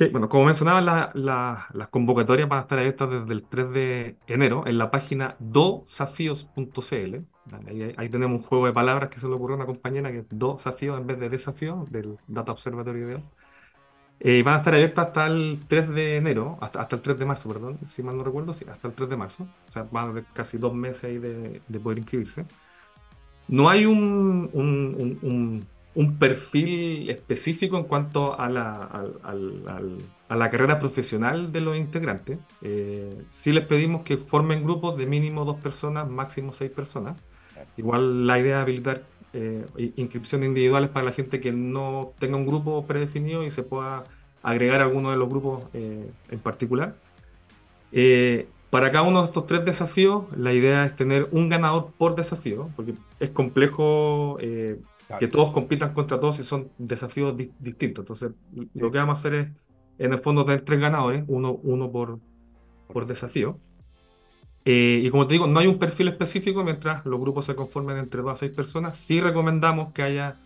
Sí, 0.01 0.09
bueno, 0.09 0.31
como 0.31 0.47
mencionaba, 0.47 0.81
la- 0.81 1.11
la- 1.13 1.67
las 1.75 1.89
convocatorias 1.89 2.49
van 2.49 2.61
a 2.61 2.63
estar 2.63 2.79
abiertas 2.79 3.11
desde 3.11 3.35
el 3.35 3.43
3 3.43 3.71
de 3.71 4.17
enero 4.29 4.67
en 4.67 4.79
la 4.79 4.91
página 4.91 5.37
dosafíos.cl. 5.41 7.17
Ahí, 7.99 8.09
tenemos 8.09 8.41
un 8.41 8.43
juego 8.47 8.65
de 8.65 8.73
palabras 8.73 9.11
que 9.11 9.19
se 9.21 9.29
le 9.29 9.35
ocurrió 9.35 9.57
a 9.57 9.59
una 9.59 9.67
compañera 9.67 10.11
que 10.11 10.21
es 10.21 10.25
desafíos 10.31 10.99
en 10.99 11.07
vez 11.07 11.21
de 11.21 11.29
desafío 11.29 11.87
del 11.91 12.17
Data 12.27 12.53
Observatory 12.53 13.23
Eh, 14.21 14.43
van 14.43 14.55
a 14.55 14.59
estar 14.59 14.75
abiertas 14.75 15.09
hasta 15.09 15.27
el 15.27 15.61
3 15.69 15.87
de 15.91 16.17
enero, 16.17 16.57
hasta, 16.63 16.81
hasta 16.81 16.97
el 16.97 17.03
3 17.03 17.19
de 17.19 17.27
marzo, 17.27 17.49
perdón, 17.51 17.79
si 17.87 18.03
mal 18.03 18.17
no 18.17 18.25
recuerdo, 18.25 18.55
sí, 18.55 18.65
hasta 18.71 18.89
el 18.89 18.95
3 18.95 19.11
de 19.11 19.17
marzo. 19.19 19.47
O 19.69 19.71
sea, 19.71 19.83
van 19.91 20.07
a 20.07 20.09
haber 20.11 20.25
casi 20.33 20.57
dos 20.57 20.73
meses 20.75 21.05
ahí 21.05 21.19
de, 21.19 21.61
de 21.69 21.81
poder 21.81 21.99
inscribirse. 21.99 22.47
No 23.49 23.69
hay 23.69 23.85
un- 23.87 24.49
un- 25.23 25.67
un 25.95 26.19
perfil 26.19 27.11
específico 27.11 27.77
en 27.77 27.85
cuanto 27.85 28.39
a 28.39 28.49
la, 28.49 28.85
a 30.29 30.37
la 30.37 30.51
carrera 30.51 30.79
profesional 30.79 31.53
de 31.53 31.61
los 31.61 31.77
integrantes. 31.77 32.39
Eh, 32.63 33.17
sí 33.29 33.53
les 33.53 33.67
pedimos 33.67 34.03
que 34.03 34.17
formen 34.17 34.63
grupos 34.63 34.97
de 34.97 35.07
mínimo 35.07 35.45
dos 35.45 35.61
personas, 35.61 36.09
máximo 36.09 36.53
seis 36.53 36.71
personas. 36.71 37.17
Igual 37.77 38.27
la 38.27 38.39
idea 38.39 38.59
es 38.59 38.63
habilitar 38.63 39.03
eh, 39.33 39.67
inscripciones 39.97 40.49
individuales 40.49 40.91
para 40.91 41.07
la 41.07 41.13
gente 41.13 41.41
que 41.41 41.53
no 41.53 42.13
tenga 42.19 42.37
un 42.37 42.47
grupo 42.47 42.87
predefinido 42.87 43.45
y 43.45 43.51
se 43.51 43.63
pueda 43.63 44.05
agregar 44.43 44.81
a 44.81 44.85
alguno 44.85 45.11
de 45.11 45.17
los 45.17 45.29
grupos 45.29 45.65
eh, 45.75 46.09
en 46.31 46.39
particular. 46.39 46.95
Eh, 47.93 48.47
para 48.71 48.93
cada 48.93 49.03
uno 49.03 49.23
de 49.23 49.27
estos 49.27 49.47
tres 49.47 49.65
desafíos, 49.65 50.25
la 50.37 50.53
idea 50.53 50.85
es 50.85 50.95
tener 50.95 51.29
un 51.33 51.49
ganador 51.49 51.91
por 51.99 52.15
desafío, 52.15 52.71
porque 52.77 52.95
es 53.19 53.31
complejo 53.31 54.39
eh, 54.41 54.79
que 55.19 55.29
todos 55.29 55.53
compitan 55.53 55.93
contra 55.95 56.21
todos 56.21 56.39
y 56.41 56.43
son 56.45 56.71
desafíos 56.79 57.37
di- 57.37 57.53
distintos. 57.59 58.03
Entonces, 58.05 58.33
lo 58.75 58.91
que 58.91 58.99
vamos 58.99 59.19
a 59.19 59.21
hacer 59.21 59.35
es, 59.35 59.49
en 59.99 60.13
el 60.13 60.21
fondo, 60.21 60.45
tener 60.45 60.65
tres 60.65 60.81
ganadores, 60.81 61.25
uno, 61.29 61.53
uno 61.63 61.91
por, 61.91 62.19
por 62.93 63.07
desafío. 63.07 63.59
Eh, 64.65 65.01
y 65.05 65.11
como 65.11 65.27
te 65.27 65.35
digo, 65.35 65.47
no 65.47 65.59
hay 65.59 65.67
un 65.67 65.79
perfil 65.79 66.09
específico 66.09 66.63
mientras 66.63 67.05
los 67.07 67.19
grupos 67.21 67.47
se 67.47 67.55
conformen 67.55 67.97
entre 67.97 68.21
dos 68.23 68.33
a 68.33 68.37
seis 68.37 68.53
personas. 68.53 68.97
Sí 68.99 69.21
recomendamos 69.21 69.93
que 69.93 70.03
haya 70.03 70.37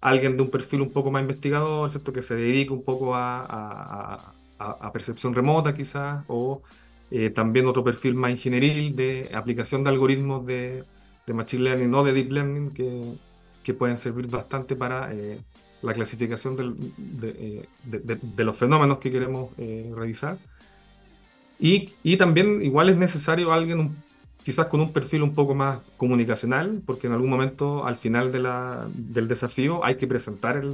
alguien 0.00 0.36
de 0.36 0.42
un 0.42 0.50
perfil 0.50 0.80
un 0.82 0.90
poco 0.92 1.10
más 1.12 1.22
investigador, 1.22 1.88
¿cierto? 1.90 2.12
Que 2.12 2.22
se 2.22 2.34
dedique 2.34 2.72
un 2.72 2.82
poco 2.84 3.14
a, 3.14 3.40
a- 3.44 4.34
a- 4.58 4.70
a- 4.80 4.92
percepción 4.92 5.34
remota 5.34 5.74
quizás, 5.74 6.24
o 6.28 6.62
eh, 7.10 7.30
también 7.30 7.66
otro 7.66 7.84
perfil 7.84 8.14
más 8.14 8.32
ingenieril 8.32 8.96
de 8.96 9.30
aplicación 9.34 9.84
de 9.84 9.90
algoritmos 9.90 10.44
de, 10.46 10.84
de 11.26 11.34
Machine 11.34 11.62
Learning 11.64 11.94
o 11.94 12.04
de 12.04 12.12
Deep 12.12 12.32
Learning 12.32 12.70
que, 12.70 13.14
que 13.62 13.74
pueden 13.74 13.96
servir 13.96 14.26
bastante 14.26 14.76
para 14.76 15.12
eh, 15.14 15.38
la 15.82 15.92
clasificación 15.94 16.56
del- 16.56 16.74
de, 16.96 17.28
eh, 17.30 17.68
de- 17.84 18.18
de- 18.20 18.44
los 18.44 18.56
fenómenos 18.56 18.98
que 18.98 19.10
queremos 19.10 19.50
eh, 19.58 19.90
revisar. 19.94 20.38
Y, 21.58 21.90
y 22.02 22.16
también 22.16 22.60
igual 22.62 22.88
es 22.88 22.96
necesario 22.96 23.52
alguien 23.52 23.94
quizás 24.44 24.66
con 24.66 24.80
un 24.80 24.92
perfil 24.92 25.22
un 25.22 25.34
poco 25.34 25.54
más 25.54 25.78
comunicacional, 25.96 26.82
porque 26.84 27.06
en 27.06 27.12
algún 27.12 27.30
momento 27.30 27.86
al 27.86 27.96
final 27.96 28.32
de 28.32 28.40
la, 28.40 28.88
del 28.92 29.28
desafío 29.28 29.84
hay 29.84 29.94
que 29.96 30.08
presentar 30.08 30.64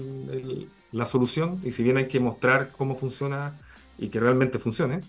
la 0.93 1.05
solución 1.07 1.61
y 1.63 1.73
si 1.73 1.83
bien 1.83 1.99
hay 1.99 2.09
que 2.09 2.19
mostrar 2.21 2.71
cómo 2.77 2.97
funciona 2.97 3.59
y 3.99 4.09
que 4.09 4.21
realmente 4.21 4.59
funcione, 4.59 5.01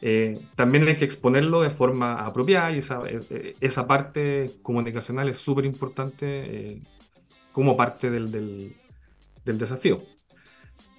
eh, 0.00 0.38
también 0.56 0.88
hay 0.88 0.96
que 0.96 1.04
exponerlo 1.04 1.60
de 1.60 1.70
forma 1.70 2.24
apropiada 2.24 2.72
y 2.72 2.78
esa, 2.78 3.02
eh, 3.06 3.54
esa 3.60 3.86
parte 3.86 4.52
comunicacional 4.62 5.28
es 5.28 5.38
súper 5.38 5.66
importante 5.66 6.24
eh, 6.24 6.82
como 7.58 7.76
parte 7.76 8.08
del, 8.08 8.30
del, 8.30 8.76
del 9.44 9.58
desafío. 9.58 10.00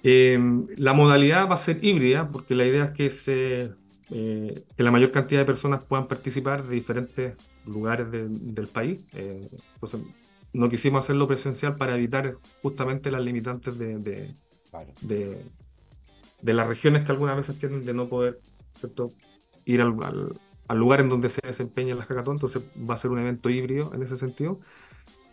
la 0.02 0.92
modalidad 0.92 1.48
va 1.48 1.54
a 1.54 1.56
ser 1.56 1.82
híbrida 1.82 2.28
porque 2.28 2.54
la 2.54 2.66
idea 2.66 2.84
es 2.84 2.90
que 2.90 3.08
se 3.08 3.70
eh, 4.10 4.66
que 4.76 4.82
la 4.82 4.90
mayor 4.90 5.10
cantidad 5.10 5.40
de 5.40 5.46
personas 5.46 5.82
puedan 5.82 6.06
participar 6.06 6.64
de 6.64 6.74
diferentes 6.74 7.34
lugares 7.64 8.08
del 8.10 8.68
país. 8.68 9.00
Eh, 9.14 9.48
entonces, 9.74 10.00
no 10.52 10.68
quisimos 10.68 11.02
hacerlo 11.02 11.26
presencial 11.26 11.76
para 11.76 11.96
evitar 11.96 12.36
justamente 12.60 13.10
las 13.10 13.22
limitantes 13.22 13.78
de, 13.78 13.96
de, 13.96 15.42
de, 16.42 16.52
las 16.52 16.66
regiones 16.66 17.06
que 17.06 17.12
algunas 17.12 17.36
veces 17.36 17.58
tienen 17.58 17.86
de 17.86 17.94
no 17.94 18.06
poder 18.06 18.38
ir 19.64 19.80
al, 19.80 19.96
al, 20.68 20.78
lugar 20.78 21.00
en 21.00 21.08
donde 21.08 21.30
se 21.30 21.40
desempeña 21.42 21.94
la 21.94 22.04
hackathon. 22.04 22.34
Entonces, 22.34 22.62
va 22.76 22.96
a 22.96 22.98
ser 22.98 23.12
un 23.12 23.20
evento 23.20 23.48
híbrido 23.48 23.94
en 23.94 24.02
ese 24.02 24.18
sentido. 24.18 24.60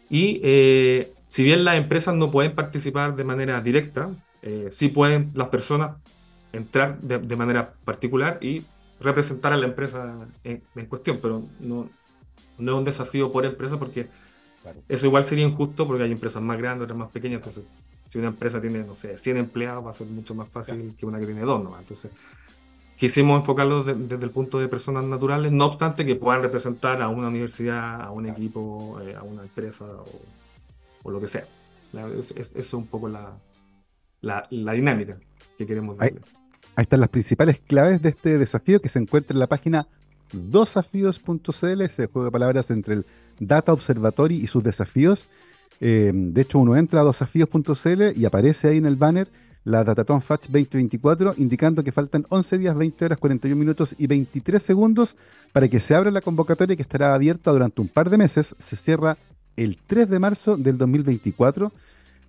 Y 0.10 0.40
eh, 0.44 1.14
si 1.30 1.44
bien 1.44 1.64
las 1.64 1.76
empresas 1.76 2.16
no 2.16 2.32
pueden 2.32 2.56
participar 2.56 3.16
de 3.16 3.24
manera 3.24 3.62
directa, 3.62 4.10
sí 4.72 4.88
pueden 4.88 5.32
las 5.34 5.50
personas 5.50 5.98
entrar 6.54 7.00
de, 7.00 7.36
manera 7.36 7.74
particular 7.84 8.40
y 8.42 8.64
representar 9.00 9.54
a 9.54 9.58
la 9.58 9.66
empresa 9.66 10.28
en, 10.44 10.62
cuestión, 10.88 11.20
pero 11.22 11.44
no, 11.60 11.90
no, 12.58 12.72
es 12.72 12.78
un 12.78 12.86
desafío 12.86 13.32
por 13.32 13.46
empresa 13.46 13.78
porque 13.78 14.08
eso 14.88 15.06
igual 15.06 15.26
sería 15.26 15.46
injusto 15.46 15.86
porque 15.86 16.04
hay 16.04 16.12
empresas 16.12 16.42
más 16.42 16.58
grandes, 16.58 16.86
otras 16.86 16.98
más 16.98 17.12
pequeñas, 17.12 17.40
entonces 17.40 17.66
si 18.10 18.20
una 18.20 18.30
empresa 18.30 18.62
tiene, 18.62 18.84
no 18.84 18.96
sé, 18.96 19.18
100 19.18 19.38
empleados 19.38 19.86
va 19.86 19.92
a 19.92 19.94
ser 19.94 20.08
mucho 20.08 20.34
más 20.34 20.48
fácil 20.48 20.96
que 20.98 21.06
una 21.06 21.20
que 21.20 21.26
tiene 21.26 21.42
dos. 21.42 21.62
Entonces 21.80 22.12
quisimos 22.96 23.40
enfocarlo 23.40 23.84
desde 23.84 24.24
el 24.24 24.32
punto 24.32 24.60
de 24.60 24.68
personas 24.68 25.04
naturales, 25.04 25.52
no 25.52 25.66
obstante 25.66 26.06
que 26.06 26.16
puedan 26.16 26.42
representar 26.42 27.02
a 27.02 27.10
una 27.10 27.28
universidad, 27.28 28.02
a 28.02 28.12
un 28.12 28.28
equipo, 28.28 29.00
eh, 29.02 29.16
a 29.16 29.24
una 29.24 29.44
empresa 29.44 29.86
o, 29.86 30.22
lo 31.06 31.22
que 31.22 31.28
sea. 31.28 31.46
Eso 32.20 32.36
es, 32.56 32.74
un 32.74 32.88
poco 32.88 33.08
la, 33.08 33.38
la, 34.22 34.46
la 34.50 34.74
dinámica 34.74 35.18
que 35.58 35.66
queremos 35.66 35.96
Ahí, 36.00 36.10
ahí, 36.76 36.84
están 36.84 37.00
las 37.00 37.10
principales 37.10 37.60
claves 37.60 38.02
de 38.02 38.10
este 38.10 38.38
desafío 38.38 38.82
que 38.82 38.90
se 38.90 39.00
encuentra 39.00 39.34
en 39.34 39.40
la 39.40 39.48
página 39.48 39.88
dosafíos.cl, 40.34 41.82
ese 41.82 42.08
juego 42.08 42.26
de 42.26 42.32
palabras 42.32 42.70
entre 42.72 42.96
el 42.96 43.06
Data 43.40 43.74
Observatory 43.74 44.36
y 44.36 44.48
sus 44.48 44.64
desafíos. 44.64 45.28
Eh, 45.80 46.12
de 46.14 46.42
hecho, 46.42 46.60
uno 46.60 46.76
entra 46.76 47.02
a 47.02 47.04
dosafíos.cl 47.04 48.16
y 48.16 48.26
aparece 48.26 48.70
ahí 48.70 48.78
en 48.78 48.86
el 48.86 48.96
banner 48.96 49.30
la 49.68 49.84
Dataton 49.84 50.22
Fatch 50.22 50.44
2024, 50.44 51.34
indicando 51.38 51.84
que 51.84 51.92
faltan 51.92 52.26
11 52.30 52.58
días, 52.58 52.76
20 52.76 53.04
horas, 53.04 53.18
41 53.18 53.60
minutos 53.60 53.96
y 53.98 54.08
23 54.08 54.64
segundos 54.64 55.18
para 55.52 55.68
que 55.68 55.82
se 55.82 55.94
abra 55.94 56.10
la 56.10 56.22
convocatoria 56.22 56.78
que 56.78 56.82
estará 56.82 57.14
abierta 57.14 57.52
durante 57.52 57.82
un 57.82 57.90
par 57.90 58.10
de 58.10 58.18
meses. 58.18 58.56
Se 58.60 58.78
cierra 58.78 59.18
el 59.58 59.78
3 59.86 60.10
de 60.10 60.20
marzo 60.20 60.56
del 60.56 60.78
2024 60.78 61.74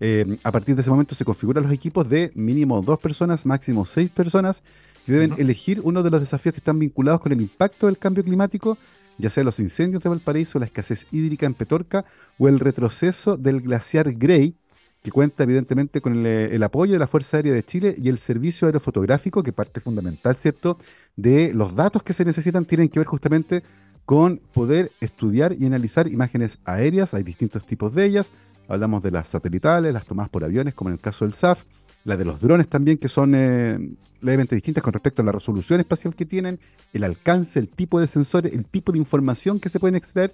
eh, 0.00 0.38
a 0.44 0.52
partir 0.52 0.74
de 0.74 0.82
ese 0.82 0.90
momento 0.90 1.14
se 1.14 1.24
configuran 1.24 1.64
los 1.64 1.72
equipos 1.72 2.08
de 2.08 2.30
mínimo 2.34 2.80
dos 2.82 2.98
personas, 3.00 3.44
máximo 3.44 3.84
seis 3.84 4.10
personas, 4.10 4.62
que 5.04 5.12
deben 5.12 5.34
elegir 5.38 5.80
uno 5.82 6.02
de 6.02 6.10
los 6.10 6.20
desafíos 6.20 6.52
que 6.52 6.60
están 6.60 6.78
vinculados 6.78 7.20
con 7.20 7.32
el 7.32 7.40
impacto 7.40 7.86
del 7.86 7.98
cambio 7.98 8.22
climático, 8.22 8.78
ya 9.16 9.30
sea 9.30 9.42
los 9.42 9.58
incendios 9.58 10.02
de 10.02 10.08
Valparaíso, 10.08 10.58
la 10.58 10.66
escasez 10.66 11.06
hídrica 11.10 11.46
en 11.46 11.54
Petorca 11.54 12.04
o 12.38 12.48
el 12.48 12.60
retroceso 12.60 13.36
del 13.36 13.60
glaciar 13.60 14.12
Grey, 14.12 14.54
que 15.02 15.10
cuenta 15.10 15.44
evidentemente 15.44 16.00
con 16.00 16.26
el, 16.26 16.62
apoyo 16.62 16.92
de 16.92 16.98
la 16.98 17.06
Fuerza 17.06 17.38
Aérea 17.38 17.52
de 17.52 17.64
Chile 17.64 17.94
y 17.98 18.08
el 18.08 18.18
servicio 18.18 18.66
aerofotográfico, 18.66 19.42
que 19.42 19.52
parte 19.52 19.80
fundamental, 19.80 20.36
¿cierto?, 20.36 20.78
de 21.16 21.52
los 21.54 21.74
datos 21.74 22.02
que 22.02 22.12
se 22.12 22.24
necesitan 22.24 22.64
tienen 22.64 22.88
que 22.88 23.00
ver 23.00 23.06
justamente 23.06 23.62
con 24.08 24.40
poder 24.54 24.90
estudiar 25.02 25.52
y 25.52 25.66
analizar 25.66 26.08
imágenes 26.08 26.60
aéreas, 26.64 27.12
hay 27.12 27.22
distintos 27.22 27.66
tipos 27.66 27.94
de 27.94 28.06
ellas, 28.06 28.32
Hablamos 28.66 29.02
de 29.02 29.10
las 29.10 29.28
satelitales, 29.28 29.92
las 29.92 30.06
tomadas 30.06 30.30
por 30.30 30.44
aviones, 30.44 30.72
como 30.72 30.88
en 30.88 30.94
el 30.94 31.00
caso 31.00 31.26
del 31.26 31.34
SAF, 31.34 31.64
la 32.04 32.16
de 32.16 32.24
los 32.24 32.40
drones 32.40 32.68
también, 32.68 32.96
que 32.96 33.08
son 33.08 33.34
eh, 33.34 33.78
levemente 34.22 34.54
distintas 34.54 34.82
con 34.82 34.94
respecto 34.94 35.20
a 35.20 35.26
la 35.26 35.32
resolución 35.32 35.78
espacial 35.80 36.14
que 36.14 36.24
tienen, 36.24 36.58
el 36.94 37.04
alcance, 37.04 37.58
el 37.58 37.68
tipo 37.68 38.00
de 38.00 38.06
sensores, 38.08 38.54
el 38.54 38.64
tipo 38.64 38.92
de 38.92 38.98
información 38.98 39.60
que 39.60 39.68
se 39.68 39.78
pueden 39.78 39.94
extraer. 39.94 40.32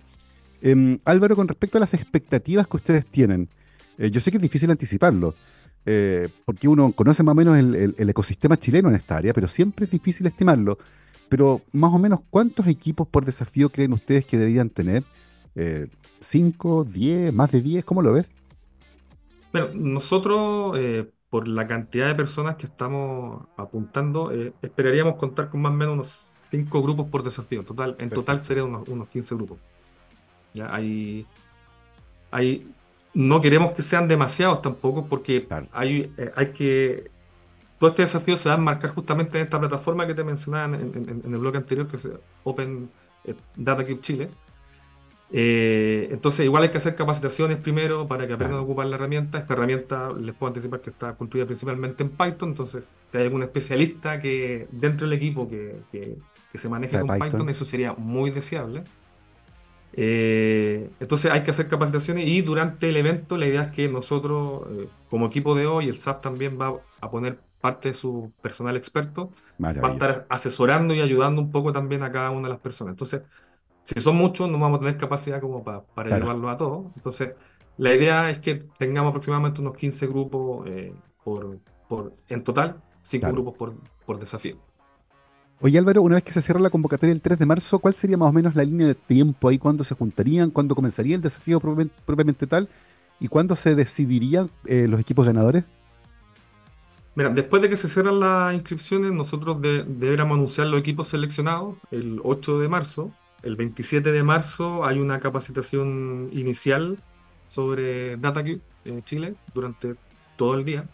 Em, 0.62 1.00
Álvaro, 1.04 1.34
con 1.34 1.48
respecto 1.48 1.78
a 1.78 1.80
las 1.80 1.94
expectativas 1.94 2.68
que 2.68 2.76
ustedes 2.76 3.06
tienen, 3.06 3.48
eh, 3.98 4.08
yo 4.08 4.20
sé 4.20 4.30
que 4.30 4.36
es 4.36 4.42
difícil 4.42 4.70
anticiparlo, 4.70 5.34
eh, 5.84 6.28
porque 6.44 6.68
uno 6.68 6.92
conoce 6.92 7.24
más 7.24 7.32
o 7.32 7.36
menos 7.36 7.58
el, 7.58 7.94
el, 7.98 8.08
ecosistema 8.08 8.56
chileno 8.56 8.88
en 8.88 8.94
esta 8.94 9.16
área, 9.16 9.32
pero 9.32 9.48
siempre 9.48 9.86
es 9.86 9.90
difícil 9.90 10.28
estimarlo. 10.28 10.78
Pero 11.28 11.62
más 11.72 11.92
o 11.92 11.98
menos, 11.98 12.20
¿cuántos 12.30 12.66
equipos 12.66 13.08
por 13.08 13.24
desafío 13.24 13.68
creen 13.70 13.92
ustedes 13.92 14.26
que 14.26 14.38
deberían 14.38 14.70
tener? 14.70 15.04
¿5, 16.20 16.84
10, 16.84 17.32
más 17.32 17.52
de 17.52 17.60
10? 17.60 17.84
¿Cómo 17.84 18.02
lo 18.02 18.12
ves? 18.12 18.32
Bueno, 19.52 19.68
nosotros, 19.74 20.76
eh, 20.78 21.08
por 21.30 21.46
la 21.46 21.66
cantidad 21.66 22.08
de 22.08 22.14
personas 22.16 22.56
que 22.56 22.66
estamos 22.66 23.46
apuntando, 23.56 24.32
eh, 24.32 24.52
esperaríamos 24.62 25.14
contar 25.14 25.48
con 25.48 25.62
más 25.62 25.70
o 25.70 25.76
menos 25.76 25.94
unos 25.94 26.28
5 26.50 26.82
grupos 26.82 27.08
por 27.08 27.22
desafío. 27.22 27.62
Total, 27.62 27.94
en 28.00 28.10
total 28.10 28.40
serían 28.40 28.74
unos, 28.88 29.08
15 29.08 29.34
grupos. 29.36 29.58
¿Ya? 30.54 30.74
Hay, 30.74 31.24
hay, 32.32 32.66
no 33.12 33.40
queremos 33.40 33.74
que 33.74 33.82
sean 33.82 34.08
demasiados 34.08 34.60
tampoco, 34.60 35.06
porque 35.06 35.46
hay, 35.72 36.12
eh, 36.16 36.32
hay 36.34 36.46
que. 36.48 37.10
Todo 37.84 37.90
este 37.90 38.00
desafío 38.00 38.38
se 38.38 38.48
va 38.48 38.54
a 38.54 38.58
enmarcar 38.58 38.94
justamente 38.94 39.36
en 39.36 39.44
esta 39.44 39.60
plataforma 39.60 40.06
que 40.06 40.14
te 40.14 40.24
mencionaba 40.24 40.74
en, 40.74 41.22
el 41.22 41.36
blog 41.36 41.54
anterior, 41.54 41.86
que 41.86 41.96
es 41.96 42.08
Open 42.42 42.88
Data 43.56 43.84
Cube 43.84 44.00
Chile 44.00 44.30
eh, 45.30 46.08
entonces, 46.10 46.46
igual 46.46 46.62
hay 46.62 46.70
que 46.70 46.78
hacer 46.78 46.94
capacitaciones 46.94 47.58
primero 47.58 48.08
para 48.08 48.26
que 48.26 48.32
aprendan 48.32 48.60
a 48.60 48.62
ocupar 48.62 48.86
la 48.86 48.96
herramienta. 48.96 49.36
Esta 49.36 49.52
herramienta 49.52 50.12
les 50.18 50.34
puedo 50.34 50.48
anticipar 50.48 50.80
que 50.80 50.88
está 50.88 51.14
construida 51.14 51.44
principalmente 51.44 52.02
en 52.04 52.08
Python. 52.08 52.48
Entonces, 52.48 52.90
si 53.12 53.18
hay 53.18 53.24
algún 53.24 53.42
especialista 53.42 54.18
que 54.18 54.66
dentro 54.70 55.06
del 55.06 55.18
equipo 55.18 55.46
que, 55.46 55.76
que, 55.92 56.16
se 56.54 56.70
maneje 56.70 56.98
con 57.00 57.18
Python. 57.18 57.50
eso 57.50 57.66
sería 57.66 57.92
muy 57.92 58.30
deseable. 58.30 58.84
Eh, 59.92 60.88
entonces, 61.00 61.30
hay 61.30 61.42
que 61.42 61.50
hacer 61.50 61.68
capacitaciones 61.68 62.26
y 62.26 62.40
durante 62.40 62.88
el 62.88 62.96
evento, 62.96 63.36
la 63.36 63.44
idea 63.44 63.64
es 63.64 63.72
que 63.72 63.90
nosotros, 63.90 64.62
eh, 64.70 64.88
como 65.10 65.26
equipo 65.26 65.54
de 65.54 65.66
hoy, 65.66 65.88
el 65.90 65.96
SAP 65.96 66.22
también 66.22 66.58
va 66.58 66.80
a 67.02 67.10
poner 67.10 67.38
parte 67.64 67.88
de 67.88 67.94
su 67.94 68.30
personal 68.42 68.76
experto, 68.76 69.30
va 69.58 69.70
a 69.70 69.92
estar 69.92 70.26
asesorando 70.28 70.92
y 70.92 71.00
ayudando 71.00 71.40
un 71.40 71.50
poco 71.50 71.72
también 71.72 72.02
a 72.02 72.12
cada 72.12 72.30
una 72.30 72.48
de 72.48 72.52
las 72.52 72.60
personas. 72.60 72.92
Entonces, 72.92 73.22
si 73.84 74.02
son 74.02 74.16
muchos, 74.16 74.50
no 74.50 74.58
vamos 74.58 74.76
a 74.76 74.80
tener 74.80 74.98
capacidad 74.98 75.40
como 75.40 75.64
para, 75.64 75.80
para 75.80 76.18
llevarlo 76.18 76.50
a 76.50 76.58
todos. 76.58 76.92
Entonces, 76.94 77.30
la 77.78 77.94
idea 77.94 78.28
es 78.28 78.40
que 78.40 78.66
tengamos 78.78 79.12
aproximadamente 79.12 79.62
unos 79.62 79.78
15 79.78 80.06
grupos 80.08 80.66
eh, 80.68 80.92
por, 81.24 81.58
por, 81.88 82.12
en 82.28 82.44
total, 82.44 82.82
5 83.00 83.32
grupos 83.32 83.54
por, 83.54 83.74
por 84.04 84.20
desafío. 84.20 84.58
Oye 85.62 85.78
Álvaro, 85.78 86.02
una 86.02 86.16
vez 86.16 86.24
que 86.24 86.32
se 86.32 86.42
cierra 86.42 86.60
la 86.60 86.68
convocatoria 86.68 87.14
el 87.14 87.22
3 87.22 87.38
de 87.38 87.46
marzo, 87.46 87.78
¿cuál 87.78 87.94
sería 87.94 88.18
más 88.18 88.28
o 88.28 88.32
menos 88.34 88.54
la 88.54 88.64
línea 88.64 88.88
de 88.88 88.94
tiempo 88.94 89.48
ahí? 89.48 89.56
¿Cuándo 89.56 89.84
se 89.84 89.94
juntarían? 89.94 90.50
¿Cuándo 90.50 90.74
comenzaría 90.74 91.16
el 91.16 91.22
desafío 91.22 91.60
propiamente, 91.60 92.46
tal? 92.46 92.68
¿Y 93.20 93.28
cuándo 93.28 93.56
se 93.56 93.74
decidirían 93.74 94.50
eh, 94.66 94.86
los 94.86 95.00
equipos 95.00 95.24
ganadores? 95.24 95.64
Mira, 97.16 97.30
después 97.30 97.62
de 97.62 97.68
que 97.68 97.76
se 97.76 97.88
cierran 97.88 98.18
las 98.18 98.54
inscripciones, 98.54 99.12
nosotros 99.12 99.60
deberíamos 99.60 100.36
anunciar 100.36 100.66
los 100.66 100.80
equipos 100.80 101.08
seleccionados 101.08 101.76
el 101.90 102.20
8 102.22 102.58
de 102.58 102.68
marzo 102.68 103.12
el 103.44 103.56
27 103.56 104.10
de 104.10 104.22
marzo 104.22 104.86
hay 104.86 104.98
una 104.98 105.20
capacitación 105.20 106.30
inicial 106.32 106.98
sobre 107.46 108.16
DataCube 108.16 108.62
en 108.86 109.04
Chile 109.04 109.34
durante 109.52 109.96
todo 110.36 110.54
el 110.54 110.64
día. 110.64 110.86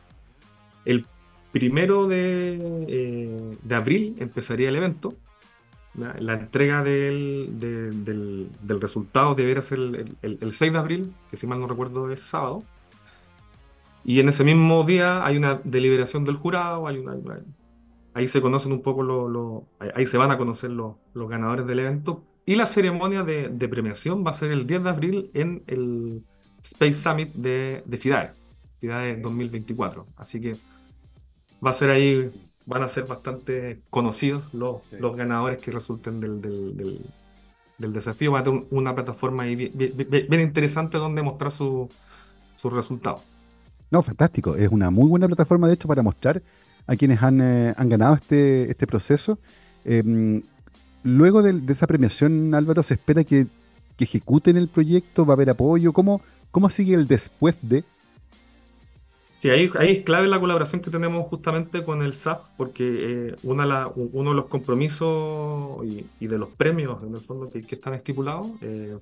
El 0.85 1.07
primero 1.53 2.09
de, 2.09 2.59
eh, 2.89 3.57
de 3.63 3.75
abril 3.75 4.17
empezaría 4.19 4.69
el 4.69 4.77
evento. 4.77 5.15
La 5.95 6.35
entrega 6.35 6.83
del, 6.83 7.49
del, 7.61 8.81
resultado 8.81 9.35
debería 9.35 9.63
ser 9.63 9.79
el, 9.79 10.17
el, 10.23 10.55
6 10.55 10.73
de 10.73 10.79
abril, 10.79 11.13
que 11.31 11.37
si 11.37 11.47
mal 11.47 11.61
no 11.61 11.67
recuerdo 11.67 12.11
es 12.11 12.21
sábado. 12.21 12.65
Y 14.05 14.21
en 14.21 14.29
ese 14.29 14.45
mismo 14.45 14.85
día 14.85 15.25
hay 15.25 15.37
una 15.37 15.61
deliberación 15.65 16.25
del 16.25 16.37
jurado, 16.37 16.87
hay 16.87 16.99
una, 16.99 17.17
ahí 18.15 18.27
se 18.27 18.41
conocen 18.41 18.73
un 18.73 18.83
poco 18.83 19.03
los, 19.03 19.63
ahí 19.95 20.07
se 20.07 20.17
van 20.17 20.31
a 20.31 20.39
conocer 20.39 20.71
los, 20.71 20.97
los 21.15 21.29
ganadores 21.29 21.67
del 21.67 21.81
evento, 21.81 22.25
y 22.47 22.57
la 22.57 22.67
ceremonia 22.67 23.23
de, 23.23 23.69
premiación 23.69 24.25
va 24.27 24.31
a 24.31 24.35
ser 24.35 24.51
el 24.51 24.67
10 24.67 24.83
de 24.83 24.89
abril 24.89 25.31
en 25.35 25.63
el 25.67 26.25
Space 26.63 26.95
Summit 26.95 27.33
de, 27.35 27.83
de 27.85 27.99
FIDAE, 27.99 28.33
FIDAE 28.81 29.21
2024. 29.21 30.07
Así 30.17 30.41
que 30.41 30.57
va 31.65 31.71
a 31.71 31.75
ser 31.75 31.91
ahí, 31.91 32.31
van 32.67 32.83
a 32.83 32.89
ser 32.89 33.05
bastante 33.07 33.81
conocidos 33.91 34.53
los, 34.53 34.81
los 34.93 35.15
ganadores 35.15 35.61
que 35.61 35.71
resulten 35.71 36.19
del, 36.19 36.41
del, 36.41 37.01
del 37.79 37.93
desafío, 37.93 38.33
va 38.33 38.41
a 38.41 38.45
tener 38.45 38.65
una 38.71 38.95
plataforma 38.95 39.45
bien, 39.45 39.73
interesante 40.41 40.99
donde 40.99 41.23
mostrar 41.23 41.53
sus 41.53 41.89
resultados. 42.65 43.23
No, 43.91 44.03
fantástico. 44.03 44.57
Es 44.57 44.69
una 44.71 44.91
muy 44.91 45.09
buena 45.09 45.27
plataforma, 45.27 45.67
de 45.67 45.75
hecho, 45.75 45.89
para 45.89 46.03
mostrar 46.03 46.43
a 46.87 46.97
quienes 46.97 47.23
han, 47.23 47.41
eh, 47.41 47.75
ganado 47.77 48.15
este, 48.15 48.71
este 48.71 48.87
proceso. 48.87 49.39
Em, 49.85 50.43
luego 51.03 51.43
de, 51.43 51.61
esa 51.73 51.87
premiación, 51.87 52.55
Álvaro, 52.55 52.83
¿se 52.83 52.95
espera 52.95 53.25
que, 53.25 53.47
ejecuten 53.99 54.57
el 54.57 54.69
proyecto? 54.69 55.27
¿Va 55.27 55.35
a 55.35 55.37
haber 55.37 55.51
apoyo? 55.51 55.93
¿Cómo, 55.93 56.23
cómo 56.51 56.71
sigue 56.71 56.95
el 56.95 57.07
después 57.07 57.59
de? 57.61 57.85
Sí, 59.37 59.51
ahí, 59.51 59.71
ahí, 59.79 59.99
es 59.99 60.05
clave 60.05 60.27
la 60.27 60.41
colaboración 60.41 60.81
que 60.81 60.91
tenemos 60.91 61.27
justamente 61.29 61.85
con 61.85 62.01
el 62.01 62.15
SAF, 62.15 62.41
porque 62.57 63.29
eh, 63.29 63.37
uno 63.43 64.31
de 64.31 64.35
los 64.35 64.47
compromisos 64.47 65.85
y, 65.85 66.27
de 66.27 66.39
los 66.39 66.49
premios 66.49 67.03
en 67.03 67.15
el 67.15 67.21
fondo 67.21 67.51
que, 67.51 67.59
están 67.59 67.93
estipulados 67.93 68.49
eh, 68.63 68.97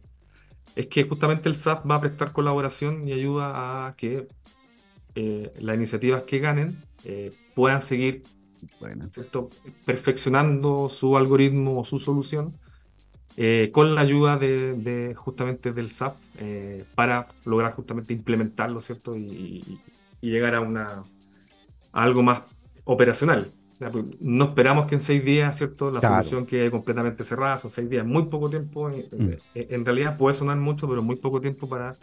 es 0.74 0.86
que 0.86 1.04
justamente 1.04 1.48
el 1.48 1.56
SAF 1.56 1.88
va 1.88 1.96
a 1.96 2.00
prestar 2.00 2.32
colaboración 2.32 3.06
y 3.08 3.12
ayuda 3.12 3.86
a 3.86 3.94
que 3.96 4.28
eh, 5.18 5.52
las 5.58 5.76
iniciativas 5.76 6.22
que 6.22 6.38
ganen 6.38 6.76
puedan 7.54 7.80
seguir 7.80 8.24
perfeccionando 9.86 10.88
su 10.88 11.16
algoritmo 11.16 11.80
o 11.80 11.84
su 11.84 11.98
solución 11.98 12.54
con 13.72 13.94
la 13.94 14.00
ayuda 14.00 14.36
de, 14.36 15.14
justamente 15.16 15.72
del 15.72 15.90
SAF 15.90 16.16
para 16.94 17.28
lograr 17.44 17.72
justamente 17.74 18.12
implementarlo, 18.12 18.80
¿cierto? 18.80 19.16
y, 19.16 19.80
y 20.20 20.30
llegar 20.30 20.54
a, 20.54 20.60
una, 20.60 21.04
algo 21.92 22.22
más 22.22 22.42
operacional. 22.84 23.52
Pues, 23.78 24.04
no 24.20 24.46
esperamos 24.46 24.86
que 24.86 24.96
en 24.96 25.00
seis 25.00 25.24
días, 25.24 25.56
¿cierto? 25.56 25.90
La 25.90 26.00
solución 26.00 26.46
quede 26.46 26.70
completamente 26.70 27.22
cerrada, 27.22 27.58
son 27.58 27.70
seis 27.70 27.88
días, 27.88 28.04
muy 28.04 28.24
poco 28.24 28.50
tiempo. 28.50 28.88
Mm. 28.88 29.30
En, 29.54 29.84
realidad 29.84 30.16
puede 30.16 30.34
sonar 30.34 30.56
mucho, 30.56 30.88
pero 30.88 31.02
muy 31.02 31.16
poco 31.16 31.40
tiempo 31.40 31.68
para, 31.68 31.94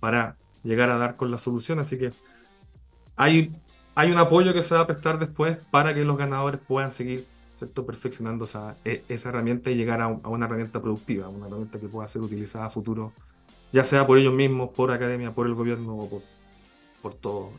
para 0.00 0.36
llegar 0.62 0.88
a 0.90 0.96
dar 0.96 1.16
con 1.16 1.30
la 1.30 1.38
solución. 1.38 1.78
Así 1.80 1.98
que 1.98 2.12
hay, 3.16 3.52
hay 3.94 4.10
un 4.10 4.18
apoyo 4.18 4.52
que 4.52 4.62
se 4.62 4.74
va 4.74 4.82
a 4.82 4.86
prestar 4.86 5.18
después 5.18 5.58
para 5.70 5.94
que 5.94 6.04
los 6.04 6.16
ganadores 6.16 6.60
puedan 6.66 6.92
seguir 6.92 7.24
¿cierto? 7.58 7.86
perfeccionando 7.86 8.44
esa, 8.44 8.76
e, 8.84 9.04
esa 9.08 9.28
herramienta 9.28 9.70
y 9.70 9.76
llegar 9.76 10.00
a, 10.00 10.08
una 10.08 10.46
herramienta 10.46 10.80
productiva, 10.80 11.28
una 11.28 11.46
herramienta 11.46 11.78
que 11.78 11.88
pueda 11.88 12.08
ser 12.08 12.22
utilizada 12.22 12.66
a 12.66 12.70
futuro, 12.70 13.12
ya 13.72 13.84
sea 13.84 14.06
por 14.06 14.18
ellos 14.18 14.34
mismos, 14.34 14.70
por 14.70 14.90
academia, 14.90 15.30
por 15.30 15.46
el 15.46 15.54
gobierno 15.54 15.96
o 15.96 16.22
por, 17.00 17.14
todos 17.14 17.50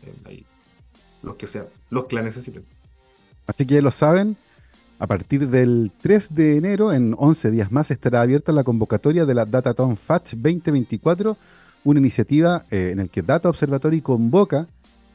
los 1.21 1.35
que 1.35 1.47
sean, 1.47 1.67
los 1.89 2.05
que 2.05 2.15
la 2.15 2.21
necesiten. 2.21 2.65
Así 3.47 3.65
que 3.65 3.81
lo 3.81 3.91
saben, 3.91 4.37
a 4.99 5.07
partir 5.07 5.49
del 5.49 5.91
3 6.01 6.35
de 6.35 6.57
enero, 6.57 6.93
en 6.93 7.15
11 7.17 7.51
días 7.51 7.71
más, 7.71 7.91
estará 7.91 8.21
abierta 8.21 8.51
la 8.51 8.63
convocatoria 8.63 9.25
de 9.25 9.33
la 9.33 9.45
Dataton 9.45 9.97
FATCH 9.97 10.35
2024, 10.35 11.37
una 11.83 11.99
iniciativa 11.99 12.65
eh, 12.71 12.89
en 12.91 12.99
la 12.99 13.05
que 13.07 13.21
Data 13.21 13.49
Observatory 13.49 14.01
convoca, 14.01 14.67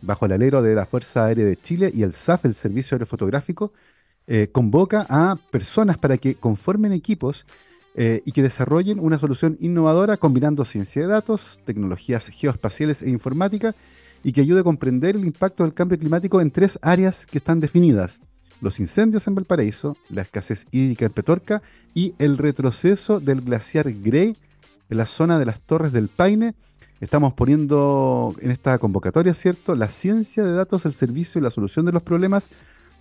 bajo 0.02 0.26
el 0.26 0.32
alero 0.32 0.62
de 0.62 0.74
la 0.74 0.86
Fuerza 0.86 1.26
Aérea 1.26 1.44
de 1.44 1.56
Chile 1.56 1.90
y 1.94 2.02
el 2.02 2.12
SAF, 2.12 2.44
el 2.44 2.54
Servicio 2.54 2.94
Aerofotográfico, 2.94 3.72
eh, 4.26 4.48
convoca 4.52 5.06
a 5.08 5.36
personas 5.50 5.98
para 5.98 6.18
que 6.18 6.34
conformen 6.34 6.92
equipos 6.92 7.46
eh, 7.94 8.22
y 8.24 8.32
que 8.32 8.42
desarrollen 8.42 9.00
una 9.00 9.18
solución 9.18 9.56
innovadora 9.60 10.18
combinando 10.18 10.64
ciencia 10.64 11.02
de 11.02 11.08
datos, 11.08 11.60
tecnologías 11.64 12.28
geoespaciales 12.28 13.02
e 13.02 13.10
informática 13.10 13.74
y 14.22 14.32
que 14.32 14.40
ayude 14.40 14.60
a 14.60 14.64
comprender 14.64 15.16
el 15.16 15.24
impacto 15.24 15.64
del 15.64 15.74
cambio 15.74 15.98
climático 15.98 16.40
en 16.40 16.50
tres 16.50 16.78
áreas 16.82 17.26
que 17.26 17.38
están 17.38 17.60
definidas. 17.60 18.20
Los 18.60 18.80
incendios 18.80 19.26
en 19.26 19.34
Valparaíso, 19.36 19.96
la 20.10 20.22
escasez 20.22 20.66
hídrica 20.72 21.06
en 21.06 21.12
Petorca 21.12 21.62
y 21.94 22.14
el 22.18 22.38
retroceso 22.38 23.20
del 23.20 23.40
glaciar 23.40 23.92
Grey 23.92 24.36
en 24.90 24.96
la 24.96 25.06
zona 25.06 25.38
de 25.38 25.46
las 25.46 25.60
Torres 25.60 25.92
del 25.92 26.08
Paine. 26.08 26.54
Estamos 27.00 27.32
poniendo 27.32 28.34
en 28.40 28.50
esta 28.50 28.76
convocatoria, 28.78 29.32
¿cierto?, 29.32 29.76
la 29.76 29.88
ciencia 29.88 30.42
de 30.42 30.52
datos, 30.52 30.84
el 30.84 30.92
servicio 30.92 31.40
y 31.40 31.44
la 31.44 31.50
solución 31.50 31.86
de 31.86 31.92
los 31.92 32.02
problemas, 32.02 32.50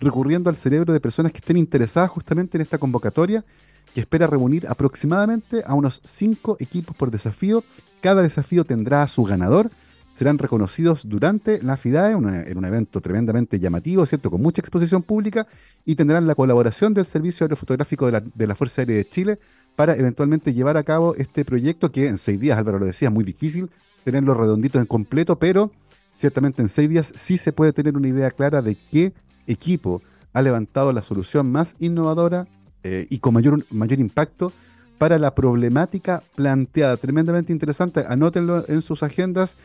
recurriendo 0.00 0.48
al 0.48 0.56
cerebro 0.56 0.92
de 0.92 1.00
personas 1.00 1.32
que 1.32 1.38
estén 1.38 1.56
interesadas 1.56 2.10
justamente 2.10 2.56
en 2.56 2.62
esta 2.62 2.78
convocatoria, 2.78 3.44
que 3.92 4.00
espera 4.00 4.28
reunir 4.28 4.68
aproximadamente 4.68 5.64
a 5.66 5.74
unos 5.74 6.00
cinco 6.04 6.56
equipos 6.60 6.94
por 6.94 7.10
desafío. 7.10 7.64
Cada 8.00 8.22
desafío 8.22 8.64
tendrá 8.64 9.02
a 9.02 9.08
su 9.08 9.24
ganador 9.24 9.70
serán 10.14 10.38
reconocidos 10.38 11.02
durante 11.08 11.62
la 11.62 11.76
FIDAE, 11.76 12.10
en 12.10 12.58
un 12.58 12.64
evento 12.64 13.00
tremendamente 13.00 13.60
llamativo, 13.60 14.04
¿cierto? 14.04 14.32
Con 14.32 14.42
mucha 14.42 14.60
exposición 14.60 15.04
pública 15.04 15.46
y 15.84 15.94
tendrán 15.94 16.26
la 16.26 16.34
colaboración 16.34 16.92
del 16.92 17.06
Servicio 17.06 17.44
Aerofotográfico 17.44 18.10
de 18.10 18.24
de 18.34 18.46
la 18.48 18.56
Fuerza 18.56 18.82
Aérea 18.82 18.96
de 18.96 19.08
Chile 19.08 19.38
para 19.76 19.94
eventualmente 19.94 20.52
llevar 20.52 20.76
a 20.76 20.82
cabo 20.82 21.14
este 21.14 21.44
proyecto 21.44 21.92
que 21.92 22.08
en 22.08 22.18
seis 22.18 22.40
días, 22.40 22.58
Álvaro 22.58 22.80
lo 22.80 22.86
decía, 22.86 23.06
es 23.06 23.14
muy 23.14 23.22
difícil 23.22 23.70
tenerlo 24.08 24.32
redondito 24.32 24.78
en 24.78 24.86
completo, 24.86 25.38
pero 25.38 25.70
ciertamente 26.14 26.62
en 26.62 26.70
seis 26.70 26.88
días 26.88 27.12
sí 27.14 27.36
se 27.36 27.52
puede 27.52 27.74
tener 27.74 27.94
una 27.94 28.08
idea 28.08 28.30
clara 28.30 28.62
de 28.62 28.74
qué 28.90 29.12
equipo 29.46 30.00
ha 30.32 30.40
levantado 30.40 30.94
la 30.94 31.02
solución 31.02 31.52
más 31.52 31.76
innovadora 31.78 32.46
eh, 32.84 33.06
y 33.10 33.18
con 33.18 33.34
mayor, 33.34 33.66
mayor 33.70 34.00
impacto 34.00 34.50
para 34.96 35.18
la 35.18 35.34
problemática 35.34 36.22
planteada. 36.36 36.96
Tremendamente 36.96 37.52
interesante, 37.52 38.02
anótenlo 38.08 38.64
en 38.66 38.80
sus 38.80 39.02
agendas 39.02 39.58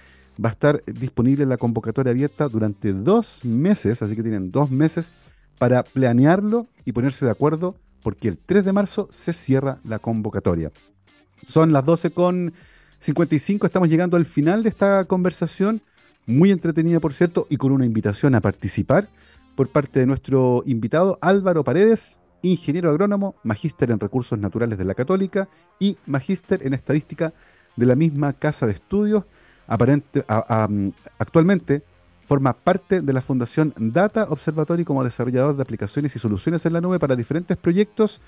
va 0.44 0.50
a 0.50 0.52
estar 0.52 0.84
disponible 0.88 1.46
la 1.46 1.56
convocatoria 1.56 2.12
abierta 2.12 2.50
durante 2.50 2.92
dos 2.92 3.46
meses, 3.46 4.02
así 4.02 4.14
que 4.14 4.24
tienen 4.24 4.52
dos 4.52 4.70
meses 4.70 5.14
para 5.58 5.84
planearlo 5.84 6.68
y 6.84 6.92
ponerse 6.92 7.24
de 7.24 7.32
acuerdo, 7.32 7.76
porque 8.02 8.28
el 8.28 8.38
3 8.38 8.66
de 8.66 8.74
marzo 8.74 9.08
se 9.10 9.32
cierra 9.32 9.80
la 9.86 10.00
convocatoria. 10.00 10.74
Son 11.46 11.72
las 11.72 11.86
12 11.86 12.12
con 12.12 12.54
55, 13.04 13.66
estamos 13.66 13.90
llegando 13.90 14.16
al 14.16 14.24
final 14.24 14.64
de 14.64 14.70
esta 14.70 15.04
conversación, 15.04 15.82
muy 16.26 16.52
entretenida 16.52 17.02
por 17.02 17.12
cierto, 17.12 17.48
y 17.50 17.58
con 17.58 17.74
una 17.74 17.86
invitación 17.86 18.34
a 18.34 18.40
participar 18.40 19.10
por 19.56 19.68
parte 19.68 20.00
de 20.00 20.06
nuestro 20.06 20.64
invitado 20.66 21.20
Álvaro 21.22 21.66
Paredes, 21.66 22.22
ingeniero 22.44 22.90
agrónomo, 22.90 23.36
magíster 23.44 23.92
en 23.92 24.00
recursos 24.00 24.40
naturales 24.40 24.78
de 24.78 24.86
la 24.86 24.96
Católica 24.96 25.50
y 25.80 25.98
magíster 26.06 26.66
en 26.66 26.74
estadística 26.74 27.34
de 27.76 27.86
la 27.86 27.96
misma 27.96 28.32
casa 28.32 28.68
de 28.68 28.72
estudios. 28.72 29.26
Mm, 29.68 30.90
actualmente 31.20 31.84
forma 32.26 32.54
parte 32.54 33.02
de 33.02 33.14
la 33.14 33.22
Fundación 33.22 33.74
Data 33.78 34.28
Observatory 34.30 34.86
como 34.86 35.04
desarrollador 35.04 35.58
de 35.58 35.62
aplicaciones 35.62 36.16
y 36.16 36.20
soluciones 36.20 36.66
en 36.66 36.72
la 36.72 36.80
nube 36.80 37.00
para 37.00 37.18
diferentes 37.18 37.58
proyectos, 37.58 38.22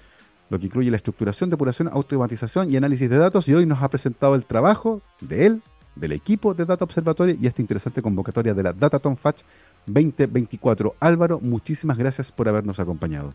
lo 0.49 0.59
que 0.59 0.67
incluye 0.67 0.89
la 0.89 0.97
estructuración, 0.97 1.49
depuración, 1.49 1.89
automatización 1.91 2.71
y 2.71 2.77
análisis 2.77 3.09
de 3.09 3.17
datos. 3.17 3.47
Y 3.47 3.53
hoy 3.53 3.65
nos 3.65 3.81
ha 3.81 3.89
presentado 3.89 4.35
el 4.35 4.45
trabajo 4.45 5.01
de 5.21 5.45
él, 5.45 5.61
del 5.95 6.11
equipo 6.11 6.53
de 6.53 6.65
Data 6.65 6.83
Observatory 6.83 7.37
y 7.41 7.47
esta 7.47 7.61
interesante 7.61 8.01
convocatoria 8.01 8.53
de 8.53 8.63
la 8.63 8.73
Dataton 8.73 9.17
Fatch 9.17 9.41
2024. 9.85 10.95
Álvaro, 10.99 11.39
muchísimas 11.41 11.97
gracias 11.97 12.31
por 12.31 12.49
habernos 12.49 12.79
acompañado. 12.79 13.33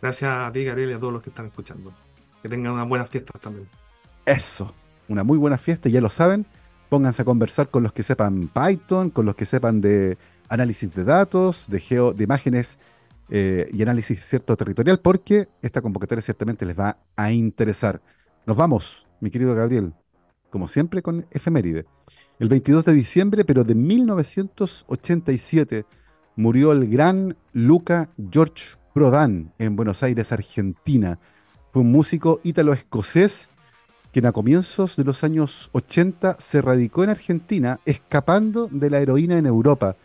Gracias 0.00 0.30
a 0.30 0.50
ti, 0.52 0.64
Gabriel, 0.64 0.90
y 0.90 0.92
a 0.94 0.98
todos 0.98 1.12
los 1.12 1.22
que 1.22 1.30
están 1.30 1.46
escuchando. 1.46 1.92
Que 2.42 2.48
tengan 2.48 2.72
unas 2.72 2.88
buenas 2.88 3.08
fiestas 3.10 3.40
también. 3.40 3.68
Eso, 4.24 4.72
una 5.08 5.24
muy 5.24 5.38
buena 5.38 5.58
fiesta, 5.58 5.88
ya 5.88 6.00
lo 6.00 6.10
saben 6.10 6.46
pónganse 6.88 7.22
a 7.22 7.24
conversar 7.24 7.68
con 7.68 7.82
los 7.82 7.92
que 7.92 8.02
sepan 8.02 8.48
Python, 8.48 9.10
con 9.10 9.26
los 9.26 9.34
que 9.34 9.46
sepan 9.46 9.80
de 9.80 10.18
análisis 10.48 10.94
de 10.94 11.04
datos, 11.04 11.66
de, 11.68 11.80
geo, 11.80 12.12
de 12.12 12.24
imágenes 12.24 12.78
eh, 13.30 13.68
y 13.72 13.82
análisis 13.82 14.24
cierto 14.24 14.56
territorial, 14.56 15.00
porque 15.00 15.48
esta 15.62 15.82
convocatoria 15.82 16.22
ciertamente 16.22 16.64
les 16.64 16.78
va 16.78 16.98
a 17.16 17.32
interesar. 17.32 18.00
Nos 18.46 18.56
vamos, 18.56 19.06
mi 19.20 19.30
querido 19.30 19.54
Gabriel, 19.54 19.92
como 20.50 20.68
siempre 20.68 21.02
con 21.02 21.26
efeméride. 21.30 21.86
El 22.38 22.48
22 22.48 22.84
de 22.84 22.92
diciembre, 22.92 23.44
pero 23.44 23.64
de 23.64 23.74
1987, 23.74 25.84
murió 26.36 26.70
el 26.72 26.88
gran 26.88 27.36
Luca 27.52 28.10
George 28.30 28.76
Prodan 28.94 29.52
en 29.58 29.76
Buenos 29.76 30.02
Aires, 30.02 30.32
Argentina. 30.32 31.18
Fue 31.68 31.82
un 31.82 31.92
músico 31.92 32.40
ítalo-escocés 32.42 33.50
quien 34.12 34.26
a 34.26 34.32
comienzos 34.32 34.96
de 34.96 35.04
los 35.04 35.22
años 35.22 35.70
80 35.72 36.36
se 36.40 36.62
radicó 36.62 37.04
en 37.04 37.10
Argentina, 37.10 37.80
escapando 37.84 38.68
de 38.70 38.90
la 38.90 39.00
heroína 39.00 39.36
en 39.36 39.46
Europa, 39.46 39.96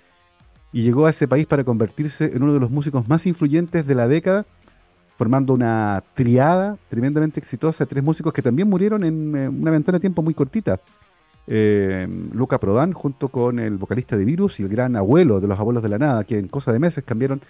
y 0.74 0.82
llegó 0.82 1.06
a 1.06 1.12
ese 1.12 1.28
país 1.28 1.46
para 1.46 1.64
convertirse 1.64 2.26
en 2.36 2.42
uno 2.42 2.54
de 2.54 2.60
los 2.60 2.72
músicos 2.72 3.08
más 3.08 3.26
influyentes 3.28 3.86
de 3.86 3.96
la 3.96 4.08
década, 4.08 4.46
formando 5.18 5.54
una 5.54 6.04
triada 6.16 6.78
tremendamente 6.90 7.40
exitosa 7.40 7.86
de 7.86 7.90
tres 7.90 8.04
músicos 8.04 8.34
que 8.34 8.42
también 8.42 8.68
murieron 8.68 9.04
en 9.04 9.38
eh, 9.38 9.48
una 9.48 9.70
ventana 9.70 9.98
de 9.98 10.02
tiempo 10.02 10.24
muy 10.24 10.34
cortita. 10.34 10.80
Eh, 11.46 12.08
Luca 12.34 12.60
Prodan, 12.60 12.94
junto 12.94 13.28
con 13.28 13.60
el 13.60 13.78
vocalista 13.78 14.18
de 14.18 14.26
Virus 14.26 14.60
y 14.60 14.64
el 14.64 14.70
gran 14.70 14.96
abuelo 14.96 15.40
de 15.40 15.48
los 15.48 15.60
abuelos 15.60 15.84
de 15.84 15.90
la 15.90 16.00
nada, 16.00 16.24
que 16.24 16.40
en 16.40 16.48
cosa 16.48 16.74
de 16.74 16.80
meses 16.80 17.04
cambiaron 17.04 17.42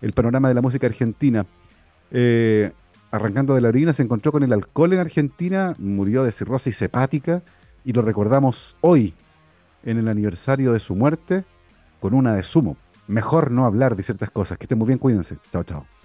el 0.00 0.12
panorama 0.12 0.48
de 0.48 0.54
la 0.54 0.62
música 0.62 0.86
argentina. 0.86 1.44
Eh, 2.10 2.72
arrancando 3.10 3.54
de 3.54 3.60
la 3.60 3.68
orina, 3.68 3.92
se 3.92 4.02
encontró 4.02 4.32
con 4.32 4.42
el 4.42 4.52
alcohol 4.54 4.94
en 4.94 5.00
Argentina, 5.00 5.74
murió 5.78 6.24
de 6.24 6.32
cirrosis 6.32 6.80
hepática 6.80 7.42
y 7.84 7.92
lo 7.92 8.00
recordamos 8.00 8.76
hoy, 8.80 9.12
en 9.84 9.98
el 9.98 10.08
aniversario 10.08 10.72
de 10.72 10.80
su 10.80 10.94
muerte, 10.94 11.44
con 12.00 12.14
una 12.14 12.34
de 12.34 12.42
sumo. 12.42 12.76
Mejor 13.06 13.50
no 13.50 13.64
hablar 13.64 13.96
de 13.96 14.02
ciertas 14.02 14.30
cosas. 14.30 14.58
Que 14.58 14.64
estén 14.64 14.78
muy 14.78 14.86
bien, 14.86 14.98
cuídense. 14.98 15.38
Chao, 15.52 15.62
chao. 15.62 15.99